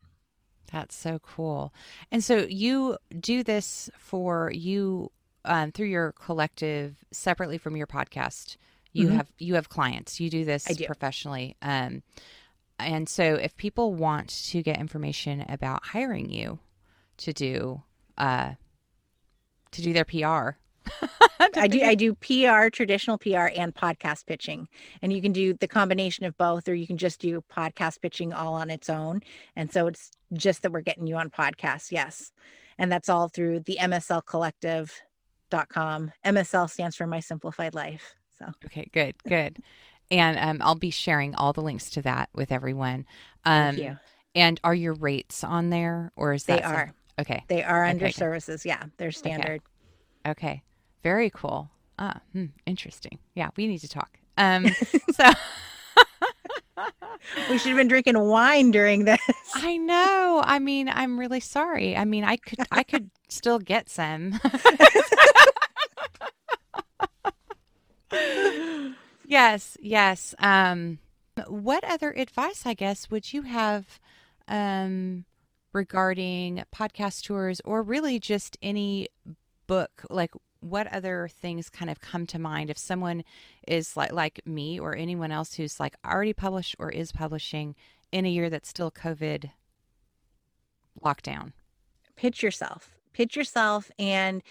That's 0.72 0.94
so 0.94 1.18
cool. 1.18 1.74
And 2.10 2.22
so 2.22 2.46
you 2.48 2.96
do 3.18 3.42
this 3.42 3.90
for 3.98 4.50
you 4.54 5.10
um, 5.44 5.72
through 5.72 5.88
your 5.88 6.12
collective 6.12 7.04
separately 7.10 7.58
from 7.58 7.76
your 7.76 7.86
podcast. 7.86 8.56
You 8.92 9.08
Mhm. 9.08 9.12
have 9.16 9.28
you 9.38 9.54
have 9.54 9.68
clients. 9.68 10.18
You 10.20 10.30
do 10.30 10.44
this 10.44 10.64
do. 10.64 10.84
professionally. 10.86 11.56
Um, 11.62 12.02
and 12.78 13.08
so 13.08 13.34
if 13.34 13.56
people 13.56 13.94
want 13.94 14.28
to 14.50 14.62
get 14.62 14.78
information 14.78 15.42
about 15.48 15.84
hiring 15.86 16.30
you 16.30 16.58
to 17.18 17.32
do 17.32 17.82
uh, 18.18 18.54
to 19.72 19.82
do 19.82 19.92
their 19.92 20.04
PR. 20.04 20.56
I 21.56 21.68
do 21.68 21.82
I 21.82 21.94
do 21.94 22.14
PR, 22.14 22.68
traditional 22.70 23.16
PR 23.18 23.48
and 23.54 23.74
podcast 23.74 24.26
pitching. 24.26 24.66
And 25.02 25.12
you 25.12 25.22
can 25.22 25.32
do 25.32 25.54
the 25.54 25.68
combination 25.68 26.24
of 26.24 26.36
both 26.36 26.68
or 26.68 26.74
you 26.74 26.86
can 26.86 26.96
just 26.96 27.20
do 27.20 27.42
podcast 27.54 28.00
pitching 28.00 28.32
all 28.32 28.54
on 28.54 28.70
its 28.70 28.90
own. 28.90 29.20
And 29.56 29.70
so 29.72 29.86
it's 29.86 30.10
just 30.32 30.62
that 30.62 30.72
we're 30.72 30.80
getting 30.80 31.06
you 31.06 31.16
on 31.16 31.30
podcasts. 31.30 31.92
Yes. 31.92 32.32
And 32.78 32.90
that's 32.90 33.08
all 33.08 33.28
through 33.28 33.60
the 33.60 33.76
MSL 33.78 34.22
collective.com. 34.24 36.12
MSL 36.24 36.68
stands 36.70 36.96
for 36.96 37.06
My 37.06 37.20
Simplified 37.20 37.74
Life. 37.74 38.14
So 38.40 38.52
Okay, 38.66 38.88
good, 38.92 39.14
good. 39.28 39.58
And 40.10 40.38
um, 40.38 40.58
I'll 40.66 40.74
be 40.74 40.90
sharing 40.90 41.34
all 41.36 41.52
the 41.52 41.60
links 41.62 41.90
to 41.90 42.02
that 42.02 42.30
with 42.34 42.50
everyone. 42.50 43.06
Um, 43.44 43.76
thank 43.76 43.78
you. 43.78 43.98
And 44.34 44.60
are 44.64 44.74
your 44.74 44.94
rates 44.94 45.44
on 45.44 45.70
there, 45.70 46.10
or 46.16 46.32
is 46.32 46.44
They 46.44 46.54
that 46.56 46.64
some- 46.64 46.74
are. 46.74 46.94
okay? 47.20 47.44
They 47.48 47.62
are 47.62 47.84
under 47.84 48.06
Okay, 48.06 48.12
services. 48.12 48.64
Yeah. 48.66 48.82
They're 48.96 49.12
standard. 49.12 49.60
Okay. 50.26 50.62
Very 51.02 51.30
cool. 51.30 51.70
Ah, 51.98 52.20
hmm, 52.32 52.46
interesting. 52.66 53.18
Yeah, 53.34 53.50
we 53.56 53.66
need 53.66 53.78
to 53.78 53.88
talk. 53.88 54.18
Um, 54.38 54.66
so 55.12 55.30
We 57.50 57.58
should 57.58 57.68
have 57.68 57.76
been 57.76 57.88
drinking 57.88 58.18
wine 58.18 58.70
during 58.70 59.04
this. 59.04 59.20
I 59.54 59.76
know. 59.76 60.40
I 60.44 60.58
mean, 60.58 60.88
I'm 60.88 61.18
really 61.20 61.40
sorry. 61.40 61.94
I 61.96 62.04
mean, 62.06 62.24
I 62.24 62.36
could, 62.36 62.58
I 62.72 62.82
could 62.82 63.10
still 63.28 63.58
get 63.58 63.88
some. 63.90 64.40
Yes, 69.26 69.76
yes. 69.80 70.34
Um, 70.38 70.98
what 71.46 71.84
other 71.84 72.10
advice, 72.10 72.66
I 72.66 72.74
guess, 72.74 73.10
would 73.10 73.32
you 73.32 73.42
have 73.42 73.98
um, 74.48 75.24
regarding 75.72 76.62
podcast 76.74 77.24
tours, 77.24 77.60
or 77.64 77.82
really 77.82 78.18
just 78.18 78.58
any 78.62 79.08
book? 79.66 80.04
Like, 80.10 80.32
what 80.60 80.86
other 80.88 81.28
things 81.30 81.70
kind 81.70 81.90
of 81.90 82.00
come 82.00 82.26
to 82.26 82.38
mind 82.38 82.70
if 82.70 82.78
someone 82.78 83.24
is 83.66 83.96
like 83.96 84.12
like 84.12 84.40
me 84.44 84.78
or 84.78 84.94
anyone 84.94 85.32
else 85.32 85.54
who's 85.54 85.80
like 85.80 85.94
already 86.04 86.34
published 86.34 86.76
or 86.78 86.90
is 86.90 87.12
publishing 87.12 87.74
in 88.12 88.26
a 88.26 88.28
year 88.28 88.50
that's 88.50 88.68
still 88.68 88.90
COVID 88.90 89.50
lockdown? 91.02 91.52
pitch 92.20 92.42
yourself 92.42 92.90
pitch 93.14 93.34
yourself 93.34 93.90
and 93.98 94.42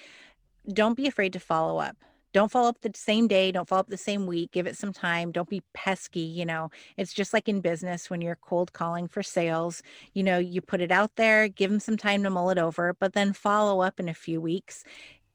don't 0.73 0.97
be 0.97 1.05
afraid 1.05 1.31
to 1.31 1.39
follow 1.39 1.77
up 1.79 1.97
don't 2.33 2.51
follow 2.51 2.69
up 2.69 2.81
the 2.81 2.91
same 2.95 3.27
day 3.27 3.51
don't 3.51 3.67
follow 3.67 3.81
up 3.81 3.89
the 3.89 3.97
same 3.97 4.25
week 4.25 4.51
give 4.51 4.67
it 4.67 4.77
some 4.77 4.93
time 4.93 5.31
don't 5.31 5.49
be 5.49 5.61
pesky 5.73 6.19
you 6.19 6.45
know 6.45 6.69
it's 6.97 7.13
just 7.13 7.33
like 7.33 7.47
in 7.47 7.61
business 7.61 8.09
when 8.09 8.21
you're 8.21 8.35
cold 8.35 8.73
calling 8.73 9.07
for 9.07 9.23
sales 9.23 9.81
you 10.13 10.23
know 10.23 10.37
you 10.37 10.61
put 10.61 10.81
it 10.81 10.91
out 10.91 11.15
there 11.15 11.47
give 11.47 11.69
them 11.71 11.79
some 11.79 11.97
time 11.97 12.23
to 12.23 12.29
mull 12.29 12.49
it 12.49 12.57
over 12.57 12.93
but 12.99 13.13
then 13.13 13.33
follow 13.33 13.81
up 13.81 13.99
in 13.99 14.09
a 14.09 14.13
few 14.13 14.41
weeks. 14.41 14.83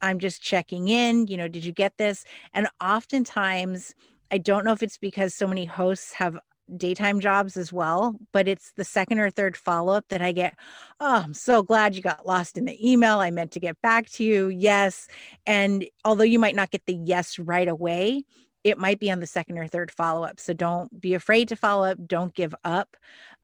I'm 0.02 0.18
just 0.18 0.42
checking 0.42 0.88
in 0.88 1.26
you 1.26 1.36
know 1.36 1.48
did 1.48 1.64
you 1.64 1.72
get 1.72 1.96
this? 1.98 2.24
And 2.52 2.68
oftentimes 2.80 3.94
i 4.30 4.38
don't 4.38 4.64
know 4.64 4.72
if 4.72 4.82
it's 4.82 4.98
because 4.98 5.34
so 5.34 5.46
many 5.46 5.64
hosts 5.64 6.12
have 6.14 6.38
daytime 6.76 7.20
jobs 7.20 7.56
as 7.56 7.72
well 7.72 8.16
but 8.32 8.48
it's 8.48 8.72
the 8.76 8.84
second 8.84 9.18
or 9.18 9.30
third 9.30 9.56
follow-up 9.56 10.06
that 10.08 10.22
i 10.22 10.32
get 10.32 10.54
oh 11.00 11.22
i'm 11.24 11.34
so 11.34 11.62
glad 11.62 11.94
you 11.94 12.02
got 12.02 12.26
lost 12.26 12.56
in 12.56 12.64
the 12.64 12.90
email. 12.90 13.18
I 13.18 13.30
meant 13.30 13.52
to 13.52 13.60
get 13.60 13.80
back 13.82 14.08
to 14.10 14.24
you. 14.24 14.48
Yes. 14.48 15.08
And 15.46 15.84
although 16.04 16.24
you 16.24 16.38
might 16.38 16.56
not 16.56 16.70
get 16.70 16.86
the 16.86 16.94
yes 16.94 17.38
right 17.38 17.68
away 17.68 18.24
it 18.62 18.78
might 18.78 18.98
be 18.98 19.10
on 19.10 19.20
the 19.20 19.26
second 19.26 19.58
or 19.58 19.68
third 19.68 19.90
follow-up. 19.90 20.40
So 20.40 20.54
don't 20.54 20.98
be 20.98 21.12
afraid 21.12 21.48
to 21.48 21.56
follow 21.56 21.86
up. 21.86 21.98
Don't 22.06 22.34
give 22.34 22.54
up 22.64 22.96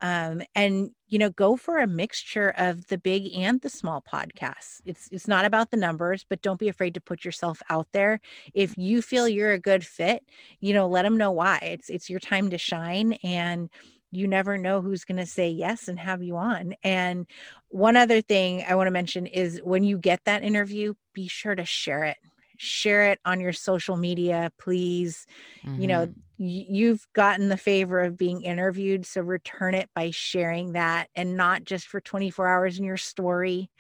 um, 0.03 0.43
and 0.55 0.91
you 1.09 1.19
know 1.19 1.31
go 1.31 1.57
for 1.57 1.79
a 1.79 1.87
mixture 1.87 2.51
of 2.57 2.87
the 2.89 2.99
big 2.99 3.33
and 3.37 3.61
the 3.61 3.69
small 3.69 4.03
podcasts 4.03 4.81
it's 4.85 5.09
it's 5.13 5.29
not 5.29 5.45
about 5.45 5.71
the 5.71 5.77
numbers 5.77 6.25
but 6.29 6.43
don't 6.43 6.61
be 6.61 6.69
afraid 6.69 6.95
to 6.95 7.01
put 7.01 7.25
yourself 7.25 7.63
out 7.69 7.89
there 7.93 8.21
if 8.55 8.77
you 8.79 9.03
feel 9.03 9.29
you're 9.29 9.53
a 9.53 9.59
good 9.59 9.85
fit 9.85 10.25
you 10.61 10.73
know 10.73 10.89
let 10.89 11.03
them 11.03 11.17
know 11.17 11.31
why 11.33 11.59
it's 11.63 11.89
it's 11.91 12.09
your 12.11 12.21
time 12.21 12.51
to 12.51 12.59
shine 12.59 13.15
and 13.25 13.71
you 14.13 14.27
never 14.27 14.59
know 14.59 14.81
who's 14.81 15.05
going 15.05 15.19
to 15.19 15.27
say 15.27 15.49
yes 15.49 15.89
and 15.89 15.99
have 15.99 16.23
you 16.23 16.37
on. 16.37 16.75
And 16.83 17.27
one 17.69 17.97
other 17.97 18.21
thing 18.21 18.65
I 18.69 18.75
want 18.75 18.89
to 18.89 18.93
mention 18.93 19.27
is 19.27 19.61
when 19.63 19.85
you 19.85 19.99
get 19.99 20.25
that 20.25 20.43
interview, 20.43 20.95
be 21.15 21.29
sure 21.29 21.55
to 21.55 21.65
share 21.65 22.05
it. 22.05 22.17
Share 22.63 23.11
it 23.11 23.21
on 23.25 23.41
your 23.41 23.55
social 23.55 23.97
media, 23.97 24.53
please. 24.59 25.27
Mm-hmm. 25.65 25.81
You 25.81 25.89
know, 25.89 26.07
mm-hmm. 26.07 26.21
y- 26.39 26.67
you've 26.69 27.07
gotten 27.15 27.49
the 27.49 27.57
favor 27.57 28.01
of 28.01 28.19
being 28.19 28.43
interviewed, 28.43 29.07
so 29.07 29.23
return 29.23 29.75
it 29.75 29.89
by 29.95 30.11
sharing 30.11 30.73
that 30.73 31.09
and 31.15 31.37
not 31.39 31.65
just 31.65 31.87
for 31.87 32.03
24 32.03 32.47
hours 32.47 32.79
in 32.79 32.85
your 32.85 32.99
story 32.99 33.71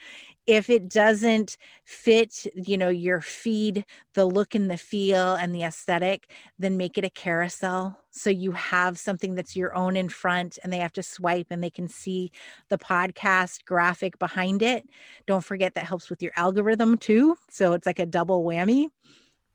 if 0.51 0.69
it 0.69 0.89
doesn't 0.89 1.57
fit 1.85 2.45
you 2.57 2.77
know 2.77 2.89
your 2.89 3.21
feed 3.21 3.85
the 4.15 4.25
look 4.25 4.57
and 4.57 4.69
the 4.69 4.77
feel 4.77 5.35
and 5.37 5.55
the 5.55 5.63
aesthetic 5.63 6.29
then 6.59 6.77
make 6.77 6.99
it 6.99 7.05
a 7.05 7.11
carousel. 7.11 7.97
So 8.11 8.31
you 8.31 8.51
have 8.51 8.99
something 8.99 9.37
that's 9.37 9.55
your 9.55 9.73
own 9.77 9.97
in 9.97 10.09
front 10.09 10.59
and 10.65 10.73
they 10.73 10.79
have 10.79 10.93
to 10.95 11.05
swipe 11.05 11.47
and 11.51 11.63
they 11.63 11.71
can 11.71 11.87
see 11.87 12.33
the 12.69 12.79
podcast 12.79 13.65
graphic 13.65 14.19
behind 14.19 14.61
it. 14.61 14.89
Don't 15.29 15.45
forget 15.45 15.75
that 15.75 15.85
helps 15.85 16.11
with 16.11 16.21
your 16.21 16.33
algorithm 16.37 16.99
too 16.99 17.37
so 17.49 17.73
it's 17.73 17.87
like 17.87 18.01
a 18.01 18.07
double 18.07 18.43
whammy. 18.43 18.89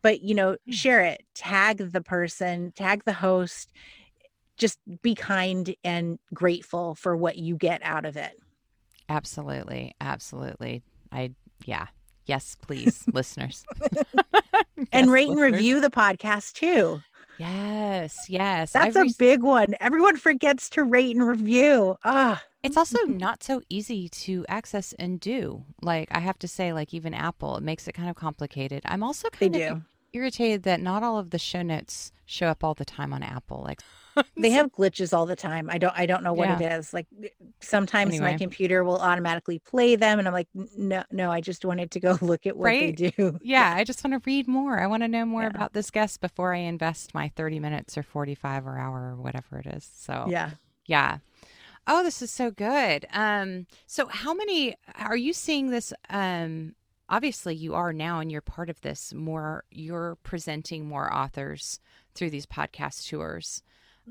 But 0.01 0.21
you 0.21 0.33
know 0.33 0.55
hmm. 0.65 0.71
share 0.71 1.03
it 1.03 1.23
tag 1.33 1.91
the 1.91 2.01
person 2.01 2.71
tag 2.73 3.03
the 3.03 3.13
host. 3.13 3.73
Just 4.57 4.79
be 5.01 5.13
kind 5.13 5.75
and 5.83 6.19
grateful 6.33 6.95
for 6.95 7.17
what 7.17 7.37
you 7.37 7.57
get 7.57 7.81
out 7.83 8.05
of 8.05 8.15
it 8.15 8.39
Absolutely. 9.09 9.95
Absolutely. 10.01 10.83
I, 11.11 11.31
yeah. 11.65 11.87
Yes, 12.25 12.55
please, 12.59 13.03
listeners. 13.13 13.65
yes, 13.91 14.87
and 14.91 15.11
rate 15.11 15.27
listeners. 15.27 15.45
and 15.45 15.53
review 15.53 15.79
the 15.81 15.89
podcast 15.91 16.53
too. 16.53 17.01
Yes, 17.37 18.29
yes. 18.29 18.71
That's 18.71 18.95
a 18.95 19.05
big 19.17 19.43
one. 19.43 19.75
Everyone 19.79 20.17
forgets 20.17 20.69
to 20.71 20.83
rate 20.83 21.15
and 21.15 21.27
review. 21.27 21.97
Ah. 22.03 22.41
It's 22.63 22.77
also 22.77 22.97
not 23.03 23.43
so 23.43 23.61
easy 23.69 24.09
to 24.09 24.43
access 24.49 24.93
and 24.93 25.19
do. 25.19 25.63
Like 25.81 26.07
I 26.11 26.19
have 26.19 26.39
to 26.39 26.47
say, 26.47 26.73
like 26.73 26.93
even 26.93 27.13
Apple, 27.13 27.57
it 27.57 27.63
makes 27.63 27.87
it 27.87 27.93
kind 27.93 28.09
of 28.09 28.15
complicated. 28.15 28.81
I'm 28.85 29.03
also 29.03 29.29
kind 29.29 29.53
they 29.53 29.67
of 29.67 29.77
do. 29.77 29.81
irritated 30.13 30.63
that 30.63 30.81
not 30.81 31.03
all 31.03 31.19
of 31.19 31.29
the 31.29 31.37
show 31.37 31.61
notes 31.61 32.11
show 32.25 32.47
up 32.47 32.63
all 32.63 32.73
the 32.73 32.85
time 32.85 33.13
on 33.13 33.21
Apple. 33.21 33.61
Like 33.63 33.81
they 34.37 34.49
have 34.51 34.71
glitches 34.71 35.15
all 35.15 35.25
the 35.25 35.35
time. 35.35 35.69
I 35.69 35.77
don't 35.77 35.93
I 35.95 36.05
don't 36.05 36.23
know 36.23 36.33
what 36.33 36.49
yeah. 36.49 36.59
it 36.59 36.79
is. 36.79 36.93
Like 36.93 37.07
sometimes 37.61 38.15
anyway. 38.15 38.31
my 38.31 38.37
computer 38.37 38.83
will 38.83 38.99
automatically 38.99 39.59
play 39.59 39.95
them 39.95 40.19
and 40.19 40.27
I'm 40.27 40.33
like 40.33 40.47
no 40.53 41.03
no, 41.11 41.31
I 41.31 41.41
just 41.41 41.65
wanted 41.65 41.91
to 41.91 41.99
go 41.99 42.17
look 42.21 42.45
at 42.45 42.55
what 42.55 42.65
right? 42.65 42.95
they 42.95 43.11
do. 43.11 43.39
Yeah, 43.41 43.73
I 43.75 43.83
just 43.83 44.03
want 44.03 44.13
to 44.13 44.29
read 44.29 44.47
more. 44.47 44.79
I 44.79 44.87
want 44.87 45.03
to 45.03 45.07
know 45.07 45.25
more 45.25 45.43
yeah. 45.43 45.49
about 45.49 45.73
this 45.73 45.91
guest 45.91 46.21
before 46.21 46.53
I 46.53 46.59
invest 46.59 47.13
my 47.13 47.31
30 47.35 47.59
minutes 47.59 47.97
or 47.97 48.03
45 48.03 48.67
or 48.67 48.77
hour 48.77 49.13
or 49.13 49.21
whatever 49.21 49.59
it 49.59 49.67
is. 49.67 49.89
So 49.95 50.25
Yeah. 50.27 50.51
Yeah. 50.85 51.19
Oh, 51.87 52.03
this 52.03 52.21
is 52.21 52.31
so 52.31 52.51
good. 52.51 53.05
Um 53.13 53.67
so 53.85 54.07
how 54.07 54.33
many 54.33 54.75
are 54.95 55.17
you 55.17 55.33
seeing 55.33 55.69
this 55.69 55.93
um 56.09 56.75
obviously 57.09 57.55
you 57.55 57.73
are 57.75 57.93
now 57.93 58.19
and 58.19 58.31
you're 58.31 58.41
part 58.41 58.69
of 58.69 58.81
this 58.81 59.13
more 59.13 59.63
you're 59.69 60.17
presenting 60.23 60.87
more 60.87 61.13
authors 61.13 61.79
through 62.13 62.29
these 62.29 62.45
podcast 62.45 63.07
tours 63.07 63.61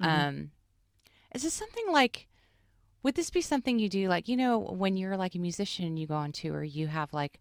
Mm-hmm. 0.00 0.28
Um, 0.28 0.50
is 1.34 1.42
this 1.42 1.54
something 1.54 1.86
like? 1.90 2.28
Would 3.02 3.16
this 3.16 3.28
be 3.28 3.42
something 3.42 3.78
you 3.78 3.90
do 3.90 4.08
like 4.08 4.28
you 4.28 4.36
know 4.36 4.58
when 4.58 4.96
you're 4.96 5.16
like 5.16 5.34
a 5.34 5.38
musician 5.38 5.98
you 5.98 6.06
go 6.06 6.14
on 6.14 6.32
tour 6.32 6.64
you 6.64 6.86
have 6.86 7.12
like 7.12 7.38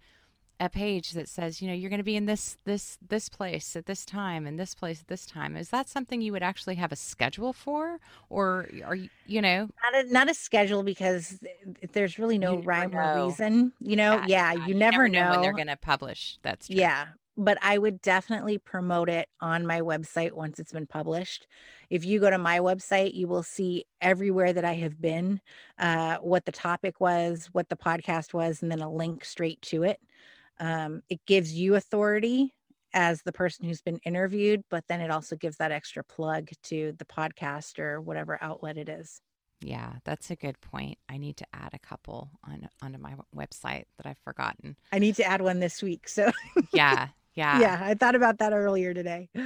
a 0.59 0.69
page 0.69 1.11
that 1.11 1.27
says 1.27 1.61
you 1.61 1.67
know 1.67 1.73
you're 1.73 1.89
going 1.89 1.99
to 1.99 2.03
be 2.03 2.15
in 2.15 2.25
this 2.25 2.57
this 2.63 2.97
this 3.07 3.27
place 3.27 3.75
at 3.75 3.85
this 3.85 4.05
time 4.05 4.45
and 4.45 4.59
this 4.59 4.75
place 4.75 5.01
at 5.01 5.07
this 5.07 5.25
time. 5.25 5.55
Is 5.57 5.69
that 5.69 5.89
something 5.89 6.21
you 6.21 6.31
would 6.31 6.43
actually 6.43 6.75
have 6.75 6.91
a 6.91 6.95
schedule 6.95 7.53
for? 7.53 7.99
Or 8.29 8.69
are 8.85 8.95
you 8.95 9.09
you 9.25 9.41
know? 9.41 9.69
Not 9.83 10.05
a, 10.05 10.13
not 10.13 10.29
a 10.29 10.33
schedule 10.33 10.83
because 10.83 11.39
there's 11.91 12.19
really 12.19 12.37
no 12.37 12.57
rhyme 12.57 12.95
or 12.95 13.27
reason 13.27 13.73
you 13.79 13.95
know? 13.95 14.15
Yeah, 14.27 14.27
yeah 14.27 14.53
you, 14.53 14.67
you, 14.67 14.73
never, 14.75 15.07
never 15.07 15.09
know, 15.09 15.23
know 15.23 15.31
when 15.31 15.41
they're 15.41 15.53
going 15.53 15.67
to 15.67 15.77
publish. 15.77 16.37
That's 16.43 16.67
true. 16.67 16.77
yeah 16.77 17.07
but 17.38 17.57
I 17.61 17.77
would 17.77 18.01
definitely 18.01 18.57
promote 18.57 19.09
it 19.09 19.27
on 19.41 19.65
my 19.65 19.81
website 19.81 20.34
once 20.34 20.59
it's 20.59 20.71
been 20.71 20.88
published. 20.88 21.47
If 21.89 22.05
you 22.05 22.19
go 22.19 22.29
to 22.29 22.38
my 22.38 22.59
website, 22.59 23.13
you 23.13 23.27
will 23.27 23.43
see 23.43 23.86
everywhere 24.01 24.53
that 24.53 24.65
I 24.65 24.73
have 24.75 25.01
been, 25.01 25.41
uh, 25.79 26.17
what 26.17 26.45
the 26.45 26.51
topic 26.51 26.99
was, 26.99 27.49
what 27.51 27.69
the 27.69 27.75
podcast 27.75 28.34
was, 28.34 28.61
and 28.61 28.71
then 28.71 28.81
a 28.81 28.91
link 28.91 29.25
straight 29.25 29.61
to 29.63 29.84
it. 29.84 29.99
Um, 30.59 31.01
it 31.09 31.19
gives 31.25 31.53
you 31.53 31.75
authority 31.75 32.53
as 32.93 33.23
the 33.23 33.34
person 33.34 33.65
who's 33.65 33.81
been 33.81 33.99
interviewed, 34.05 34.63
but 34.69 34.84
then 34.88 35.01
it 35.01 35.09
also 35.09 35.36
gives 35.36 35.57
that 35.57 35.71
extra 35.71 36.03
plug 36.03 36.49
to 36.63 36.93
the 36.97 37.05
podcast 37.05 37.79
or 37.79 37.99
whatever 37.99 38.38
outlet 38.41 38.77
it 38.77 38.88
is. 38.88 39.19
Yeah, 39.61 39.93
that's 40.03 40.29
a 40.29 40.36
good 40.36 40.59
point. 40.61 40.97
I 41.09 41.17
need 41.17 41.38
to 41.38 41.45
add 41.53 41.73
a 41.73 41.79
couple 41.79 42.31
on 42.43 42.67
onto 42.81 42.99
my 42.99 43.15
website 43.36 43.86
that 43.97 44.05
I've 44.05 44.19
forgotten. 44.23 44.75
I 44.91 44.99
need 44.99 45.15
to 45.15 45.23
add 45.23 45.41
one 45.41 45.59
this 45.59 45.81
week. 45.81 46.07
So 46.07 46.31
yeah, 46.73 47.07
yeah. 47.36 47.59
Yeah, 47.59 47.79
I 47.81 47.93
thought 47.93 48.15
about 48.15 48.39
that 48.39 48.53
earlier 48.53 48.93
today. 48.93 49.29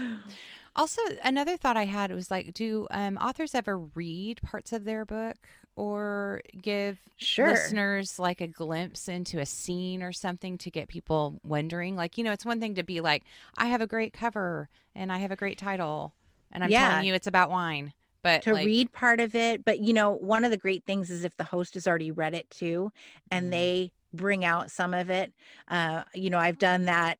Also, 0.78 1.02
another 1.24 1.58
thought 1.58 1.76
I 1.76 1.86
had 1.86 2.12
was 2.12 2.30
like, 2.30 2.54
do 2.54 2.86
um, 2.92 3.18
authors 3.18 3.56
ever 3.56 3.80
read 3.80 4.40
parts 4.44 4.72
of 4.72 4.84
their 4.84 5.06
book 5.06 5.36
or 5.76 6.42
give 6.62 7.00
sure. 7.18 7.48
listeners 7.48 8.20
like 8.20 8.42
a 8.42 8.48
glimpse 8.48 9.08
into 9.08 9.40
a 9.40 9.46
scene 9.48 10.04
or 10.04 10.12
something 10.12 10.56
to 10.60 10.70
get 10.70 10.88
people 10.88 11.40
wondering? 11.44 11.96
Like, 11.96 12.16
you 12.16 12.24
know, 12.24 12.32
it's 12.32 12.46
one 12.46 12.60
thing 12.60 12.76
to 12.76 12.84
be 12.84 13.02
like, 13.02 13.24
I 13.58 13.66
have 13.68 13.82
a 13.82 13.88
great 13.88 14.14
cover 14.14 14.70
and 14.94 15.12
I 15.12 15.18
have 15.18 15.32
a 15.32 15.36
great 15.36 15.58
title 15.58 16.14
and 16.52 16.64
I'm 16.64 16.70
yeah. 16.70 16.90
telling 16.92 17.08
you 17.08 17.16
it's 17.16 17.26
about 17.26 17.50
wine. 17.50 17.92
But 18.22 18.44
to 18.44 18.54
like, 18.54 18.68
read 18.68 18.94
part 18.94 19.20
of 19.20 19.34
it. 19.34 19.66
But, 19.66 19.80
you 19.80 19.94
know, 19.94 20.12
one 20.12 20.46
of 20.46 20.52
the 20.52 20.58
great 20.58 20.84
things 20.86 21.10
is 21.10 21.24
if 21.24 21.36
the 21.38 21.44
host 21.44 21.74
has 21.74 21.88
already 21.88 22.12
read 22.12 22.36
it 22.36 22.48
too 22.52 22.92
and 23.32 23.46
mm-hmm. 23.46 23.52
they 23.52 23.92
bring 24.14 24.46
out 24.46 24.70
some 24.70 24.94
of 24.94 25.10
it. 25.10 25.34
Uh, 25.70 26.04
you 26.14 26.30
know, 26.30 26.38
I've 26.38 26.60
done 26.60 26.86
that 26.86 27.18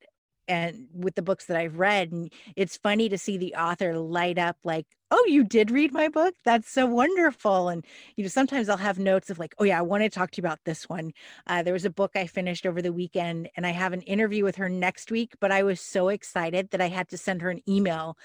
and 0.48 0.88
with 0.94 1.16
the 1.16 1.22
books 1.22 1.46
that 1.46 1.58
I've 1.58 1.78
read. 1.78 2.12
And 2.12 2.32
it's 2.56 2.78
funny 2.78 3.10
to 3.10 3.18
see 3.18 3.38
the 3.38 3.56
author 3.56 3.98
light 3.98 4.38
up 4.38 4.58
like, 4.64 4.86
oh, 5.10 5.26
you 5.28 5.44
did 5.44 5.72
read 5.72 5.94
my 5.94 6.10
book? 6.10 6.34
That's 6.44 6.70
so 6.70 6.86
wonderful. 6.86 7.70
And, 7.70 7.86
you 8.16 8.24
know, 8.24 8.30
sometimes 8.30 8.68
I'll 8.68 8.78
have 8.78 9.00
notes 9.00 9.30
of 9.30 9.40
like, 9.40 9.56
oh, 9.58 9.64
yeah, 9.64 9.80
I 9.80 9.82
want 9.82 10.04
to 10.04 10.10
talk 10.10 10.32
to 10.32 10.42
you 10.42 10.46
about 10.46 10.60
this 10.66 10.90
one. 10.90 11.14
Uh, 11.46 11.64
there 11.64 11.74
was 11.74 11.86
a 11.86 11.90
book 11.90 12.12
I 12.16 12.28
finished 12.28 12.66
over 12.66 12.82
the 12.82 12.92
weekend 12.92 13.50
and 13.56 13.66
I 13.66 13.72
have 13.72 13.94
an 13.94 14.02
interview 14.02 14.44
with 14.44 14.58
her 14.58 14.68
next 14.68 15.10
week, 15.10 15.34
but 15.40 15.52
I 15.52 15.64
was 15.64 15.80
so 15.80 16.10
excited 16.10 16.72
that 16.72 16.82
I 16.82 16.90
had 16.90 17.08
to 17.10 17.18
send 17.18 17.42
her 17.42 17.50
an 17.50 17.62
email 17.70 18.18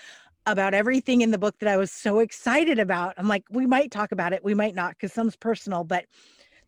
about 0.44 0.74
everything 0.74 1.20
in 1.20 1.30
the 1.30 1.38
book 1.38 1.54
that 1.60 1.68
I 1.68 1.76
was 1.76 1.92
so 1.92 2.18
excited 2.18 2.80
about. 2.80 3.14
I'm 3.16 3.28
like, 3.28 3.44
we 3.48 3.64
might 3.64 3.92
talk 3.92 4.10
about 4.10 4.32
it, 4.32 4.44
we 4.44 4.54
might 4.54 4.74
not, 4.74 4.96
because 4.96 5.12
some's 5.12 5.36
personal, 5.36 5.84
but 5.84 6.06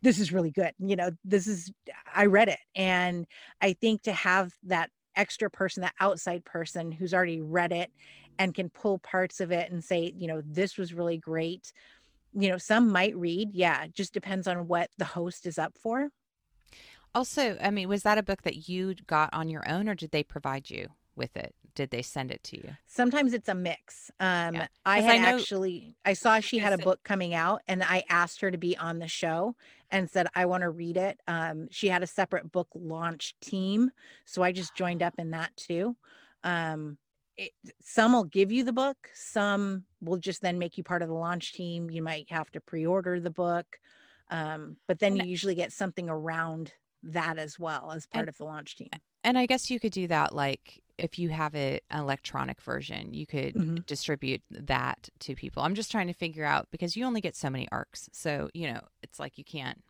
this 0.00 0.20
is 0.20 0.32
really 0.32 0.52
good. 0.52 0.72
You 0.78 0.94
know, 0.94 1.10
this 1.24 1.48
is, 1.48 1.72
I 2.14 2.26
read 2.26 2.48
it. 2.48 2.60
And 2.76 3.26
I 3.60 3.72
think 3.72 4.02
to 4.02 4.12
have 4.12 4.52
that 4.64 4.90
extra 5.16 5.50
person, 5.50 5.82
that 5.82 5.94
outside 6.00 6.44
person 6.44 6.92
who's 6.92 7.14
already 7.14 7.40
read 7.40 7.72
it 7.72 7.90
and 8.38 8.54
can 8.54 8.68
pull 8.68 8.98
parts 8.98 9.40
of 9.40 9.52
it 9.52 9.70
and 9.70 9.82
say, 9.82 10.12
you 10.16 10.26
know, 10.26 10.42
this 10.44 10.76
was 10.76 10.92
really 10.92 11.18
great. 11.18 11.72
You 12.32 12.48
know, 12.48 12.58
some 12.58 12.90
might 12.90 13.16
read. 13.16 13.50
Yeah, 13.52 13.86
just 13.88 14.12
depends 14.12 14.46
on 14.46 14.66
what 14.66 14.90
the 14.98 15.04
host 15.04 15.46
is 15.46 15.58
up 15.58 15.76
for. 15.78 16.10
Also, 17.14 17.56
I 17.62 17.70
mean, 17.70 17.88
was 17.88 18.02
that 18.02 18.18
a 18.18 18.24
book 18.24 18.42
that 18.42 18.68
you 18.68 18.94
got 19.06 19.30
on 19.32 19.48
your 19.48 19.68
own 19.68 19.88
or 19.88 19.94
did 19.94 20.10
they 20.10 20.24
provide 20.24 20.68
you 20.68 20.88
with 21.16 21.36
it? 21.36 21.54
did 21.74 21.90
they 21.90 22.02
send 22.02 22.30
it 22.30 22.42
to 22.44 22.56
you? 22.56 22.76
Sometimes 22.86 23.32
it's 23.34 23.48
a 23.48 23.54
mix. 23.54 24.10
Um, 24.20 24.54
yeah. 24.54 24.66
I 24.84 25.00
had 25.00 25.14
I 25.16 25.18
know, 25.18 25.38
actually, 25.38 25.96
I 26.04 26.12
saw 26.12 26.40
she 26.40 26.58
had 26.58 26.72
a 26.72 26.78
book 26.78 27.02
coming 27.02 27.34
out, 27.34 27.62
and 27.68 27.82
I 27.82 28.04
asked 28.08 28.40
her 28.40 28.50
to 28.50 28.58
be 28.58 28.76
on 28.76 28.98
the 28.98 29.08
show 29.08 29.56
and 29.90 30.08
said 30.08 30.28
I 30.34 30.46
want 30.46 30.62
to 30.62 30.70
read 30.70 30.96
it. 30.96 31.20
Um, 31.26 31.68
she 31.70 31.88
had 31.88 32.02
a 32.02 32.06
separate 32.06 32.50
book 32.52 32.68
launch 32.74 33.34
team, 33.40 33.90
so 34.24 34.42
I 34.42 34.52
just 34.52 34.74
joined 34.74 35.02
up 35.02 35.14
in 35.18 35.30
that 35.32 35.56
too. 35.56 35.96
Um, 36.42 36.98
it, 37.36 37.50
some 37.80 38.12
will 38.12 38.24
give 38.24 38.52
you 38.52 38.62
the 38.62 38.72
book, 38.72 38.96
some 39.14 39.84
will 40.00 40.18
just 40.18 40.42
then 40.42 40.58
make 40.58 40.78
you 40.78 40.84
part 40.84 41.02
of 41.02 41.08
the 41.08 41.14
launch 41.14 41.52
team. 41.52 41.90
You 41.90 42.02
might 42.02 42.30
have 42.30 42.50
to 42.52 42.60
pre-order 42.60 43.18
the 43.18 43.30
book, 43.30 43.66
um, 44.30 44.76
but 44.86 45.00
then 45.00 45.16
you 45.16 45.24
usually 45.24 45.56
get 45.56 45.72
something 45.72 46.08
around 46.08 46.72
that 47.02 47.38
as 47.38 47.58
well 47.58 47.90
as 47.90 48.06
part 48.06 48.22
and, 48.22 48.28
of 48.28 48.38
the 48.38 48.44
launch 48.44 48.76
team. 48.76 48.88
And 49.24 49.36
I 49.36 49.46
guess 49.46 49.70
you 49.70 49.80
could 49.80 49.92
do 49.92 50.06
that 50.06 50.34
like 50.34 50.83
if 50.98 51.18
you 51.18 51.28
have 51.30 51.54
an 51.54 51.80
electronic 51.92 52.60
version, 52.60 53.14
you 53.14 53.26
could 53.26 53.54
mm-hmm. 53.54 53.76
distribute 53.86 54.42
that 54.50 55.08
to 55.20 55.34
people. 55.34 55.62
I'm 55.62 55.74
just 55.74 55.90
trying 55.90 56.06
to 56.06 56.12
figure 56.12 56.44
out 56.44 56.68
because 56.70 56.96
you 56.96 57.04
only 57.04 57.20
get 57.20 57.36
so 57.36 57.50
many 57.50 57.68
arcs. 57.72 58.08
So, 58.12 58.48
you 58.54 58.72
know, 58.72 58.80
it's 59.02 59.18
like 59.18 59.38
you 59.38 59.44
can't. 59.44 59.82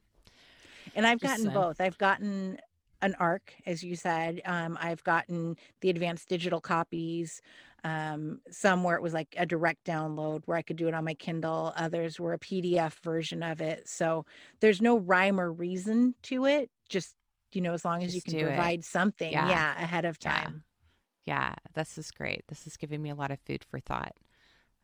And 0.95 1.07
I've 1.07 1.21
gotten 1.21 1.49
uh, 1.49 1.53
both. 1.53 1.81
I've 1.81 1.99
gotten 1.99 2.59
an 3.03 3.15
arc, 3.19 3.55
as 3.67 3.83
you 3.83 3.97
said. 3.97 4.41
Um, 4.45 4.79
I've 4.81 5.05
gotten 5.05 5.57
the 5.81 5.91
advanced 5.91 6.29
digital 6.29 6.61
copies. 6.61 7.43
Um, 7.85 8.41
some 8.51 8.83
where 8.83 8.97
it 8.97 9.03
was 9.03 9.13
like 9.13 9.35
a 9.37 9.45
direct 9.45 9.85
download 9.85 10.41
where 10.47 10.57
I 10.57 10.63
could 10.63 10.77
do 10.77 10.89
it 10.89 10.95
on 10.95 11.05
my 11.05 11.13
Kindle. 11.13 11.75
Others 11.77 12.19
were 12.19 12.33
a 12.33 12.39
PDF 12.39 12.95
version 13.01 13.43
of 13.43 13.61
it. 13.61 13.87
So 13.87 14.25
there's 14.61 14.81
no 14.81 14.97
rhyme 14.97 15.39
or 15.39 15.53
reason 15.53 16.15
to 16.25 16.47
it. 16.47 16.71
Just, 16.89 17.15
you 17.53 17.61
know, 17.61 17.75
as 17.75 17.85
long 17.85 18.03
as 18.03 18.15
just 18.15 18.27
you 18.27 18.39
can 18.39 18.47
provide 18.47 18.79
it. 18.81 18.85
something, 18.87 19.31
yeah. 19.31 19.51
yeah. 19.51 19.83
ahead 19.83 20.07
of 20.07 20.19
time. 20.19 20.65
Yeah 21.25 21.55
this 21.75 21.99
is 21.99 22.11
great. 22.11 22.45
This 22.49 22.67
is 22.67 22.77
giving 22.77 23.03
me 23.03 23.11
a 23.11 23.15
lot 23.15 23.31
of 23.31 23.39
food 23.41 23.65
for 23.65 23.81
thought. 23.81 24.13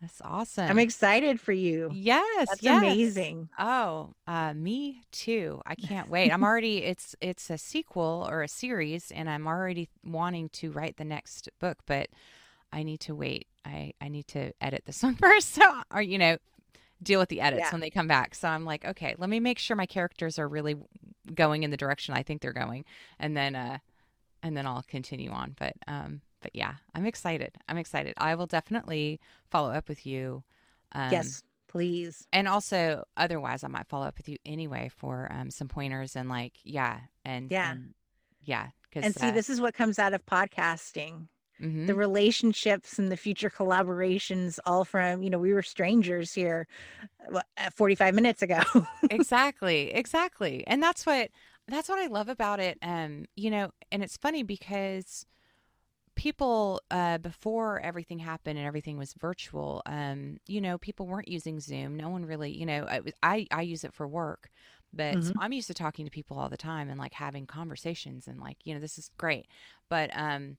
That's 0.01 0.21
awesome. 0.25 0.67
I'm 0.69 0.79
excited 0.79 1.39
for 1.39 1.53
you. 1.53 1.91
Yes, 1.93 2.49
That's 2.49 2.63
yes. 2.63 2.83
amazing. 2.83 3.51
Oh, 3.59 4.15
uh, 4.27 4.55
me 4.55 5.03
too. 5.13 5.61
I 5.67 5.75
can't 5.89 6.09
wait. 6.09 6.31
I'm 6.33 6.43
already. 6.43 6.79
It's 6.79 7.15
it's 7.21 7.51
a 7.51 7.59
sequel 7.59 8.27
or 8.31 8.43
a 8.43 8.49
series, 8.49 9.11
and 9.11 9.29
I'm 9.29 9.47
already 9.47 9.89
wanting 10.05 10.49
to 10.51 10.71
write 10.73 10.97
the 10.97 11.05
next 11.05 11.51
book, 11.61 11.79
but 11.87 12.09
I 12.73 12.83
need 12.83 13.01
to 13.01 13.15
wait. 13.15 13.47
I 13.65 13.93
I 14.01 14.09
need 14.09 14.27
to 14.29 14.53
edit 14.61 14.85
this 14.87 15.03
one 15.03 15.17
first, 15.17 15.53
so 15.53 15.83
or 15.93 16.01
you 16.01 16.17
know, 16.17 16.39
deal 17.03 17.21
with 17.21 17.29
the 17.29 17.43
edits 17.43 17.65
Yeah. 17.67 17.71
when 17.73 17.83
they 17.83 17.91
come 17.91 18.09
back. 18.09 18.35
So 18.35 18.49
I'm 18.49 18.65
like, 18.65 18.87
okay, 18.87 19.15
let 19.19 19.29
me 19.29 19.39
make 19.39 19.59
sure 19.59 19.77
my 19.77 19.87
characters 19.87 20.39
are 20.39 20.49
really 20.49 20.77
going 21.35 21.63
in 21.63 21.71
the 21.71 21.77
direction 21.77 22.15
I 22.15 22.23
think 22.23 22.41
they're 22.41 22.55
going, 22.55 22.87
and 23.19 23.37
then 23.37 23.55
uh, 23.55 23.79
and 24.43 24.57
then 24.57 24.67
I'll 24.67 24.83
continue 24.89 25.31
on. 25.31 25.55
But 25.59 25.75
um, 25.87 26.23
but 26.41 26.55
yeah, 26.55 26.75
I'm 26.95 27.07
excited. 27.07 27.57
I'm 27.69 27.77
excited. 27.79 28.15
I 28.19 28.35
will 28.35 28.47
definitely 28.47 29.21
follow 29.51 29.71
up 29.71 29.89
with 29.89 30.07
you. 30.07 30.43
Um, 30.93 31.13
yes, 31.13 31.43
please. 31.69 32.27
and 32.33 32.49
also 32.49 33.05
otherwise 33.17 33.63
i 33.63 33.69
might 33.69 33.87
follow 33.87 34.05
up 34.07 34.17
with 34.19 34.29
you 34.29 34.37
anyway 34.45 34.91
for 34.97 35.31
um, 35.31 35.51
some 35.53 35.69
pointers 35.69 36.17
and 36.17 36.29
like 36.29 36.55
yeah 36.65 36.99
and 37.25 37.49
Yeah. 37.53 37.71
and- 37.73 37.95
yeah 38.43 38.69
because 38.83 39.05
And 39.05 39.15
see, 39.15 39.31
this 39.31 39.49
is 39.49 39.61
what 39.61 39.73
comes 39.75 39.99
out 40.01 40.13
of 40.13 40.27
podcasting. 40.27 41.29
Mm-hmm. 41.63 41.87
the 41.87 41.95
relationships 41.95 42.99
and 42.99 43.13
the 43.13 43.19
future 43.19 43.51
collaborations 43.51 44.59
all 44.65 44.83
from 44.85 45.23
you 45.23 45.29
know 45.29 45.39
we 45.39 45.53
were 45.53 45.63
strangers 45.63 46.33
here 46.33 46.67
what, 47.29 47.45
uh, 47.59 47.69
45 47.77 48.15
minutes 48.15 48.41
ago 48.41 48.63
exactly 49.11 49.93
exactly 49.93 50.65
and 50.67 50.83
that's 50.83 51.05
what 51.05 51.29
that's 51.69 51.89
what 51.91 51.99
i 51.99 52.07
love 52.07 52.31
about 52.31 52.61
it 52.61 52.79
um 52.83 53.27
you 53.37 53.51
know 53.51 53.71
and 53.93 54.03
it's 54.03 54.17
funny 54.17 54.43
because 54.43 55.27
people 56.21 56.83
uh 56.91 57.17
before 57.17 57.81
everything 57.81 58.19
happened 58.19 58.59
and 58.59 58.67
everything 58.67 58.99
was 58.99 59.15
virtual 59.15 59.81
um 59.87 60.37
you 60.47 60.61
know 60.61 60.77
people 60.77 61.07
weren't 61.07 61.29
using 61.29 61.59
zoom. 61.61 61.97
No 61.97 62.11
one 62.11 62.27
really 62.27 62.51
you 62.51 62.67
know 62.67 62.85
I 62.85 63.01
was- 63.01 63.15
i 63.23 63.47
i 63.51 63.63
use 63.63 63.85
it 63.85 63.95
for 63.95 64.07
work 64.07 64.51
but 64.93 65.25
so 65.25 65.33
Mhm. 65.33 65.37
i'm 65.39 65.53
used 65.55 65.69
to 65.69 65.75
talking 65.75 66.05
to 66.05 66.11
people 66.11 66.39
all 66.39 66.51
the 66.51 66.59
time 66.59 66.91
and 66.91 66.99
like 67.01 67.15
having 67.15 67.47
conversations 67.47 68.27
and 68.29 68.39
like 68.39 68.59
you 68.65 68.75
know 68.75 68.81
this 68.81 68.99
is 68.99 69.11
great. 69.17 69.47
But 69.89 70.11
um 70.15 70.59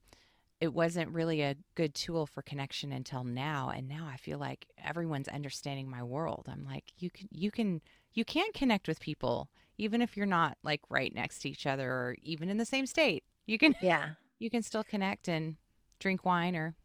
it 0.59 0.73
wasn't 0.73 1.09
really 1.11 1.41
a 1.41 1.55
good 1.75 1.93
tool 1.93 2.25
for 2.25 2.41
connection 2.41 2.91
until 2.91 3.23
now 3.23 3.69
and 3.75 3.87
now 3.87 4.07
i 4.11 4.17
feel 4.17 4.39
like 4.39 4.67
everyone's 4.83 5.27
understanding 5.27 5.87
my 5.89 6.01
world. 6.03 6.47
I'm 6.51 6.65
like 6.65 6.85
you 6.97 7.11
can 7.11 7.27
you 7.31 7.51
can 7.51 7.81
you 8.13 8.25
can 8.25 8.51
connect 8.53 8.87
with 8.87 8.99
people 8.99 9.49
even 9.77 10.01
if 10.01 10.17
you're 10.17 10.25
not 10.39 10.57
like 10.63 10.81
right 10.89 11.13
next 11.13 11.39
to 11.41 11.49
each 11.49 11.67
other 11.67 11.87
or 11.91 12.15
even 12.23 12.49
in 12.49 12.57
the 12.57 12.65
same 12.65 12.87
state. 12.87 13.23
You 13.45 13.59
can 13.59 13.75
yeah 13.81 14.09
you 14.41 14.49
can 14.49 14.63
still 14.63 14.83
connect 14.83 15.27
and 15.27 15.55
drink 15.99 16.25
wine 16.25 16.55
or 16.55 16.75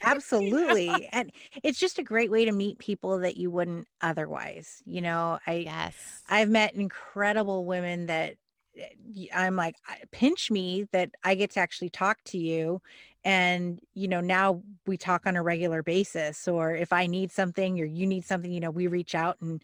absolutely 0.03 1.09
and 1.11 1.31
it's 1.63 1.79
just 1.79 1.99
a 1.99 2.03
great 2.03 2.31
way 2.31 2.45
to 2.45 2.51
meet 2.51 2.77
people 2.77 3.19
that 3.19 3.35
you 3.35 3.49
wouldn't 3.49 3.87
otherwise 4.01 4.81
you 4.85 5.01
know 5.01 5.39
i 5.47 5.53
yes. 5.53 5.95
I've 6.29 6.49
met 6.49 6.75
incredible 6.75 7.65
women 7.65 8.05
that 8.05 8.35
eh, 8.77 9.25
i'm 9.33 9.55
like 9.55 9.75
pinch 10.11 10.51
me 10.51 10.87
that 10.91 11.09
i 11.23 11.35
get 11.35 11.51
to 11.51 11.59
actually 11.59 11.89
talk 11.89 12.19
to 12.25 12.37
you 12.37 12.81
and 13.25 13.79
you 13.95 14.07
know 14.07 14.21
now 14.21 14.61
we 14.85 14.95
talk 14.95 15.23
on 15.25 15.35
a 15.35 15.43
regular 15.43 15.81
basis 15.81 16.47
or 16.47 16.73
if 16.73 16.93
i 16.93 17.07
need 17.07 17.31
something 17.31 17.81
or 17.81 17.85
you 17.85 18.05
need 18.05 18.23
something 18.23 18.51
you 18.51 18.59
know 18.59 18.71
we 18.71 18.87
reach 18.87 19.15
out 19.15 19.37
and 19.41 19.61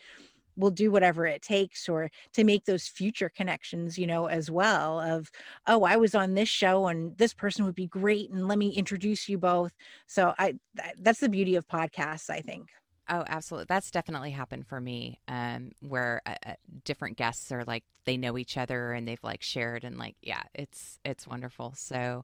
we'll 0.55 0.71
do 0.71 0.91
whatever 0.91 1.25
it 1.25 1.41
takes 1.41 1.87
or 1.89 2.09
to 2.33 2.43
make 2.43 2.65
those 2.65 2.87
future 2.87 3.29
connections 3.29 3.97
you 3.97 4.07
know 4.07 4.25
as 4.25 4.49
well 4.51 4.99
of 4.99 5.29
oh 5.67 5.83
i 5.83 5.95
was 5.95 6.15
on 6.15 6.33
this 6.33 6.49
show 6.49 6.87
and 6.87 7.17
this 7.17 7.33
person 7.33 7.65
would 7.65 7.75
be 7.75 7.87
great 7.87 8.29
and 8.29 8.47
let 8.47 8.57
me 8.57 8.69
introduce 8.69 9.27
you 9.29 9.37
both 9.37 9.71
so 10.07 10.33
i 10.37 10.53
that, 10.73 10.95
that's 10.99 11.19
the 11.19 11.29
beauty 11.29 11.55
of 11.55 11.67
podcasts 11.67 12.29
i 12.29 12.41
think 12.41 12.69
Oh, 13.09 13.25
absolutely. 13.27 13.65
That's 13.67 13.91
definitely 13.91 14.31
happened 14.31 14.67
for 14.67 14.79
me. 14.79 15.19
Um, 15.27 15.71
where 15.81 16.21
uh, 16.25 16.35
uh, 16.45 16.53
different 16.85 17.17
guests 17.17 17.51
are 17.51 17.65
like 17.65 17.83
they 18.05 18.15
know 18.15 18.37
each 18.37 18.57
other 18.57 18.93
and 18.93 19.05
they've 19.05 19.23
like 19.23 19.41
shared 19.41 19.83
and 19.83 19.97
like 19.97 20.15
yeah, 20.21 20.43
it's 20.53 20.97
it's 21.03 21.27
wonderful. 21.27 21.73
So 21.75 22.23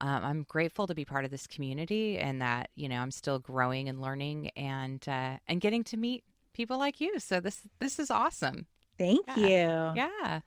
um, 0.00 0.24
I'm 0.24 0.42
grateful 0.48 0.86
to 0.88 0.94
be 0.94 1.04
part 1.04 1.24
of 1.24 1.30
this 1.30 1.46
community 1.46 2.18
and 2.18 2.40
that 2.42 2.70
you 2.74 2.88
know 2.88 2.96
I'm 2.96 3.12
still 3.12 3.38
growing 3.38 3.88
and 3.88 4.00
learning 4.00 4.50
and 4.56 5.06
uh, 5.08 5.38
and 5.46 5.60
getting 5.60 5.84
to 5.84 5.96
meet 5.96 6.24
people 6.54 6.78
like 6.78 7.00
you. 7.00 7.18
So 7.18 7.40
this 7.40 7.60
this 7.80 7.98
is 7.98 8.10
awesome. 8.10 8.66
thank 8.98 9.26
Yeah. 9.36 9.36
you 9.36 9.92
Yeah. 9.96 10.40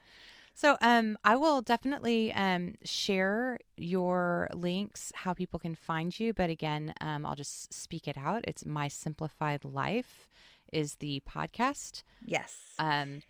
So 0.56 0.76
um 0.82 1.18
I 1.24 1.36
will 1.36 1.62
definitely 1.62 2.34
um 2.34 2.76
share 2.84 3.60
your 3.78 4.50
links 4.54 5.12
how 5.14 5.34
people 5.34 5.60
can 5.60 5.76
find 5.76 6.18
you 6.20 6.34
but 6.34 6.50
again 6.50 6.94
um 7.02 7.26
I'll 7.26 7.36
just 7.36 7.74
speak 7.74 8.08
it 8.08 8.18
out. 8.18 8.44
It's 8.48 8.66
My 8.66 8.88
Simplified 8.88 9.64
Life 9.64 10.28
is 10.74 10.96
the 10.96 11.22
podcast. 11.30 12.04
yes 12.26 12.56
Um 12.80 13.22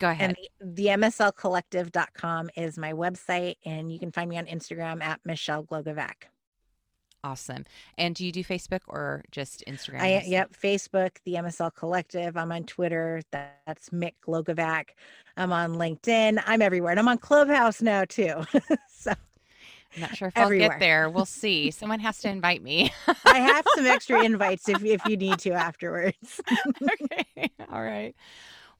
go 0.00 0.08
ahead. 0.10 0.36
And 0.60 0.74
the, 0.74 0.84
the 0.84 0.86
MSLcollective.com 0.98 2.50
is 2.56 2.78
my 2.78 2.92
website, 2.94 3.56
and 3.64 3.92
you 3.92 3.98
can 3.98 4.10
find 4.10 4.28
me 4.30 4.38
on 4.38 4.46
Instagram 4.46 5.02
at 5.02 5.20
Michelle 5.24 5.62
Glogovac. 5.62 6.24
Awesome. 7.22 7.64
And 7.98 8.14
do 8.14 8.24
you 8.24 8.32
do 8.32 8.42
Facebook 8.42 8.80
or 8.88 9.22
just 9.30 9.62
Instagram? 9.66 10.00
I 10.00 10.22
yep, 10.26 10.52
Facebook, 10.52 11.10
the 11.24 11.34
MSL 11.34 11.74
Collective. 11.74 12.36
I'm 12.36 12.50
on 12.52 12.64
Twitter. 12.64 13.20
that- 13.32 13.60
That's 13.66 13.92
Mac 13.92 14.14
Glogovac. 14.26 14.90
I'm 15.36 15.52
on 15.52 15.74
LinkedIn. 15.74 16.42
I'm 16.46 16.62
everywhere, 16.62 16.90
and 16.92 16.98
I'm 17.00 17.08
on 17.08 17.18
Clubhouse 17.18 17.82
now 17.82 18.04
too. 18.06 18.42
so 18.88 19.12
I'm 19.94 20.00
not 20.00 20.16
sure 20.16 20.28
if 20.28 20.36
I'll 20.36 20.50
get 20.50 20.78
there. 20.80 21.10
We'll 21.10 21.24
see. 21.26 21.70
Someone 21.70 22.00
has 22.00 22.18
to 22.20 22.28
invite 22.28 22.62
me. 22.62 22.92
I 23.26 23.38
have 23.38 23.66
some 23.74 23.86
extra 23.86 24.24
invites 24.24 24.68
if 24.68 24.82
if 24.84 25.04
you 25.06 25.16
need 25.16 25.38
to 25.40 25.50
afterwards. 25.52 26.40
okay. 26.82 27.50
All 27.70 27.82
right. 27.82 28.14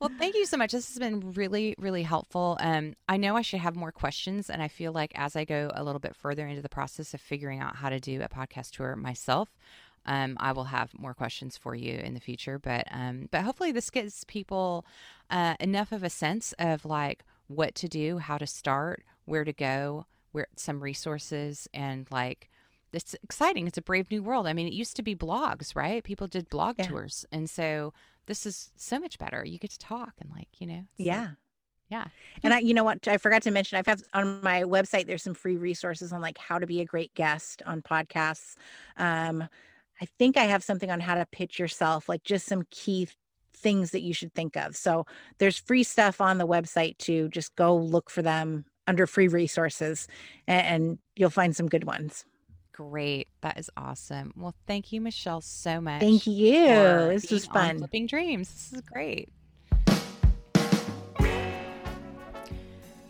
Well, 0.01 0.11
thank 0.18 0.34
you 0.34 0.46
so 0.46 0.57
much. 0.57 0.72
This 0.72 0.88
has 0.88 0.98
been 0.98 1.32
really, 1.34 1.74
really 1.78 2.03
helpful. 2.05 2.57
Um, 2.61 2.94
I 3.07 3.18
know 3.18 3.36
I 3.36 3.42
should 3.42 3.61
have 3.61 3.76
more 3.76 3.92
questions, 3.92 4.48
and 4.48 4.62
I 4.62 4.68
feel 4.68 4.92
like 4.92 5.12
as 5.14 5.36
I 5.36 5.44
go 5.44 5.70
a 5.74 5.84
little 5.84 5.98
bit 5.98 6.16
further 6.16 6.46
into 6.46 6.62
the 6.62 6.70
process 6.70 7.12
of 7.12 7.20
figuring 7.20 7.61
out 7.61 7.76
how 7.76 7.90
to 7.90 8.01
do 8.01 8.22
a 8.22 8.28
podcast 8.28 8.70
tour 8.70 8.96
myself, 8.96 9.51
um, 10.07 10.38
I 10.40 10.53
will 10.53 10.64
have 10.64 10.98
more 10.98 11.12
questions 11.12 11.59
for 11.59 11.74
you 11.74 11.98
in 11.98 12.14
the 12.14 12.20
future. 12.20 12.59
But 12.59 12.86
um, 12.90 13.28
but 13.30 13.42
hopefully 13.42 13.72
this 13.72 13.90
gives 13.90 14.24
people 14.24 14.86
uh, 15.28 15.57
enough 15.61 15.92
of 15.92 16.03
a 16.03 16.09
sense 16.11 16.55
of 16.59 16.86
like 16.86 17.22
what 17.48 17.74
to 17.74 17.86
do, 17.88 18.16
how 18.16 18.38
to 18.38 18.46
start, 18.46 19.05
where 19.26 19.44
to 19.44 19.53
go, 19.53 20.07
where 20.32 20.46
some 20.57 20.82
resources, 20.82 21.68
and 21.74 22.07
like 22.11 22.48
it's 22.94 23.14
exciting. 23.22 23.66
It's 23.66 23.76
a 23.76 23.82
brave 23.82 24.11
new 24.11 24.22
world. 24.22 24.46
I 24.46 24.55
mean, 24.55 24.66
it 24.66 24.72
used 24.72 24.96
to 24.96 25.03
be 25.03 25.14
blogs, 25.14 25.76
right? 25.76 26.03
People 26.03 26.26
did 26.26 26.48
blog 26.48 26.76
Yeah. 26.78 26.86
tours, 26.86 27.26
and 27.30 27.51
so 27.51 27.92
this 28.31 28.47
is 28.47 28.70
so 28.76 29.01
much 29.01 29.18
better. 29.18 29.45
You 29.45 29.59
get 29.59 29.72
to 29.72 29.78
talk 29.78 30.12
and 30.20 30.31
like 30.31 30.47
you 30.61 30.66
know, 30.68 30.85
it's 30.93 31.01
like- 31.01 31.07
yeah. 31.07 31.31
yeah, 31.89 32.05
And 32.45 32.55
I, 32.55 32.61
you 32.61 32.72
know 32.74 32.85
what? 32.85 33.09
I 33.09 33.16
forgot 33.16 33.43
to 33.43 33.51
mention, 33.51 33.76
I've 33.76 33.87
have 33.87 34.05
on 34.14 34.41
my 34.43 34.62
website, 34.62 35.07
there's 35.09 35.24
some 35.24 35.35
free 35.35 35.57
resources 35.57 36.12
on 36.12 36.20
like 36.20 36.39
how 36.39 36.61
to 36.61 36.66
be 36.66 36.81
a 36.81 36.85
great 36.85 37.12
guest 37.14 37.61
on 37.66 37.83
podcasts. 37.83 38.55
Um, 38.97 39.49
I 40.01 40.05
think 40.16 40.37
I 40.37 40.45
have 40.45 40.62
something 40.62 40.93
on 40.93 41.01
how 41.01 41.16
to 41.16 41.26
pitch 41.26 41.59
yourself, 41.59 42.09
like 42.09 42.22
just 42.22 42.47
some 42.47 42.62
key 42.70 43.09
things 43.53 43.91
that 43.91 44.03
you 44.03 44.14
should 44.14 44.33
think 44.33 44.57
of. 44.57 44.76
So 44.76 45.05
there's 45.39 45.59
free 45.59 45.83
stuff 45.83 46.20
on 46.20 46.39
the 46.39 46.47
website 46.47 46.97
too. 46.99 47.28
Just 47.31 47.57
go 47.57 47.76
look 47.76 48.09
for 48.09 48.22
them 48.22 48.64
under 48.87 49.09
free 49.09 49.26
resources 49.28 50.07
and, 50.47 50.66
and 50.66 50.99
you'll 51.16 51.31
find 51.31 51.57
some 51.57 51.68
good 51.68 51.85
ones. 51.85 52.24
Great. 52.89 53.28
That 53.43 53.59
is 53.59 53.68
awesome. 53.76 54.33
Well, 54.37 54.55
thank 54.66 54.91
you, 54.91 55.03
Michelle, 55.03 55.43
so 55.43 55.83
much. 55.83 56.01
Thank 56.01 56.26
you. 56.26 56.64
for 56.64 57.09
This 57.12 57.31
was 57.31 57.47
fun. 57.47 57.76
Flipping 57.78 58.07
dreams. 58.07 58.49
This 58.49 58.72
is 58.72 58.81
great. 58.81 59.28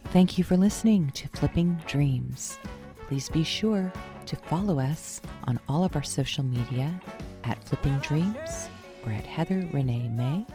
Thank 0.06 0.36
you 0.36 0.42
for 0.42 0.56
listening 0.56 1.10
to 1.10 1.28
Flipping 1.28 1.78
Dreams. 1.86 2.58
Please 3.06 3.28
be 3.28 3.44
sure 3.44 3.92
to 4.26 4.36
follow 4.36 4.80
us 4.80 5.20
on 5.44 5.60
all 5.68 5.84
of 5.84 5.94
our 5.94 6.02
social 6.02 6.42
media 6.42 7.00
at 7.44 7.62
Flipping 7.62 7.96
Dreams 7.98 8.68
or 9.06 9.12
at 9.12 9.24
Heather 9.24 9.68
Renee 9.72 10.08
May. 10.08 10.46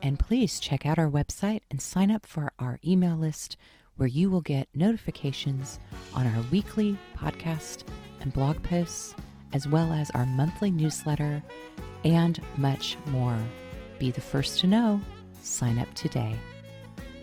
And 0.00 0.18
please 0.18 0.58
check 0.58 0.86
out 0.86 0.98
our 0.98 1.10
website 1.10 1.60
and 1.70 1.82
sign 1.82 2.10
up 2.10 2.24
for 2.24 2.50
our 2.58 2.80
email 2.82 3.14
list 3.14 3.58
where 3.96 4.08
you 4.08 4.30
will 4.30 4.40
get 4.40 4.68
notifications 4.74 5.78
on 6.14 6.26
our 6.26 6.42
weekly 6.50 6.96
podcast 7.16 7.84
and 8.20 8.32
blog 8.32 8.62
posts, 8.62 9.14
as 9.52 9.68
well 9.68 9.92
as 9.92 10.10
our 10.10 10.26
monthly 10.26 10.70
newsletter 10.70 11.42
and 12.04 12.40
much 12.56 12.96
more. 13.06 13.38
Be 13.98 14.10
the 14.10 14.20
first 14.20 14.60
to 14.60 14.66
know. 14.66 15.00
Sign 15.42 15.78
up 15.78 15.92
today. 15.94 16.36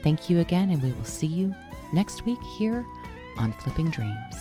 Thank 0.03 0.29
you 0.29 0.39
again, 0.39 0.69
and 0.69 0.81
we 0.81 0.91
will 0.91 1.03
see 1.03 1.27
you 1.27 1.53
next 1.93 2.25
week 2.25 2.41
here 2.57 2.85
on 3.37 3.53
Flipping 3.53 3.89
Dreams. 3.89 4.35